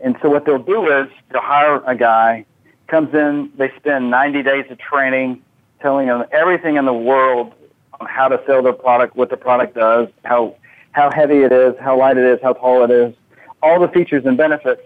And 0.00 0.16
so 0.22 0.28
what 0.28 0.44
they'll 0.44 0.58
do 0.58 0.90
is 0.92 1.08
they'll 1.30 1.40
hire 1.40 1.82
a 1.86 1.96
guy, 1.96 2.44
comes 2.86 3.12
in, 3.14 3.50
they 3.56 3.72
spend 3.76 4.10
90 4.10 4.42
days 4.42 4.66
of 4.70 4.78
training, 4.78 5.42
telling 5.80 6.08
them 6.08 6.24
everything 6.30 6.76
in 6.76 6.84
the 6.84 6.92
world 6.92 7.52
on 8.00 8.06
how 8.06 8.28
to 8.28 8.40
sell 8.46 8.62
their 8.62 8.72
product, 8.72 9.16
what 9.16 9.30
the 9.30 9.36
product 9.36 9.74
does, 9.74 10.08
how, 10.24 10.54
how 10.92 11.10
heavy 11.10 11.38
it 11.38 11.52
is, 11.52 11.74
how 11.80 11.98
light 11.98 12.16
it 12.16 12.24
is, 12.24 12.38
how 12.42 12.52
tall 12.52 12.84
it 12.84 12.90
is, 12.90 13.14
all 13.62 13.80
the 13.80 13.88
features 13.88 14.24
and 14.24 14.36
benefits. 14.36 14.82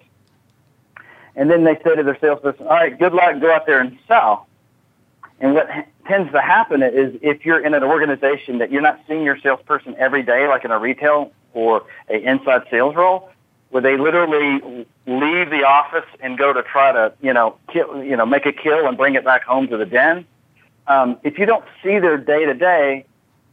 And 1.34 1.50
then 1.50 1.64
they 1.64 1.76
say 1.82 1.96
to 1.96 2.02
their 2.02 2.18
salesperson, 2.20 2.66
all 2.66 2.74
right, 2.74 2.98
good 2.98 3.14
luck, 3.14 3.40
go 3.40 3.52
out 3.52 3.66
there 3.66 3.80
and 3.80 3.98
sell. 4.06 4.46
And 5.40 5.54
what 5.54 5.68
tends 6.06 6.30
to 6.32 6.40
happen 6.40 6.82
is 6.82 7.16
if 7.22 7.44
you're 7.44 7.64
in 7.64 7.74
an 7.74 7.82
organization 7.82 8.58
that 8.58 8.70
you're 8.70 8.82
not 8.82 9.00
seeing 9.08 9.24
your 9.24 9.38
salesperson 9.38 9.96
every 9.98 10.22
day, 10.22 10.46
like 10.46 10.64
in 10.64 10.70
a 10.70 10.78
retail 10.78 11.32
or 11.52 11.84
a 12.08 12.22
inside 12.22 12.62
sales 12.70 12.94
role, 12.94 13.30
where 13.70 13.82
they 13.82 13.96
literally 13.96 14.86
leave 15.06 15.50
the 15.50 15.64
office 15.64 16.04
and 16.20 16.36
go 16.36 16.52
to 16.52 16.62
try 16.62 16.92
to, 16.92 17.12
you 17.22 17.32
know, 17.32 17.56
kill, 17.72 18.04
you 18.04 18.16
know, 18.16 18.26
make 18.26 18.44
a 18.44 18.52
kill 18.52 18.86
and 18.86 18.96
bring 18.96 19.14
it 19.14 19.24
back 19.24 19.42
home 19.42 19.66
to 19.68 19.76
the 19.76 19.86
den. 19.86 20.26
Um, 20.86 21.18
if 21.22 21.38
you 21.38 21.46
don't 21.46 21.64
see 21.82 21.98
their 21.98 22.18
day 22.18 22.44
to 22.44 22.54
day, 22.54 23.06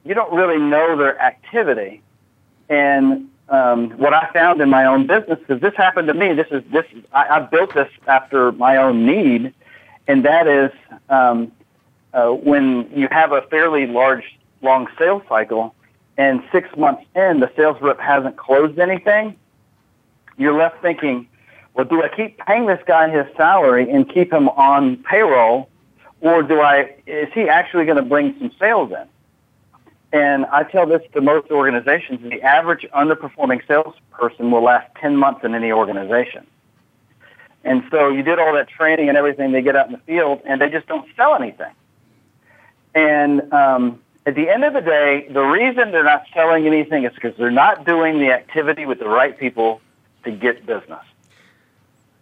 you 0.04 0.14
don't 0.14 0.32
really 0.34 0.58
know 0.58 0.98
their 0.98 1.20
activity. 1.22 2.02
And 2.68 3.30
um, 3.50 3.92
what 3.92 4.14
I 4.14 4.30
found 4.32 4.62
in 4.62 4.70
my 4.70 4.86
own 4.86 5.08
business, 5.08 5.40
because 5.40 5.62
this 5.62 5.76
happened 5.76 6.08
to 6.08 6.14
me. 6.14 6.34
This 6.34 6.48
is 6.52 6.64
this. 6.72 6.86
I, 7.14 7.38
I 7.38 7.40
built 7.40 7.74
this 7.74 7.90
after 8.08 8.52
my 8.54 8.78
own 8.78 9.06
need, 9.06 9.54
and 10.08 10.24
that 10.26 10.48
is 10.48 10.72
um, 11.10 11.52
uh, 12.14 12.30
when 12.30 12.90
you 12.96 13.08
have 13.12 13.32
a 13.32 13.42
fairly 13.44 13.88
large, 13.88 14.24
long 14.62 14.88
sales 14.98 15.24
cycle, 15.28 15.74
and 16.18 16.44
six 16.52 16.70
months 16.78 17.04
in, 17.16 17.40
the 17.40 17.52
sales 17.56 17.78
rep 17.82 18.00
hasn't 18.00 18.38
closed 18.38 18.78
anything. 18.78 19.36
You're 20.38 20.58
left 20.58 20.82
thinking, 20.82 21.28
well, 21.74 21.86
do 21.86 22.04
I 22.04 22.10
keep 22.10 22.38
paying 22.40 22.66
this 22.66 22.82
guy 22.86 23.10
his 23.10 23.26
salary 23.36 23.90
and 23.90 24.08
keep 24.08 24.32
him 24.32 24.50
on 24.50 24.98
payroll, 24.98 25.70
or 26.22 26.44
do 26.44 26.62
I? 26.62 26.96
Is 27.08 27.30
he 27.34 27.50
actually 27.50 27.86
going 27.86 27.98
to 27.98 28.04
bring 28.04 28.36
some 28.38 28.52
sales 28.60 28.92
in? 28.92 29.08
And 30.12 30.46
I 30.48 30.64
tell 30.64 30.88
this 30.88 31.02
to 31.14 31.22
most 31.22 31.52
organizations, 31.52 32.22
the 32.30 32.42
average 32.42 32.86
underperforming 32.96 33.66
salesperson 33.68 34.50
will 34.50 34.64
last 34.64 34.90
10 34.96 35.16
months 35.16 35.44
in 35.44 35.54
any 35.54 35.72
organization. 35.72 36.48
And 37.64 37.84
so 37.92 38.10
you 38.10 38.24
did 38.24 38.40
all 38.40 38.54
that 38.54 38.70
training 38.70 39.10
and 39.10 39.18
everything, 39.18 39.52
they 39.52 39.62
get 39.62 39.76
out 39.76 39.88
in 39.88 39.92
the 39.92 40.00
field 40.00 40.42
and 40.46 40.62
they 40.62 40.70
just 40.70 40.88
don't 40.88 41.08
sell 41.16 41.36
anything. 41.36 41.72
And 42.96 43.54
um, 43.54 44.00
at 44.26 44.36
the 44.36 44.50
end 44.50 44.64
of 44.64 44.74
the 44.74 44.82
day, 44.82 45.28
the 45.30 45.42
reason 45.42 45.92
they're 45.92 46.04
not 46.04 46.26
selling 46.34 46.66
anything 46.66 47.04
is 47.04 47.14
because 47.14 47.36
they're 47.38 47.52
not 47.52 47.86
doing 47.86 48.20
the 48.20 48.32
activity 48.32 48.86
with 48.86 49.00
the 49.00 49.08
right 49.08 49.38
people 49.38 49.82
to 50.24 50.32
get 50.32 50.66
business. 50.66 51.04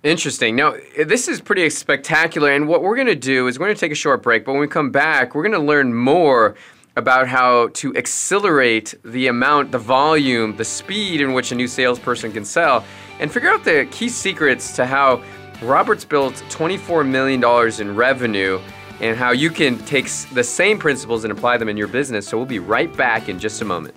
Interesting. 0.03 0.55
Now, 0.55 0.75
this 1.05 1.27
is 1.27 1.41
pretty 1.41 1.69
spectacular. 1.69 2.51
And 2.51 2.67
what 2.67 2.81
we're 2.81 2.95
going 2.95 3.07
to 3.07 3.15
do 3.15 3.47
is 3.47 3.59
we're 3.59 3.65
going 3.65 3.75
to 3.75 3.79
take 3.79 3.91
a 3.91 3.95
short 3.95 4.21
break, 4.21 4.45
but 4.45 4.53
when 4.53 4.61
we 4.61 4.67
come 4.67 4.91
back, 4.91 5.33
we're 5.33 5.43
going 5.43 5.59
to 5.59 5.59
learn 5.59 5.93
more 5.93 6.55
about 6.97 7.27
how 7.27 7.67
to 7.69 7.95
accelerate 7.95 8.95
the 9.05 9.27
amount, 9.27 9.71
the 9.71 9.77
volume, 9.77 10.55
the 10.57 10.65
speed 10.65 11.21
in 11.21 11.31
which 11.31 11.51
a 11.51 11.55
new 11.55 11.67
salesperson 11.67 12.31
can 12.31 12.43
sell, 12.43 12.83
and 13.19 13.31
figure 13.31 13.49
out 13.49 13.63
the 13.63 13.87
key 13.91 14.09
secrets 14.09 14.75
to 14.75 14.85
how 14.85 15.23
Robert's 15.61 16.03
built 16.03 16.33
$24 16.49 17.07
million 17.07 17.41
in 17.79 17.95
revenue 17.95 18.59
and 18.99 19.15
how 19.15 19.31
you 19.31 19.51
can 19.51 19.77
take 19.85 20.09
the 20.33 20.43
same 20.43 20.79
principles 20.79 21.23
and 21.23 21.31
apply 21.31 21.57
them 21.57 21.69
in 21.69 21.77
your 21.77 21.87
business. 21.87 22.27
So 22.27 22.35
we'll 22.35 22.47
be 22.47 22.59
right 22.59 22.91
back 22.97 23.29
in 23.29 23.37
just 23.37 23.61
a 23.61 23.65
moment. 23.65 23.95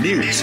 News, 0.00 0.42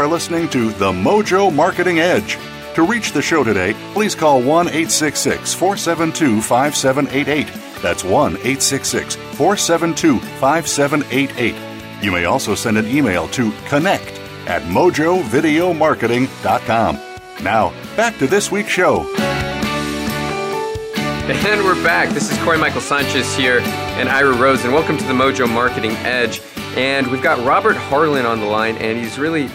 are 0.00 0.06
listening 0.06 0.48
to 0.48 0.70
The 0.70 0.90
Mojo 0.90 1.54
Marketing 1.54 2.00
Edge. 2.00 2.38
To 2.74 2.84
reach 2.84 3.12
the 3.12 3.20
show 3.20 3.44
today, 3.44 3.74
please 3.92 4.14
call 4.14 4.40
1 4.40 4.68
866 4.68 5.52
472 5.52 6.40
5788. 6.40 7.46
That's 7.82 8.02
1 8.02 8.32
866 8.36 9.16
472 9.16 10.18
5788. 10.18 12.02
You 12.02 12.12
may 12.12 12.24
also 12.24 12.54
send 12.54 12.78
an 12.78 12.86
email 12.86 13.28
to 13.28 13.52
connect 13.66 14.18
at 14.48 14.62
mojovideomarketing.com. 14.62 16.98
Now, 17.44 17.74
back 17.94 18.16
to 18.18 18.26
this 18.26 18.50
week's 18.50 18.70
show. 18.70 19.06
And 21.28 21.62
we're 21.62 21.74
back. 21.84 22.08
This 22.08 22.32
is 22.32 22.38
Corey 22.38 22.56
Michael 22.56 22.80
Sanchez 22.80 23.36
here 23.36 23.60
and 23.60 24.08
Ira 24.08 24.34
Rosen, 24.34 24.68
and 24.68 24.74
welcome 24.74 24.96
to 24.96 25.04
the 25.04 25.12
Mojo 25.12 25.46
Marketing 25.46 25.90
Edge. 25.98 26.40
And 26.74 27.06
we've 27.08 27.22
got 27.22 27.38
Robert 27.44 27.76
Harlan 27.76 28.24
on 28.24 28.40
the 28.40 28.46
line, 28.46 28.78
and 28.78 28.98
he's 28.98 29.18
really 29.18 29.50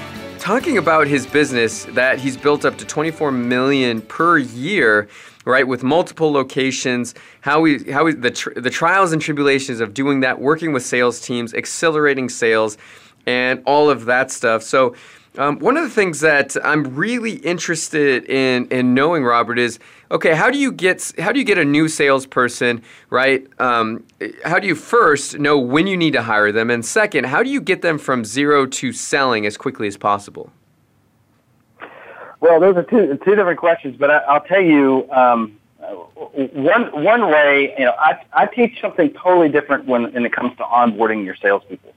talking 0.46 0.78
about 0.78 1.08
his 1.08 1.26
business 1.26 1.86
that 1.86 2.20
he's 2.20 2.38
built 2.38 2.66
up 2.66 2.78
to 2.78 2.86
24 2.86 3.32
million 3.32 4.00
per 4.00 4.38
year 4.38 5.08
right 5.43 5.68
with 5.68 5.82
multiple 5.82 6.32
locations 6.32 7.16
how 7.41 7.60
we 7.60 7.84
how 7.91 8.04
we, 8.04 8.14
the 8.14 8.30
tr- 8.30 8.54
the 8.54 8.70
trials 8.70 9.12
and 9.12 9.24
tribulations 9.24 9.80
of 9.80 9.96
doing 9.96 10.20
that 10.20 10.39
working 10.39 10.72
with 10.72 10.86
sales 10.86 11.20
teams 11.20 11.52
accelerating 11.56 12.30
sales 12.30 12.78
and 13.26 13.62
all 13.66 13.89
of 13.89 14.06
that 14.06 14.32
stuff. 14.32 14.64
So 14.64 14.96
um, 15.38 15.60
one 15.60 15.78
of 15.78 15.84
the 15.84 15.90
things 15.90 16.20
that 16.22 16.56
I'm 16.64 16.96
really 16.96 17.34
interested 17.38 18.26
in 18.30 18.68
in 18.68 18.94
knowing, 18.94 19.24
Robert, 19.24 19.60
is 19.60 19.80
okay. 20.12 20.34
How 20.34 20.50
do 20.50 20.58
you 20.58 20.72
get 20.72 21.12
how 21.20 21.32
do 21.32 21.40
you 21.40 21.46
get 21.46 21.58
a 21.58 21.66
new 21.66 21.88
salesperson 21.88 22.82
right? 23.10 23.46
Um, 23.60 24.06
how 24.44 24.60
do 24.60 24.68
you 24.68 24.76
first 24.76 25.40
know 25.40 25.58
when 25.58 25.88
you 25.88 25.98
need 25.98 26.14
to 26.14 26.22
hire 26.22 26.52
them, 26.52 26.70
and 26.70 26.86
second, 26.86 27.26
how 27.26 27.44
do 27.44 27.50
you 27.50 27.62
get 27.62 27.82
them 27.82 27.98
from 27.98 28.26
zero 28.26 28.66
to 28.66 28.92
selling 28.92 29.46
as 29.46 29.58
quickly 29.58 29.88
as 29.88 29.98
possible? 29.98 30.52
Well, 32.40 32.60
those 32.60 32.76
are 32.78 32.84
two 32.84 33.18
two 33.24 33.36
different 33.36 33.60
questions, 33.60 33.98
but 33.98 34.10
I, 34.10 34.34
will 34.34 34.42
tell 34.42 34.62
you 34.62 35.10
um, 35.12 35.58
one 36.54 37.04
one 37.04 37.30
way. 37.30 37.74
You 37.78 37.86
know, 37.86 37.96
I 37.98 38.22
I 38.34 38.46
teach 38.46 38.80
something 38.82 39.12
totally 39.14 39.50
different 39.50 39.86
when 39.86 40.14
when 40.14 40.26
it 40.26 40.34
comes 40.34 40.56
to 40.58 40.64
onboarding 40.64 41.26
your 41.26 41.36
salespeople. 41.36 41.94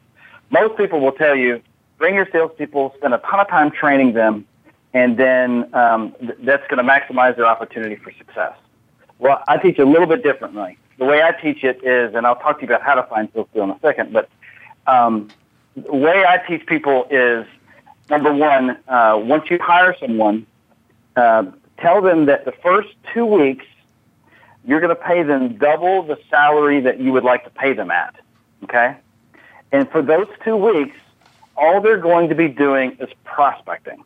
Most 0.50 0.78
people 0.78 1.00
will 1.00 1.12
tell 1.12 1.36
you 1.36 1.62
bring 1.98 2.14
your 2.14 2.28
salespeople, 2.30 2.94
spend 2.96 3.12
a 3.12 3.18
ton 3.18 3.40
of 3.40 3.48
time 3.48 3.70
training 3.70 4.14
them, 4.14 4.46
and 4.94 5.16
then 5.16 5.72
um, 5.74 6.14
th- 6.20 6.38
that's 6.40 6.66
going 6.68 6.84
to 6.84 6.90
maximize 6.90 7.36
their 7.36 7.46
opportunity 7.46 7.96
for 7.96 8.12
success. 8.12 8.54
Well, 9.18 9.42
I 9.48 9.58
teach 9.58 9.78
a 9.78 9.84
little 9.84 10.06
bit 10.06 10.22
differently. 10.22 10.78
The 10.96 11.04
way 11.04 11.22
I 11.22 11.32
teach 11.32 11.64
it 11.64 11.84
is, 11.84 12.14
and 12.14 12.26
I'll 12.26 12.36
talk 12.36 12.60
to 12.60 12.66
you 12.66 12.68
about 12.68 12.82
how 12.82 12.94
to 12.94 13.02
find 13.04 13.28
salespeople 13.34 13.64
in 13.64 13.70
a 13.70 13.80
second, 13.80 14.12
but 14.12 14.28
um, 14.86 15.28
the 15.76 15.94
way 15.94 16.24
I 16.26 16.38
teach 16.38 16.66
people 16.66 17.06
is 17.10 17.46
number 18.08 18.32
one, 18.32 18.78
uh, 18.88 19.20
once 19.22 19.50
you 19.50 19.58
hire 19.60 19.94
someone, 20.00 20.46
uh, 21.16 21.44
tell 21.78 22.00
them 22.00 22.26
that 22.26 22.44
the 22.44 22.52
first 22.52 22.88
two 23.12 23.26
weeks 23.26 23.64
you're 24.64 24.80
going 24.80 24.94
to 24.94 25.02
pay 25.02 25.22
them 25.22 25.56
double 25.56 26.02
the 26.02 26.18
salary 26.28 26.80
that 26.80 27.00
you 27.00 27.12
would 27.12 27.24
like 27.24 27.44
to 27.44 27.50
pay 27.50 27.72
them 27.72 27.90
at. 27.90 28.14
Okay? 28.64 28.96
And 29.72 29.90
for 29.90 30.02
those 30.02 30.28
two 30.44 30.56
weeks, 30.56 30.96
all 31.58 31.80
they're 31.80 31.98
going 31.98 32.28
to 32.28 32.34
be 32.34 32.48
doing 32.48 32.96
is 33.00 33.10
prospecting. 33.24 34.04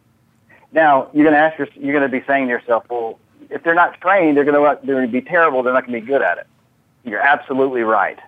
Now, 0.72 1.10
you're 1.12 1.24
going 1.24 1.34
to 1.34 1.40
ask 1.40 1.58
your, 1.58 1.68
you're 1.74 1.92
going 1.92 2.10
to 2.10 2.20
be 2.20 2.24
saying 2.26 2.46
to 2.46 2.50
yourself, 2.50 2.84
well, 2.88 3.18
if 3.50 3.62
they're 3.62 3.74
not 3.74 4.00
trained, 4.00 4.36
they're 4.36 4.44
going 4.44 4.54
to, 4.54 4.86
they're 4.86 4.96
going 4.96 5.06
to 5.06 5.12
be 5.12 5.20
terrible. 5.20 5.62
They're 5.62 5.74
not 5.74 5.86
going 5.86 6.00
to 6.00 6.00
be 6.00 6.06
good 6.06 6.22
at 6.22 6.38
it. 6.38 6.46
You're 7.04 7.20
absolutely 7.20 7.82
right. 7.82 8.18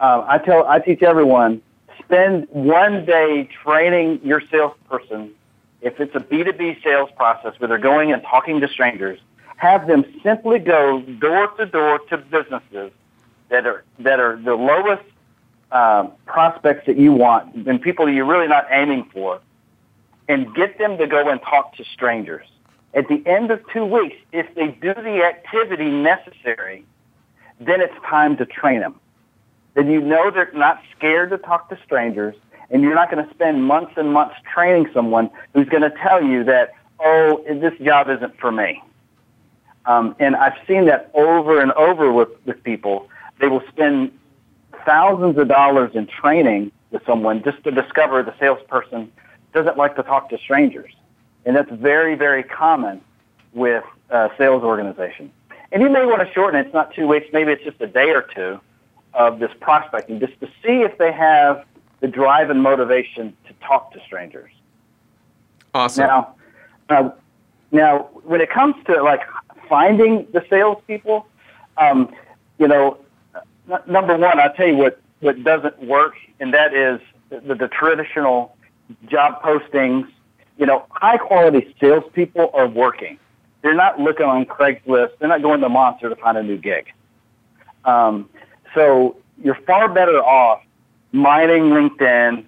Um, 0.00 0.24
I 0.26 0.38
tell, 0.38 0.66
I 0.66 0.78
teach 0.78 1.02
everyone, 1.02 1.60
spend 1.98 2.48
one 2.50 3.04
day 3.04 3.48
training 3.62 4.20
your 4.24 4.42
salesperson. 4.50 5.32
If 5.82 6.00
it's 6.00 6.14
a 6.14 6.20
B2B 6.20 6.82
sales 6.82 7.10
process 7.16 7.58
where 7.58 7.68
they're 7.68 7.78
going 7.78 8.12
and 8.12 8.22
talking 8.22 8.60
to 8.60 8.68
strangers, 8.68 9.20
have 9.56 9.86
them 9.86 10.04
simply 10.22 10.58
go 10.58 11.02
door 11.02 11.48
to 11.48 11.66
door 11.66 11.98
to 12.08 12.16
businesses 12.16 12.92
that 13.50 13.66
are, 13.66 13.84
that 13.98 14.18
are 14.20 14.36
the 14.36 14.54
lowest 14.54 15.02
um, 15.72 16.12
prospects 16.26 16.86
that 16.86 16.96
you 16.96 17.12
want 17.12 17.54
and 17.66 17.80
people 17.80 18.08
you're 18.08 18.24
really 18.24 18.48
not 18.48 18.66
aiming 18.70 19.08
for 19.12 19.40
and 20.28 20.54
get 20.54 20.78
them 20.78 20.98
to 20.98 21.06
go 21.06 21.28
and 21.28 21.40
talk 21.42 21.76
to 21.76 21.84
strangers. 21.84 22.46
At 22.94 23.08
the 23.08 23.22
end 23.26 23.50
of 23.50 23.60
two 23.72 23.84
weeks, 23.84 24.16
if 24.32 24.52
they 24.54 24.68
do 24.68 24.94
the 24.94 25.22
activity 25.24 25.90
necessary, 25.90 26.84
then 27.60 27.80
it's 27.80 27.94
time 28.04 28.36
to 28.38 28.46
train 28.46 28.80
them. 28.80 28.94
Then 29.74 29.90
you 29.90 30.00
know 30.00 30.30
they're 30.30 30.50
not 30.52 30.82
scared 30.96 31.30
to 31.30 31.38
talk 31.38 31.68
to 31.68 31.78
strangers 31.84 32.34
and 32.70 32.82
you're 32.82 32.94
not 32.94 33.10
going 33.10 33.26
to 33.26 33.34
spend 33.34 33.64
months 33.64 33.92
and 33.96 34.12
months 34.12 34.36
training 34.52 34.88
someone 34.94 35.30
who's 35.54 35.68
going 35.68 35.82
to 35.82 35.90
tell 35.90 36.22
you 36.22 36.44
that, 36.44 36.72
oh, 37.00 37.42
this 37.48 37.76
job 37.80 38.08
isn't 38.08 38.38
for 38.38 38.52
me. 38.52 38.82
Um, 39.86 40.14
and 40.20 40.36
I've 40.36 40.56
seen 40.68 40.86
that 40.86 41.10
over 41.14 41.60
and 41.60 41.72
over 41.72 42.12
with, 42.12 42.28
with 42.44 42.62
people. 42.62 43.08
They 43.40 43.48
will 43.48 43.62
spend 43.68 44.12
thousands 44.84 45.38
of 45.38 45.48
dollars 45.48 45.92
in 45.94 46.06
training 46.06 46.72
with 46.90 47.04
someone 47.06 47.42
just 47.42 47.62
to 47.64 47.70
discover 47.70 48.22
the 48.22 48.34
salesperson 48.38 49.10
doesn't 49.52 49.76
like 49.76 49.96
to 49.96 50.02
talk 50.02 50.28
to 50.30 50.38
strangers. 50.38 50.92
And 51.44 51.56
that's 51.56 51.70
very, 51.70 52.14
very 52.14 52.42
common 52.42 53.00
with 53.52 53.84
uh, 54.10 54.28
sales 54.36 54.62
organizations. 54.62 55.30
And 55.72 55.82
you 55.82 55.88
may 55.88 56.04
want 56.04 56.26
to 56.26 56.32
shorten 56.32 56.60
it. 56.60 56.66
It's 56.66 56.74
not 56.74 56.94
two 56.94 57.06
weeks. 57.06 57.26
Maybe 57.32 57.52
it's 57.52 57.64
just 57.64 57.80
a 57.80 57.86
day 57.86 58.10
or 58.10 58.22
two 58.22 58.60
of 59.14 59.38
this 59.38 59.50
prospecting 59.60 60.20
just 60.20 60.38
to 60.40 60.46
see 60.62 60.82
if 60.82 60.98
they 60.98 61.12
have 61.12 61.64
the 62.00 62.08
drive 62.08 62.50
and 62.50 62.62
motivation 62.62 63.36
to 63.46 63.54
talk 63.66 63.92
to 63.92 64.00
strangers. 64.04 64.50
Awesome. 65.74 66.06
Now, 66.06 66.34
uh, 66.88 67.10
now 67.72 68.08
when 68.24 68.40
it 68.40 68.50
comes 68.50 68.74
to 68.86 69.02
like 69.02 69.20
finding 69.68 70.26
the 70.32 70.44
salespeople, 70.50 71.26
um, 71.76 72.12
you 72.58 72.66
know, 72.66 72.98
number 73.86 74.16
one, 74.16 74.38
I'll 74.38 74.52
tell 74.52 74.66
you 74.66 74.76
what, 74.76 75.00
what 75.20 75.42
doesn't 75.44 75.82
work, 75.82 76.14
and 76.38 76.52
that 76.54 76.74
is 76.74 77.00
the, 77.30 77.54
the 77.54 77.68
traditional 77.68 78.56
job 79.08 79.42
postings. 79.42 80.08
You 80.58 80.66
know, 80.66 80.86
high 80.90 81.16
quality 81.16 81.74
salespeople 81.80 82.50
are 82.52 82.68
working. 82.68 83.18
They're 83.62 83.74
not 83.74 84.00
looking 84.00 84.26
on 84.26 84.44
Craigslist. 84.46 85.12
They're 85.18 85.28
not 85.28 85.42
going 85.42 85.60
to 85.60 85.68
Monster 85.68 86.08
to 86.08 86.16
find 86.16 86.36
a 86.36 86.42
new 86.42 86.56
gig. 86.56 86.92
Um, 87.84 88.28
so 88.74 89.16
you're 89.42 89.58
far 89.66 89.88
better 89.88 90.22
off 90.22 90.62
mining 91.12 91.64
LinkedIn 91.64 92.44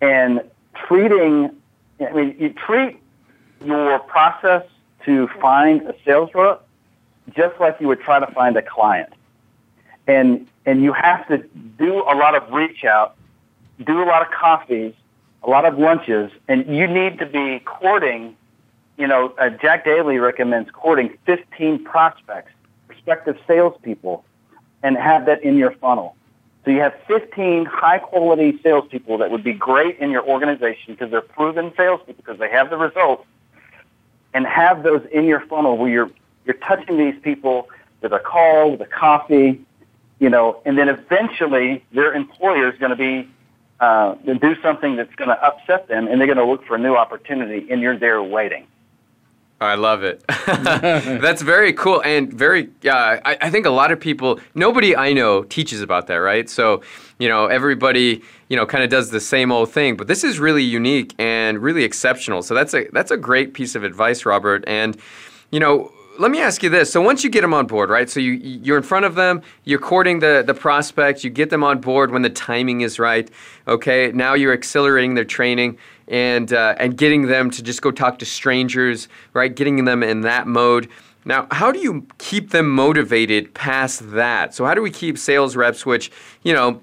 and 0.00 0.42
treating. 0.86 1.50
I 2.00 2.12
mean, 2.12 2.36
you 2.38 2.52
treat 2.52 2.98
your 3.64 3.98
process 4.00 4.62
to 5.04 5.28
find 5.40 5.82
a 5.82 5.94
sales 6.04 6.30
rep 6.34 6.66
just 7.34 7.58
like 7.60 7.76
you 7.80 7.88
would 7.88 8.00
try 8.00 8.20
to 8.20 8.26
find 8.32 8.56
a 8.56 8.62
client. 8.62 9.12
And 10.06 10.46
and 10.64 10.82
you 10.82 10.92
have 10.92 11.26
to 11.28 11.38
do 11.78 12.02
a 12.02 12.14
lot 12.14 12.34
of 12.34 12.52
reach 12.52 12.84
out, 12.84 13.16
do 13.84 14.02
a 14.02 14.04
lot 14.04 14.22
of 14.22 14.30
coffees, 14.32 14.94
a 15.42 15.50
lot 15.50 15.64
of 15.64 15.78
lunches, 15.78 16.30
and 16.48 16.66
you 16.66 16.86
need 16.86 17.18
to 17.18 17.26
be 17.26 17.60
courting. 17.60 18.36
You 18.98 19.06
know, 19.06 19.34
uh, 19.38 19.50
Jack 19.50 19.84
Daly 19.84 20.18
recommends 20.18 20.70
courting 20.70 21.16
15 21.26 21.84
prospects, 21.84 22.50
prospective 22.88 23.38
salespeople, 23.46 24.24
and 24.82 24.96
have 24.96 25.26
that 25.26 25.42
in 25.42 25.56
your 25.56 25.72
funnel. 25.72 26.16
So 26.64 26.72
you 26.72 26.80
have 26.80 26.94
15 27.06 27.66
high 27.66 27.98
quality 27.98 28.58
salespeople 28.60 29.18
that 29.18 29.30
would 29.30 29.44
be 29.44 29.52
great 29.52 29.98
in 30.00 30.10
your 30.10 30.26
organization 30.26 30.94
because 30.94 31.12
they're 31.12 31.20
proven 31.20 31.72
salespeople 31.76 32.14
because 32.24 32.40
they 32.40 32.50
have 32.50 32.70
the 32.70 32.76
results, 32.76 33.24
and 34.34 34.46
have 34.46 34.82
those 34.82 35.06
in 35.12 35.24
your 35.24 35.40
funnel 35.40 35.76
where 35.76 35.90
you're 35.90 36.10
you're 36.44 36.56
touching 36.56 36.96
these 36.96 37.14
people 37.22 37.68
with 38.02 38.12
a 38.12 38.18
call, 38.18 38.72
with 38.72 38.80
a 38.80 38.86
coffee, 38.86 39.60
you 40.18 40.30
know, 40.30 40.60
and 40.64 40.78
then 40.78 40.88
eventually 40.88 41.84
their 41.92 42.12
employer 42.14 42.70
is 42.70 42.78
going 42.78 42.90
to 42.90 42.96
be 42.96 43.28
uh, 43.80 44.14
do 44.14 44.56
something 44.62 44.96
that's 44.96 45.14
going 45.16 45.28
to 45.28 45.44
upset 45.44 45.88
them, 45.88 46.08
and 46.08 46.20
they're 46.20 46.26
going 46.26 46.38
to 46.38 46.44
look 46.44 46.64
for 46.66 46.76
a 46.76 46.78
new 46.78 46.96
opportunity, 46.96 47.66
and 47.70 47.80
you're 47.80 47.98
there 47.98 48.22
waiting. 48.22 48.66
I 49.60 49.74
love 49.74 50.02
it. 50.02 50.22
That's 50.46 51.40
very 51.40 51.72
cool 51.72 52.02
and 52.02 52.30
very. 52.30 52.68
Uh, 52.84 53.16
I, 53.24 53.38
I, 53.40 53.50
think 53.50 53.64
a 53.64 53.70
lot 53.70 53.90
of 53.90 53.98
people, 53.98 54.38
nobody 54.54 54.94
I 54.94 55.14
know 55.14 55.44
teaches 55.44 55.80
about 55.80 56.08
that, 56.08 56.16
right? 56.16 56.48
So, 56.50 56.82
you 57.18 57.26
know, 57.26 57.46
everybody, 57.46 58.22
you 58.48 58.56
know, 58.56 58.66
kind 58.66 58.84
of 58.84 58.90
does 58.90 59.10
the 59.10 59.20
same 59.20 59.50
old 59.50 59.70
thing. 59.70 59.96
But 59.96 60.08
this 60.08 60.24
is 60.24 60.38
really 60.38 60.62
unique 60.62 61.14
and 61.18 61.58
really 61.58 61.84
exceptional. 61.84 62.42
So 62.42 62.52
that's 62.52 62.74
a 62.74 62.86
that's 62.92 63.10
a 63.10 63.16
great 63.16 63.54
piece 63.54 63.74
of 63.74 63.82
advice, 63.82 64.26
Robert. 64.26 64.62
And, 64.66 64.98
you 65.50 65.60
know, 65.60 65.90
let 66.18 66.30
me 66.30 66.40
ask 66.40 66.62
you 66.62 66.70
this. 66.70 66.92
So 66.92 67.00
once 67.00 67.24
you 67.24 67.30
get 67.30 67.42
them 67.42 67.54
on 67.54 67.66
board, 67.66 67.90
right? 67.90 68.08
So 68.08 68.20
you 68.20 68.32
you're 68.32 68.76
in 68.76 68.82
front 68.82 69.04
of 69.04 69.14
them, 69.14 69.42
you're 69.64 69.78
courting 69.78 70.20
the 70.20 70.42
the 70.46 70.54
prospect, 70.54 71.24
you 71.24 71.30
get 71.30 71.50
them 71.50 71.62
on 71.62 71.80
board 71.80 72.10
when 72.10 72.22
the 72.22 72.30
timing 72.30 72.80
is 72.82 72.98
right. 72.98 73.30
Okay, 73.66 74.12
now 74.12 74.34
you're 74.34 74.52
accelerating 74.52 75.14
their 75.14 75.24
training 75.24 75.78
and 76.08 76.52
uh, 76.52 76.74
and 76.78 76.96
getting 76.96 77.26
them 77.26 77.50
to 77.50 77.62
just 77.62 77.82
go 77.82 77.90
talk 77.90 78.18
to 78.20 78.26
strangers, 78.26 79.08
right? 79.32 79.54
Getting 79.54 79.84
them 79.84 80.02
in 80.02 80.22
that 80.22 80.46
mode. 80.46 80.88
Now, 81.24 81.48
how 81.50 81.72
do 81.72 81.80
you 81.80 82.06
keep 82.18 82.50
them 82.50 82.70
motivated 82.70 83.52
past 83.52 84.12
that? 84.12 84.54
So 84.54 84.64
how 84.64 84.74
do 84.74 84.82
we 84.82 84.92
keep 84.92 85.18
sales 85.18 85.56
reps, 85.56 85.84
which 85.84 86.10
you 86.42 86.52
know 86.52 86.80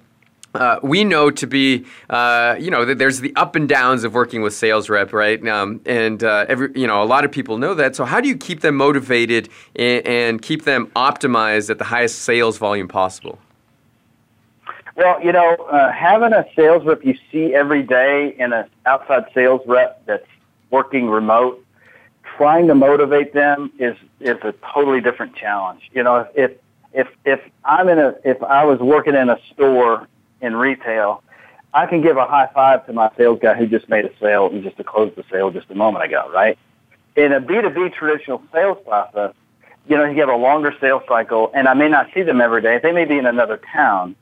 uh, 0.53 0.79
we 0.83 1.03
know 1.03 1.31
to 1.31 1.47
be, 1.47 1.85
uh, 2.09 2.55
you 2.59 2.69
know, 2.69 2.85
that 2.85 2.99
there's 2.99 3.19
the 3.19 3.35
up 3.35 3.55
and 3.55 3.67
downs 3.67 4.03
of 4.03 4.13
working 4.13 4.41
with 4.41 4.53
sales 4.53 4.89
rep, 4.89 5.11
right? 5.11 5.45
Um, 5.47 5.81
and 5.85 6.23
uh, 6.23 6.45
every, 6.47 6.69
you 6.75 6.85
know, 6.85 7.01
a 7.01 7.05
lot 7.05 7.25
of 7.25 7.31
people 7.31 7.57
know 7.57 7.73
that. 7.73 7.95
So 7.95 8.05
how 8.05 8.21
do 8.21 8.27
you 8.27 8.37
keep 8.37 8.61
them 8.61 8.75
motivated 8.75 9.49
and, 9.75 10.05
and, 10.05 10.41
keep 10.41 10.63
them 10.63 10.87
optimized 10.95 11.69
at 11.69 11.77
the 11.77 11.85
highest 11.85 12.19
sales 12.19 12.57
volume 12.57 12.87
possible? 12.87 13.39
Well, 14.95 15.23
you 15.23 15.31
know, 15.31 15.55
uh, 15.71 15.91
having 15.91 16.33
a 16.33 16.45
sales 16.55 16.85
rep 16.85 17.03
you 17.03 17.17
see 17.31 17.55
every 17.55 17.81
day 17.81 18.35
and 18.37 18.53
an 18.53 18.65
outside 18.85 19.25
sales 19.33 19.61
rep 19.65 20.05
that's 20.05 20.27
working 20.69 21.09
remote, 21.09 21.65
trying 22.37 22.67
to 22.67 22.75
motivate 22.75 23.33
them 23.33 23.71
is 23.79 23.95
is 24.19 24.37
a 24.43 24.53
totally 24.73 25.01
different 25.01 25.35
challenge. 25.35 25.89
You 25.93 26.03
know, 26.03 26.27
if 26.35 26.51
if 26.93 27.07
if 27.25 27.39
I'm 27.65 27.89
in 27.89 27.97
a 27.97 28.15
if 28.23 28.43
I 28.43 28.65
was 28.65 28.79
working 28.79 29.15
in 29.15 29.29
a 29.29 29.39
store 29.53 30.07
in 30.43 30.55
retail, 30.55 31.23
I 31.73 31.87
can 31.87 32.01
give 32.01 32.17
a 32.17 32.25
high 32.25 32.49
five 32.53 32.85
to 32.85 32.93
my 32.93 33.09
sales 33.17 33.39
guy 33.41 33.55
who 33.55 33.65
just 33.65 33.89
made 33.89 34.05
a 34.05 34.11
sale 34.19 34.47
and 34.47 34.61
just 34.61 34.77
to 34.77 34.83
close 34.83 35.11
the 35.15 35.23
sale 35.31 35.49
just 35.49 35.71
a 35.71 35.75
moment 35.75 36.05
ago, 36.05 36.29
right? 36.31 36.59
In 37.15 37.31
a 37.31 37.41
B2B 37.41 37.93
traditional 37.93 38.43
sales 38.51 38.77
process, 38.85 39.33
you 39.87 39.97
know, 39.97 40.05
you 40.05 40.19
have 40.19 40.29
a 40.29 40.35
longer 40.35 40.75
sales 40.79 41.03
cycle 41.07 41.51
and 41.55 41.67
I 41.67 41.73
may 41.73 41.89
not 41.89 42.09
see 42.13 42.21
them 42.21 42.41
every 42.41 42.61
day. 42.61 42.79
They 42.81 42.91
may 42.91 43.05
be 43.05 43.17
in 43.17 43.25
another 43.25 43.59
town. 43.73 44.15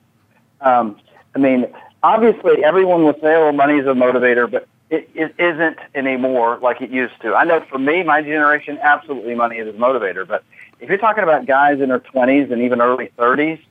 Um, 0.61 0.97
I 1.35 1.39
mean, 1.39 1.65
obviously 2.03 2.63
everyone 2.63 3.03
will 3.03 3.19
say, 3.21 3.35
oh, 3.35 3.51
money 3.51 3.79
is 3.79 3.85
a 3.85 3.89
motivator, 3.89 4.49
but 4.49 4.67
it, 4.89 5.09
it 5.13 5.35
isn't 5.37 5.77
anymore 5.95 6.59
like 6.61 6.81
it 6.81 6.89
used 6.89 7.19
to. 7.21 7.33
I 7.33 7.43
know 7.43 7.65
for 7.69 7.79
me, 7.79 8.03
my 8.03 8.21
generation, 8.21 8.77
absolutely 8.81 9.35
money 9.35 9.57
is 9.57 9.67
a 9.67 9.77
motivator. 9.77 10.27
But 10.27 10.43
if 10.79 10.89
you're 10.89 10.97
talking 10.97 11.23
about 11.23 11.45
guys 11.45 11.79
in 11.79 11.89
their 11.89 11.99
20s 11.99 12.51
and 12.51 12.61
even 12.61 12.81
early 12.81 13.11
30s, 13.17 13.61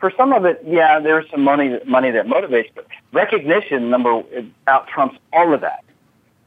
for 0.00 0.12
some 0.16 0.32
of 0.32 0.44
it, 0.44 0.62
yeah, 0.64 1.00
there's 1.00 1.28
some 1.30 1.42
money 1.42 1.78
money 1.86 2.10
that 2.10 2.26
motivates, 2.26 2.70
but 2.74 2.86
recognition 3.12 3.90
number 3.90 4.22
out 4.66 4.88
trumps 4.88 5.18
all 5.32 5.52
of 5.52 5.60
that. 5.60 5.84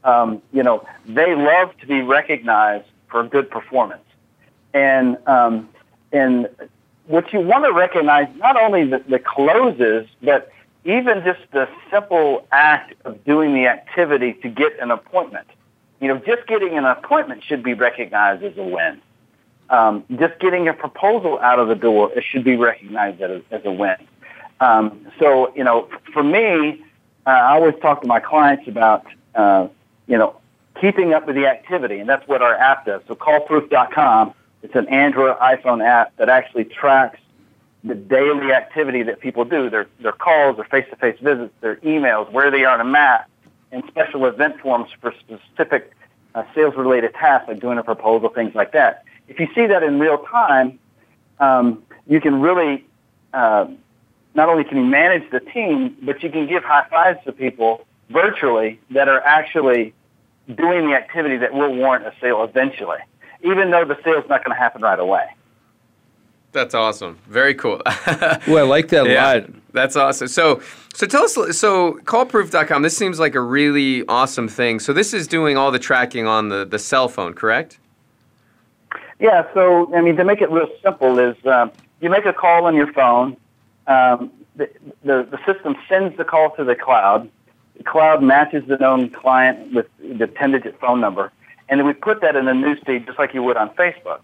Um, 0.04 0.42
you 0.52 0.62
know, 0.62 0.86
they 1.06 1.34
love 1.34 1.76
to 1.78 1.86
be 1.86 2.00
recognized 2.02 2.86
for 3.08 3.22
good 3.24 3.50
performance, 3.50 4.04
and 4.72 5.16
um, 5.26 5.68
and 6.12 6.48
what 7.06 7.32
you 7.32 7.40
want 7.40 7.64
to 7.64 7.72
recognize 7.72 8.28
not 8.36 8.56
only 8.56 8.84
the, 8.84 9.02
the 9.08 9.18
closes, 9.18 10.06
but 10.22 10.50
even 10.84 11.22
just 11.24 11.40
the 11.52 11.68
simple 11.90 12.46
act 12.52 12.94
of 13.04 13.22
doing 13.24 13.54
the 13.54 13.66
activity 13.66 14.34
to 14.34 14.48
get 14.48 14.78
an 14.80 14.90
appointment. 14.90 15.46
You 16.00 16.08
know, 16.08 16.18
just 16.18 16.46
getting 16.48 16.76
an 16.76 16.84
appointment 16.84 17.44
should 17.44 17.62
be 17.62 17.74
recognized 17.74 18.42
as 18.42 18.56
a 18.56 18.64
win 18.64 19.00
um, 19.70 20.04
just 20.18 20.38
getting 20.38 20.68
a 20.68 20.72
proposal 20.72 21.38
out 21.40 21.58
of 21.58 21.68
the 21.68 21.74
door 21.74 22.12
it 22.16 22.24
should 22.24 22.44
be 22.44 22.56
recognized 22.56 23.20
as 23.20 23.30
a, 23.30 23.54
as 23.54 23.64
a 23.64 23.72
win. 23.72 23.96
Um, 24.60 25.06
so, 25.18 25.52
you 25.56 25.64
know, 25.64 25.88
for 26.12 26.22
me, 26.22 26.82
uh, 27.26 27.30
I 27.30 27.52
always 27.54 27.74
talk 27.80 28.00
to 28.02 28.06
my 28.06 28.20
clients 28.20 28.68
about, 28.68 29.04
uh, 29.34 29.68
you 30.06 30.18
know, 30.18 30.36
keeping 30.80 31.14
up 31.14 31.26
with 31.26 31.36
the 31.36 31.46
activity, 31.46 31.98
and 31.98 32.08
that's 32.08 32.26
what 32.28 32.42
our 32.42 32.54
app 32.54 32.86
does. 32.86 33.02
So 33.08 33.14
callproof.com 33.14 34.34
It's 34.62 34.74
an 34.74 34.88
Android 34.88 35.36
iPhone 35.38 35.84
app 35.84 36.16
that 36.16 36.28
actually 36.28 36.64
tracks 36.64 37.18
the 37.84 37.94
daily 37.94 38.52
activity 38.52 39.02
that 39.02 39.20
people 39.20 39.44
do, 39.44 39.68
their, 39.68 39.88
their 40.00 40.12
calls, 40.12 40.56
their 40.56 40.64
face-to-face 40.64 41.18
visits, 41.20 41.52
their 41.60 41.76
emails, 41.76 42.30
where 42.30 42.50
they 42.50 42.64
are 42.64 42.74
on 42.74 42.80
a 42.80 42.84
map, 42.84 43.28
and 43.72 43.82
special 43.88 44.26
event 44.26 44.60
forms 44.60 44.90
for 45.00 45.12
specific 45.18 45.92
uh, 46.34 46.44
sales-related 46.54 47.12
tasks 47.14 47.48
like 47.48 47.60
doing 47.60 47.78
a 47.78 47.82
proposal, 47.82 48.28
things 48.28 48.54
like 48.54 48.72
that. 48.72 49.04
If 49.28 49.40
you 49.40 49.48
see 49.54 49.66
that 49.66 49.82
in 49.82 49.98
real 49.98 50.18
time, 50.18 50.78
um, 51.40 51.82
you 52.06 52.20
can 52.20 52.40
really 52.40 52.84
uh, 53.32 53.66
not 54.34 54.48
only 54.48 54.64
can 54.64 54.78
you 54.78 54.84
manage 54.84 55.30
the 55.30 55.40
team, 55.40 55.96
but 56.02 56.22
you 56.22 56.30
can 56.30 56.46
give 56.46 56.64
high 56.64 56.86
fives 56.88 57.18
to 57.24 57.32
people 57.32 57.86
virtually 58.10 58.78
that 58.90 59.08
are 59.08 59.20
actually 59.20 59.94
doing 60.54 60.88
the 60.88 60.94
activity 60.94 61.36
that 61.38 61.52
will 61.52 61.74
warrant 61.74 62.06
a 62.06 62.12
sale 62.20 62.42
eventually, 62.42 62.98
even 63.42 63.70
though 63.70 63.84
the 63.84 63.98
sale's 64.04 64.28
not 64.28 64.44
going 64.44 64.54
to 64.54 64.60
happen 64.60 64.82
right 64.82 64.98
away. 64.98 65.24
That's 66.52 66.74
awesome. 66.74 67.18
Very 67.28 67.54
cool. 67.54 67.80
well, 68.06 68.58
I 68.58 68.62
like 68.62 68.88
that 68.88 69.06
a 69.06 69.10
yeah, 69.10 69.32
lot. 69.32 69.50
That's 69.72 69.96
awesome. 69.96 70.28
So, 70.28 70.60
so 70.92 71.06
tell 71.06 71.24
us. 71.24 71.34
So, 71.58 71.94
callproof.com. 72.04 72.82
This 72.82 72.94
seems 72.94 73.18
like 73.18 73.34
a 73.34 73.40
really 73.40 74.06
awesome 74.06 74.48
thing. 74.48 74.78
So, 74.78 74.92
this 74.92 75.14
is 75.14 75.26
doing 75.26 75.56
all 75.56 75.70
the 75.70 75.78
tracking 75.78 76.26
on 76.26 76.50
the 76.50 76.66
the 76.66 76.78
cell 76.78 77.08
phone, 77.08 77.32
correct? 77.32 77.78
Yeah. 79.22 79.46
So, 79.54 79.94
I 79.94 80.00
mean, 80.00 80.16
to 80.16 80.24
make 80.24 80.40
it 80.42 80.50
real 80.50 80.68
simple, 80.82 81.20
is 81.20 81.36
um, 81.46 81.70
you 82.00 82.10
make 82.10 82.26
a 82.26 82.32
call 82.32 82.66
on 82.66 82.74
your 82.74 82.92
phone. 82.92 83.36
Um, 83.86 84.32
the, 84.56 84.68
the 85.04 85.26
the 85.30 85.38
system 85.46 85.76
sends 85.88 86.16
the 86.16 86.24
call 86.24 86.50
to 86.56 86.64
the 86.64 86.74
cloud. 86.74 87.30
The 87.76 87.84
cloud 87.84 88.22
matches 88.22 88.64
the 88.66 88.76
known 88.76 89.10
client 89.10 89.72
with 89.72 89.86
the 89.98 90.26
10-digit 90.26 90.78
phone 90.80 91.00
number, 91.00 91.32
and 91.68 91.78
then 91.78 91.86
we 91.86 91.92
put 91.92 92.20
that 92.20 92.34
in 92.34 92.48
a 92.48 92.52
newsfeed 92.52 93.06
just 93.06 93.18
like 93.18 93.32
you 93.32 93.44
would 93.44 93.56
on 93.56 93.70
Facebook. 93.70 94.20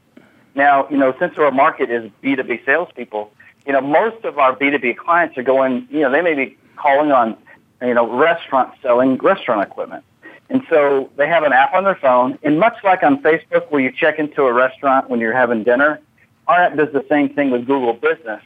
Now, 0.57 0.89
you 0.91 0.97
know, 0.97 1.15
since 1.21 1.39
our 1.39 1.53
market 1.53 1.91
is 1.91 2.11
B2B 2.23 2.67
salespeople, 2.67 3.33
you 3.67 3.73
know, 3.73 3.81
most 3.81 4.25
of 4.25 4.39
our 4.39 4.57
B2B 4.57 4.97
clients 4.97 5.39
are 5.39 5.45
going, 5.45 5.87
you 5.91 6.01
know, 6.01 6.11
they 6.11 6.23
may 6.23 6.35
be 6.35 6.59
calling 6.75 7.13
on, 7.13 7.37
you 7.81 7.95
know, 7.95 8.11
restaurants 8.19 8.77
selling 8.83 9.17
restaurant 9.19 9.63
equipment. 9.63 10.05
And 10.51 10.63
so 10.71 11.11
they 11.17 11.29
have 11.29 11.43
an 11.43 11.53
app 11.53 11.75
on 11.75 11.85
their 11.85 11.97
phone, 11.97 12.39
and 12.43 12.59
much 12.59 12.77
like 12.83 13.03
on 13.03 13.23
Facebook 13.23 13.71
where 13.71 13.83
you 13.83 13.93
check 13.93 14.19
into 14.19 14.45
a 14.45 14.53
restaurant 14.53 15.11
when 15.11 15.21
you're 15.21 15.35
having 15.35 15.63
dinner, 15.63 16.01
our 16.47 16.57
app 16.57 16.77
does 16.77 16.93
the 16.93 17.05
same 17.09 17.29
thing 17.29 17.51
with 17.51 17.67
Google 17.67 17.93
Business. 17.93 18.43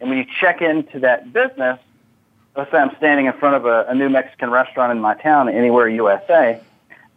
And 0.00 0.08
when 0.08 0.18
you 0.18 0.24
check 0.40 0.62
into 0.62 0.98
that 1.00 1.32
business, 1.32 1.78
let's 2.56 2.70
say 2.70 2.78
I'm 2.78 2.96
standing 2.96 3.26
in 3.26 3.34
front 3.34 3.56
of 3.56 3.66
a, 3.66 3.84
a 3.88 3.94
new 3.94 4.08
Mexican 4.08 4.50
restaurant 4.50 4.92
in 4.92 4.98
my 4.98 5.14
town, 5.14 5.48
anywhere 5.48 5.88
USA, 5.88 6.58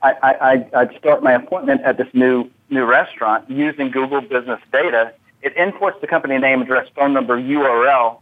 I, 0.03 0.13
I, 0.21 0.81
I'd 0.81 0.95
start 0.97 1.23
my 1.23 1.33
appointment 1.33 1.81
at 1.81 1.97
this 1.97 2.07
new 2.13 2.49
new 2.69 2.83
restaurant 2.83 3.49
using 3.49 3.91
Google 3.91 4.21
Business 4.21 4.59
data. 4.71 5.13
It 5.41 5.55
imports 5.55 6.01
the 6.01 6.07
company 6.07 6.37
name, 6.37 6.61
address, 6.61 6.87
phone 6.95 7.13
number, 7.13 7.37
URL 7.37 8.19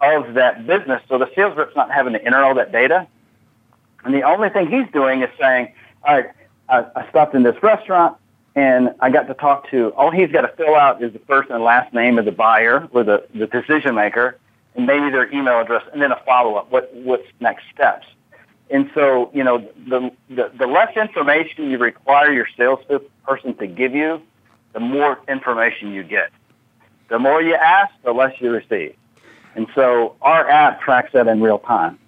of 0.00 0.34
that 0.34 0.66
business, 0.66 1.02
so 1.08 1.18
the 1.18 1.30
sales 1.34 1.56
rep's 1.56 1.76
not 1.76 1.90
having 1.90 2.12
to 2.14 2.24
enter 2.24 2.42
all 2.42 2.54
that 2.54 2.72
data. 2.72 3.06
And 4.04 4.14
the 4.14 4.22
only 4.22 4.48
thing 4.48 4.70
he's 4.70 4.90
doing 4.92 5.22
is 5.22 5.30
saying, 5.38 5.72
all 6.04 6.16
right, 6.16 6.30
I, 6.68 6.86
I 6.96 7.08
stopped 7.10 7.34
in 7.34 7.42
this 7.42 7.62
restaurant 7.62 8.16
and 8.54 8.94
I 9.00 9.10
got 9.10 9.28
to 9.28 9.34
talk 9.34 9.68
to, 9.70 9.90
all 9.90 10.10
he's 10.10 10.32
got 10.32 10.42
to 10.42 10.48
fill 10.56 10.74
out 10.74 11.02
is 11.02 11.12
the 11.12 11.18
first 11.20 11.50
and 11.50 11.62
last 11.62 11.92
name 11.92 12.18
of 12.18 12.24
the 12.24 12.32
buyer 12.32 12.88
or 12.92 13.04
the, 13.04 13.26
the 13.34 13.46
decision 13.46 13.94
maker 13.94 14.38
and 14.74 14.86
maybe 14.86 15.10
their 15.10 15.32
email 15.32 15.60
address 15.60 15.84
and 15.92 16.00
then 16.00 16.12
a 16.12 16.20
follow-up. 16.24 16.70
What, 16.70 16.94
what's 16.94 17.26
next 17.40 17.64
steps? 17.74 18.06
And 18.70 18.90
so, 18.94 19.30
you 19.34 19.42
know, 19.42 19.58
the, 19.88 20.12
the, 20.28 20.50
the 20.56 20.66
less 20.66 20.96
information 20.96 21.70
you 21.70 21.78
require 21.78 22.32
your 22.32 22.46
salesperson 22.56 23.54
to 23.56 23.66
give 23.66 23.94
you, 23.94 24.22
the 24.72 24.80
more 24.80 25.18
information 25.28 25.92
you 25.92 26.04
get. 26.04 26.30
The 27.08 27.18
more 27.18 27.42
you 27.42 27.54
ask, 27.54 27.92
the 28.04 28.12
less 28.12 28.40
you 28.40 28.50
receive. 28.52 28.94
And 29.56 29.66
so 29.74 30.14
our 30.22 30.48
app 30.48 30.80
tracks 30.80 31.10
that 31.12 31.26
in 31.26 31.40
real 31.40 31.58
time. 31.58 31.98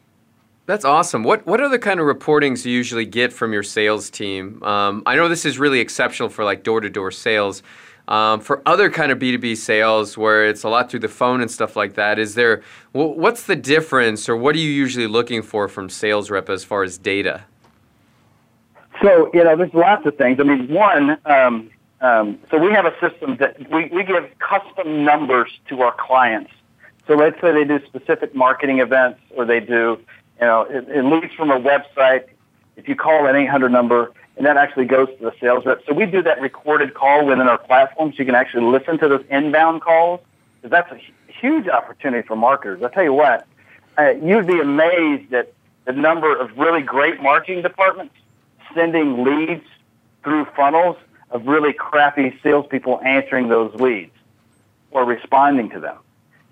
That's 0.73 0.87
awesome. 0.87 1.23
What 1.23 1.47
what 1.47 1.61
other 1.61 1.79
kind 1.79 2.01
of 2.01 2.07
reportings 2.07 2.65
you 2.65 2.73
usually 2.73 3.05
get 3.05 3.31
from 3.31 3.53
your 3.53 3.63
sales 3.63 4.09
team? 4.09 4.63
Um, 4.63 5.03
I 5.05 5.17
know 5.17 5.29
this 5.29 5.45
is 5.45 5.59
really 5.59 5.81
exceptional 5.81 6.31
for 6.31 6.47
like 6.47 6.63
door 6.63 6.81
to 6.81 6.89
door 6.89 7.11
sales. 7.11 7.63
Um, 8.09 8.41
for 8.41 8.63
other 8.65 8.89
kind 8.89 9.13
of 9.13 9.19
B2B 9.19 9.59
sales 9.59 10.17
where 10.17 10.47
it's 10.47 10.63
a 10.63 10.71
lot 10.71 10.91
through 10.91 11.01
the 11.01 11.11
phone 11.11 11.43
and 11.43 11.51
stuff 11.51 11.77
like 11.77 11.93
that, 11.97 12.19
is 12.19 12.37
there, 12.37 12.63
what's 12.93 13.43
the 13.43 13.55
difference 13.55 14.31
or 14.31 14.37
what 14.37 14.55
are 14.57 14.61
you 14.61 14.71
usually 14.71 15.07
looking 15.07 15.43
for 15.43 15.69
from 15.69 15.91
sales 15.91 16.31
rep 16.31 16.49
as 16.49 16.65
far 16.65 16.83
as 16.83 16.97
data? 16.97 17.45
So, 19.03 19.31
you 19.35 19.45
know, 19.45 19.55
there's 19.57 19.75
lots 19.75 20.07
of 20.07 20.17
things. 20.17 20.41
I 20.41 20.45
mean, 20.45 20.69
one, 20.69 21.19
um, 21.27 21.71
um, 22.01 22.39
so 22.51 22.57
we 22.57 22.73
have 22.73 22.87
a 22.87 22.99
system 22.99 23.37
that 23.37 23.71
we, 23.71 23.91
we 23.93 24.05
give 24.05 24.25
custom 24.39 25.05
numbers 25.05 25.51
to 25.69 25.83
our 25.83 25.95
clients. 25.99 26.51
So 27.07 27.15
let's 27.15 27.41
say 27.41 27.53
they 27.53 27.65
do 27.65 27.85
specific 27.85 28.35
marketing 28.35 28.79
events 28.79 29.21
or 29.37 29.45
they 29.45 29.61
do, 29.61 29.99
you 30.41 30.47
know, 30.47 30.63
it, 30.63 30.89
it 30.89 31.05
leads 31.05 31.33
from 31.35 31.51
a 31.51 31.61
website. 31.61 32.27
If 32.77 32.89
you 32.89 32.97
call 32.97 33.27
an 33.27 33.37
800 33.37 33.71
number, 33.71 34.13
and 34.37 34.47
that 34.47 34.57
actually 34.57 34.87
goes 34.87 35.09
to 35.09 35.25
the 35.25 35.35
sales 35.41 35.67
rep. 35.67 35.83
So 35.87 35.93
we 35.93 36.07
do 36.07 36.23
that 36.23 36.41
recorded 36.41 36.95
call 36.95 37.27
within 37.27 37.47
our 37.49 37.59
platform 37.59 38.13
so 38.13 38.19
you 38.19 38.25
can 38.25 38.35
actually 38.35 38.65
listen 38.65 38.99
to 38.99 39.09
those 39.09 39.25
inbound 39.31 39.83
calls. 39.83 40.21
Because 40.61 40.71
that's 40.71 40.93
a 40.93 41.33
huge 41.33 41.69
opportunity 41.69 42.27
for 42.27 42.37
marketers. 42.37 42.83
I 42.83 42.89
tell 42.89 43.03
you 43.03 43.13
what, 43.13 43.47
uh, 43.99 44.11
you'd 44.23 44.47
be 44.47 44.61
amazed 44.61 45.33
at 45.35 45.53
the 45.85 45.93
number 45.93 46.35
of 46.35 46.57
really 46.57 46.83
great 46.83 47.21
marketing 47.21 47.63
departments 47.63 48.15
sending 48.75 49.25
leads 49.25 49.65
through 50.23 50.45
funnels 50.57 50.97
of 51.31 51.47
really 51.47 51.73
crappy 51.73 52.39
salespeople 52.43 53.01
answering 53.05 53.49
those 53.49 53.75
leads 53.75 54.13
or 54.91 55.05
responding 55.05 55.71
to 55.71 55.81
them. 55.81 55.97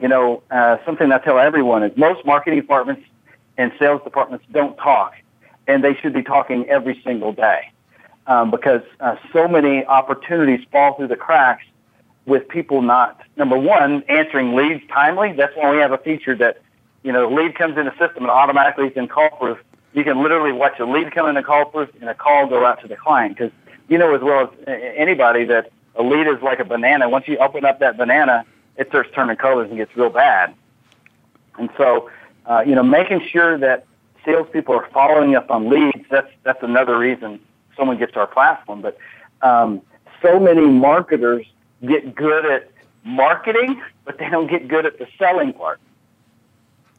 You 0.00 0.08
know, 0.08 0.42
uh, 0.50 0.78
something 0.84 1.12
I 1.12 1.18
tell 1.18 1.38
everyone 1.38 1.82
is 1.82 1.96
most 1.96 2.24
marketing 2.24 2.60
departments 2.60 3.02
and 3.56 3.72
sales 3.78 4.00
departments 4.02 4.44
don't 4.52 4.76
talk 4.76 5.14
and 5.66 5.84
they 5.84 5.94
should 5.94 6.12
be 6.12 6.22
talking 6.22 6.68
every 6.68 7.00
single 7.04 7.32
day 7.32 7.70
um, 8.26 8.50
because 8.50 8.82
uh, 9.00 9.16
so 9.32 9.46
many 9.46 9.84
opportunities 9.86 10.64
fall 10.72 10.94
through 10.94 11.08
the 11.08 11.16
cracks 11.16 11.64
with 12.26 12.48
people 12.48 12.82
not 12.82 13.20
number 13.36 13.58
one 13.58 14.02
answering 14.08 14.54
leads 14.54 14.82
timely. 14.88 15.32
That's 15.32 15.54
why 15.56 15.70
we 15.70 15.78
have 15.78 15.92
a 15.92 15.98
feature 15.98 16.36
that 16.36 16.60
you 17.02 17.12
know 17.12 17.28
the 17.28 17.34
lead 17.34 17.54
comes 17.56 17.76
in 17.78 17.86
the 17.86 17.92
system 17.92 18.24
and 18.24 18.30
automatically 18.30 18.86
is 18.86 18.96
in 18.96 19.08
CallProof. 19.08 19.58
You 19.92 20.04
can 20.04 20.22
literally 20.22 20.52
watch 20.52 20.78
a 20.78 20.84
lead 20.84 21.12
come 21.12 21.28
in 21.28 21.36
a 21.36 21.42
CallProof 21.42 21.90
and 22.00 22.08
a 22.08 22.14
call 22.14 22.46
go 22.46 22.64
out 22.64 22.80
to 22.82 22.88
the 22.88 22.96
client 22.96 23.36
because 23.36 23.52
you 23.88 23.98
know 23.98 24.14
as 24.14 24.22
well 24.22 24.52
as 24.52 24.78
anybody 24.96 25.44
that 25.46 25.72
a 25.96 26.02
lead 26.02 26.26
is 26.26 26.42
like 26.42 26.60
a 26.60 26.64
banana. 26.64 27.08
Once 27.08 27.26
you 27.26 27.36
open 27.38 27.64
up 27.64 27.80
that 27.80 27.96
banana, 27.96 28.44
it 28.76 28.88
starts 28.88 29.10
turning 29.14 29.36
colors 29.36 29.68
and 29.68 29.78
gets 29.78 29.94
real 29.96 30.10
bad. 30.10 30.54
And 31.58 31.68
so, 31.76 32.10
uh, 32.46 32.62
you 32.66 32.74
know, 32.74 32.82
making 32.82 33.26
sure 33.30 33.58
that 33.58 33.86
salespeople 34.24 34.74
are 34.74 34.88
following 34.92 35.34
up 35.34 35.50
on 35.50 35.68
leads, 35.68 36.04
that's, 36.10 36.30
that's 36.42 36.62
another 36.62 36.98
reason 36.98 37.40
someone 37.76 37.98
gets 37.98 38.16
our 38.16 38.26
platform. 38.26 38.82
But 38.82 38.98
um, 39.42 39.82
so 40.22 40.38
many 40.38 40.66
marketers 40.66 41.46
get 41.86 42.14
good 42.14 42.44
at 42.46 42.70
marketing, 43.04 43.80
but 44.04 44.18
they 44.18 44.28
don't 44.28 44.48
get 44.48 44.68
good 44.68 44.86
at 44.86 44.98
the 44.98 45.06
selling 45.18 45.52
part. 45.52 45.80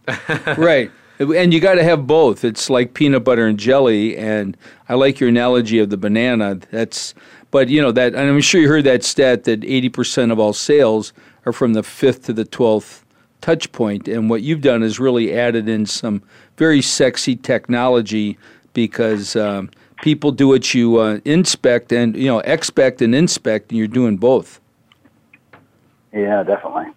right. 0.57 0.91
And 1.19 1.53
you 1.53 1.59
got 1.59 1.75
to 1.75 1.83
have 1.83 2.07
both. 2.07 2.43
It's 2.43 2.69
like 2.69 2.95
peanut 2.95 3.23
butter 3.23 3.45
and 3.45 3.59
jelly. 3.59 4.17
And 4.17 4.57
I 4.89 4.95
like 4.95 5.19
your 5.19 5.29
analogy 5.29 5.77
of 5.77 5.91
the 5.91 5.97
banana. 5.97 6.55
That's, 6.71 7.13
but 7.51 7.69
you 7.69 7.79
know 7.81 7.91
that. 7.91 8.15
And 8.15 8.29
I'm 8.29 8.41
sure 8.41 8.59
you 8.59 8.67
heard 8.67 8.85
that 8.85 9.03
stat 9.03 9.43
that 9.43 9.61
80% 9.61 10.31
of 10.31 10.39
all 10.39 10.53
sales 10.53 11.13
are 11.45 11.53
from 11.53 11.73
the 11.73 11.83
fifth 11.83 12.23
to 12.25 12.33
the 12.33 12.45
twelfth 12.45 13.05
touch 13.41 13.71
point. 13.71 14.07
And 14.07 14.29
what 14.29 14.41
you've 14.41 14.61
done 14.61 14.83
is 14.83 14.99
really 14.99 15.37
added 15.37 15.67
in 15.67 15.85
some 15.85 16.21
very 16.57 16.81
sexy 16.81 17.35
technology 17.35 18.37
because 18.73 19.35
um, 19.35 19.69
people 20.01 20.31
do 20.31 20.47
what 20.47 20.73
you 20.73 20.97
uh, 20.97 21.19
inspect 21.25 21.91
and 21.91 22.15
you 22.15 22.27
know 22.27 22.39
expect 22.39 23.01
and 23.01 23.13
inspect, 23.13 23.71
and 23.71 23.77
you're 23.77 23.87
doing 23.87 24.17
both. 24.17 24.59
Yeah, 26.13 26.43
definitely. 26.43 26.87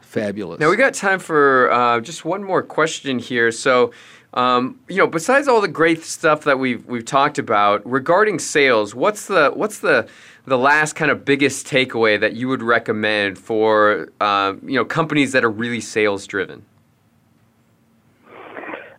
Fabulous. 0.00 0.60
Now 0.60 0.70
we 0.70 0.76
got 0.76 0.94
time 0.94 1.18
for 1.18 1.70
uh, 1.72 2.00
just 2.00 2.24
one 2.24 2.42
more 2.42 2.62
question 2.62 3.18
here. 3.18 3.52
So. 3.52 3.92
Um, 4.32 4.78
you 4.88 4.98
know, 4.98 5.08
besides 5.08 5.48
all 5.48 5.60
the 5.60 5.66
great 5.66 6.04
stuff 6.04 6.44
that 6.44 6.60
we've 6.60 6.86
we've 6.86 7.04
talked 7.04 7.36
about 7.36 7.84
regarding 7.84 8.38
sales, 8.38 8.94
what's 8.94 9.26
the 9.26 9.50
what's 9.50 9.80
the 9.80 10.08
the 10.50 10.58
last 10.58 10.94
kind 10.94 11.12
of 11.12 11.24
biggest 11.24 11.64
takeaway 11.68 12.18
that 12.18 12.34
you 12.34 12.48
would 12.48 12.60
recommend 12.60 13.38
for 13.38 14.08
uh, 14.20 14.52
you 14.64 14.74
know 14.74 14.84
companies 14.84 15.30
that 15.30 15.44
are 15.44 15.50
really 15.50 15.80
sales 15.80 16.26
driven? 16.26 16.66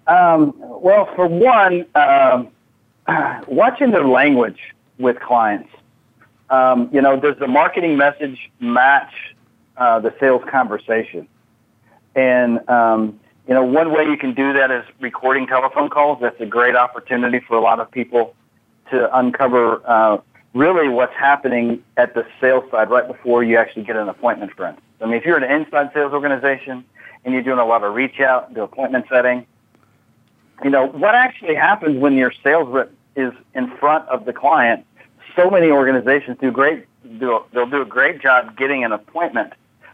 Um, 0.08 0.54
well, 0.58 1.10
for 1.14 1.28
one, 1.28 1.86
um, 1.94 2.48
watching 3.48 3.92
their 3.92 4.08
language 4.08 4.60
with 4.98 5.20
clients. 5.20 5.70
Um, 6.50 6.90
you 6.92 7.02
know, 7.02 7.20
does 7.20 7.36
the 7.38 7.48
marketing 7.48 7.98
message 7.98 8.50
match 8.62 9.14
uh, 9.76 10.00
the 10.00 10.14
sales 10.22 10.44
conversation? 10.50 11.28
And 12.16 12.68
um, 12.70 13.20
you 13.46 13.54
know, 13.54 13.64
one 13.64 13.92
way 13.92 14.06
you 14.06 14.16
can 14.16 14.34
do 14.34 14.54
that 14.54 14.72
is 14.72 14.86
recording 15.02 15.48
telephone 15.48 15.90
calls. 15.90 16.20
That's 16.22 16.40
a 16.40 16.46
great 16.46 16.78
opportunity 16.78 17.42
for 17.46 17.58
a 17.58 17.62
lot 17.62 17.82
of 17.82 17.92
people 17.92 18.36
to 18.90 19.18
uncover 19.18 19.82
uh, 19.86 20.18
really 20.54 20.90
what's 20.90 21.16
happening 21.16 21.84
at 21.98 22.14
the 22.14 22.26
sales 22.40 22.70
side 22.72 22.90
right 22.90 23.08
before 23.08 23.44
you 23.44 23.58
actually 23.58 23.84
get 23.84 23.96
an 23.96 24.10
appointment, 24.10 24.52
for 24.56 24.68
instance. 24.68 24.86
I 25.02 25.06
mean, 25.06 25.16
if 25.16 25.26
you're 25.26 25.38
an 25.38 25.50
inside 25.50 25.92
sales 25.94 26.14
organization 26.14 26.84
and 27.24 27.34
you're 27.34 27.44
doing 27.44 27.60
a 27.60 27.66
lot 27.66 27.84
of 27.84 27.94
reach 27.94 28.20
out, 28.20 28.54
the 28.54 28.64
appointment 28.64 29.06
setting, 29.10 29.46
you 30.64 30.70
know, 30.70 30.88
what 30.88 31.16
actually 31.16 31.56
happens 31.56 31.98
when 31.98 32.14
your 32.14 32.32
sales 32.44 32.68
rep 32.70 32.92
is 33.16 33.34
in 33.56 33.76
front 33.78 34.08
of 34.10 34.26
the 34.26 34.34
client? 34.34 34.86
So 35.36 35.50
many 35.50 35.70
organizations 35.70 36.38
do 36.40 36.52
great, 36.52 36.86
do, 37.20 37.44
they'll 37.54 37.66
do 37.66 37.82
a 37.82 37.86
great 37.86 38.22
job 38.22 38.58
getting 38.58 38.84
an 38.84 38.92
appointment, 38.92 39.54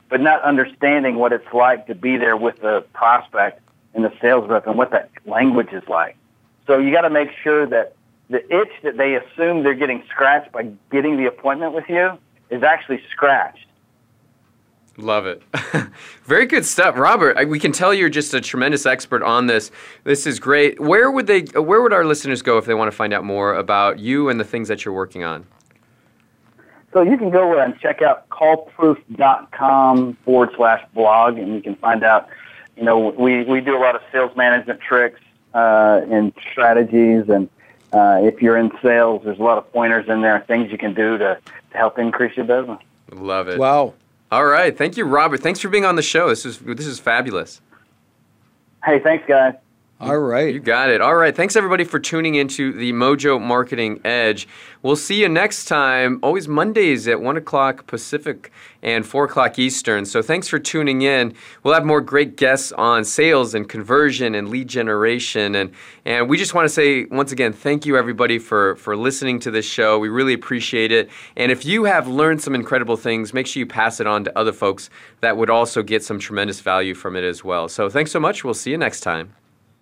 but 0.10 0.20
not 0.20 0.42
understanding 0.42 1.16
what 1.16 1.32
it's 1.32 1.54
like 1.54 1.88
to 1.88 1.96
be 1.96 2.18
there 2.18 2.36
with 2.36 2.60
the 2.62 2.84
prospect 2.94 3.62
and 3.94 4.04
the 4.04 4.12
sales 4.20 4.50
rep 4.50 4.68
and 4.68 4.78
what 4.78 4.92
that 4.92 5.10
language 5.26 5.72
is 5.72 5.84
like. 5.88 6.18
So 6.66 6.80
you 6.80 6.92
got 6.92 7.02
to 7.02 7.10
make 7.10 7.30
sure 7.44 7.66
that 7.68 7.96
the 8.30 8.44
itch 8.54 8.72
that 8.84 8.98
they 8.98 9.16
assume 9.16 9.64
they're 9.64 9.74
getting 9.74 10.04
scratched 10.10 10.52
by 10.52 10.70
getting 10.92 11.18
the 11.18 11.28
appointment 11.28 11.74
with 11.74 11.86
you 11.88 12.18
is 12.50 12.64
actually 12.64 13.02
scratched. 13.12 13.68
Love 14.98 15.28
it. 15.28 15.44
Very 16.24 16.48
good 16.48 16.66
stuff, 16.66 16.98
Robert. 16.98 17.38
I, 17.38 17.46
we 17.46 17.60
can 17.60 17.72
tell 17.72 17.94
you're 17.94 18.10
just 18.10 18.34
a 18.34 18.42
tremendous 18.42 18.88
expert 18.88 19.22
on 19.22 19.46
this. 19.46 19.70
This 20.04 20.26
is 20.26 20.40
great. 20.40 20.80
Where 20.80 21.12
would 21.12 21.28
they? 21.28 21.42
Where 21.42 21.84
would 21.84 21.94
our 21.94 22.04
listeners 22.04 22.42
go 22.42 22.58
if 22.58 22.66
they 22.66 22.74
want 22.74 22.92
to 22.92 22.96
find 22.96 23.14
out 23.14 23.24
more 23.24 23.54
about 23.54 24.00
you 24.00 24.30
and 24.30 24.40
the 24.40 24.44
things 24.44 24.68
that 24.70 24.84
you're 24.84 24.96
working 24.96 25.24
on? 25.24 25.46
So 26.94 27.04
you 27.04 27.16
can 27.16 27.30
go 27.30 27.60
and 27.60 27.80
check 27.80 28.02
out 28.02 28.28
callproof.com 28.30 30.18
forward 30.26 30.50
slash 30.56 30.84
blog, 30.96 31.38
and 31.38 31.54
you 31.54 31.62
can 31.62 31.76
find 31.76 32.04
out. 32.04 32.28
You 32.76 32.84
know, 32.84 33.10
we 33.10 33.44
we 33.44 33.62
do 33.62 33.78
a 33.78 33.80
lot 33.80 33.96
of 33.96 34.02
sales 34.12 34.36
management 34.36 34.82
tricks 34.82 35.20
uh, 35.54 36.02
and 36.10 36.34
strategies, 36.52 37.30
and 37.30 37.50
uh, 37.98 38.20
if 38.22 38.42
you're 38.42 38.58
in 38.58 38.72
sales, 38.82 39.22
there's 39.24 39.40
a 39.40 39.44
lot 39.44 39.58
of 39.58 39.72
pointers 39.72 40.08
in 40.08 40.22
there, 40.22 40.40
things 40.48 40.72
you 40.72 40.78
can 40.78 40.94
do 40.94 41.18
to, 41.18 41.40
to 41.72 41.78
help 41.78 42.00
increase 42.00 42.36
your 42.38 42.46
business. 42.46 42.80
Love 43.12 43.48
it. 43.48 43.58
Wow. 43.58 43.94
All 44.32 44.46
right. 44.46 44.78
Thank 44.78 44.98
you, 44.98 45.06
Robert. 45.06 45.42
Thanks 45.42 45.60
for 45.60 45.70
being 45.70 45.86
on 45.86 45.96
the 45.96 46.02
show. 46.02 46.30
This 46.30 46.46
is 46.46 46.60
this 46.60 46.86
is 46.86 47.00
fabulous. 47.00 47.62
Hey, 48.84 49.00
thanks, 49.00 49.26
guys. 49.28 49.56
All 50.00 50.20
right. 50.20 50.54
You 50.54 50.60
got 50.60 50.92
it. 50.92 51.02
All 51.02 51.16
right. 51.16 51.36
Thanks 51.36 51.56
everybody 51.56 51.84
for 51.84 51.98
tuning 51.98 52.36
into 52.36 52.72
the 52.72 52.94
Mojo 52.94 53.42
Marketing 53.42 54.00
Edge. 54.06 54.48
We'll 54.84 54.96
see 54.96 55.22
you 55.22 55.28
next 55.28 55.66
time. 55.66 56.20
Always 56.22 56.48
Mondays 56.48 57.08
at 57.08 57.20
one 57.20 57.36
o'clock 57.36 57.88
Pacific 57.88 58.52
and 58.84 59.08
four 59.08 59.26
o'clock 59.26 59.58
Eastern. 59.58 60.06
So 60.06 60.22
thanks 60.22 60.48
for 60.48 60.60
tuning 60.60 61.02
in. 61.02 61.34
We'll 61.64 61.74
have 61.74 61.84
more 61.84 62.00
great 62.00 62.36
guests 62.36 62.72
on 62.74 63.06
sales 63.06 63.56
and 63.56 63.68
conversion 63.68 64.36
and 64.36 64.50
lead 64.50 64.68
generation. 64.68 65.56
And 65.56 65.72
and 66.06 66.30
we 66.30 66.38
just 66.38 66.54
want 66.54 66.66
to 66.66 66.70
say 66.70 67.06
once 67.06 67.32
again, 67.32 67.52
thank 67.52 67.88
you 67.88 67.98
everybody 67.98 68.38
for 68.38 68.76
for 68.76 68.96
listening 68.96 69.40
to 69.40 69.52
this 69.52 69.66
show. 69.66 69.98
We 69.98 70.10
really 70.10 70.34
appreciate 70.34 70.92
it. 70.92 71.10
And 71.36 71.52
if 71.52 71.66
you 71.66 71.86
have 71.86 72.08
learned 72.08 72.44
some 72.44 72.54
incredible 72.54 72.98
things, 72.98 73.34
make 73.34 73.48
sure 73.48 73.62
you 73.62 73.66
pass 73.66 74.00
it 74.00 74.06
on 74.06 74.26
to 74.26 74.38
other 74.38 74.54
folks 74.54 74.92
that 75.22 75.38
would 75.38 75.50
also 75.50 75.82
get 75.82 76.04
some 76.04 76.20
tremendous 76.20 76.62
value 76.62 76.94
from 76.94 77.16
it 77.16 77.24
as 77.24 77.44
well. 77.44 77.68
So 77.68 77.90
thanks 77.90 78.12
so 78.12 78.20
much. 78.20 78.44
We'll 78.44 78.54
see 78.54 78.70
you 78.70 78.78
next 78.78 79.00
time. 79.00 79.34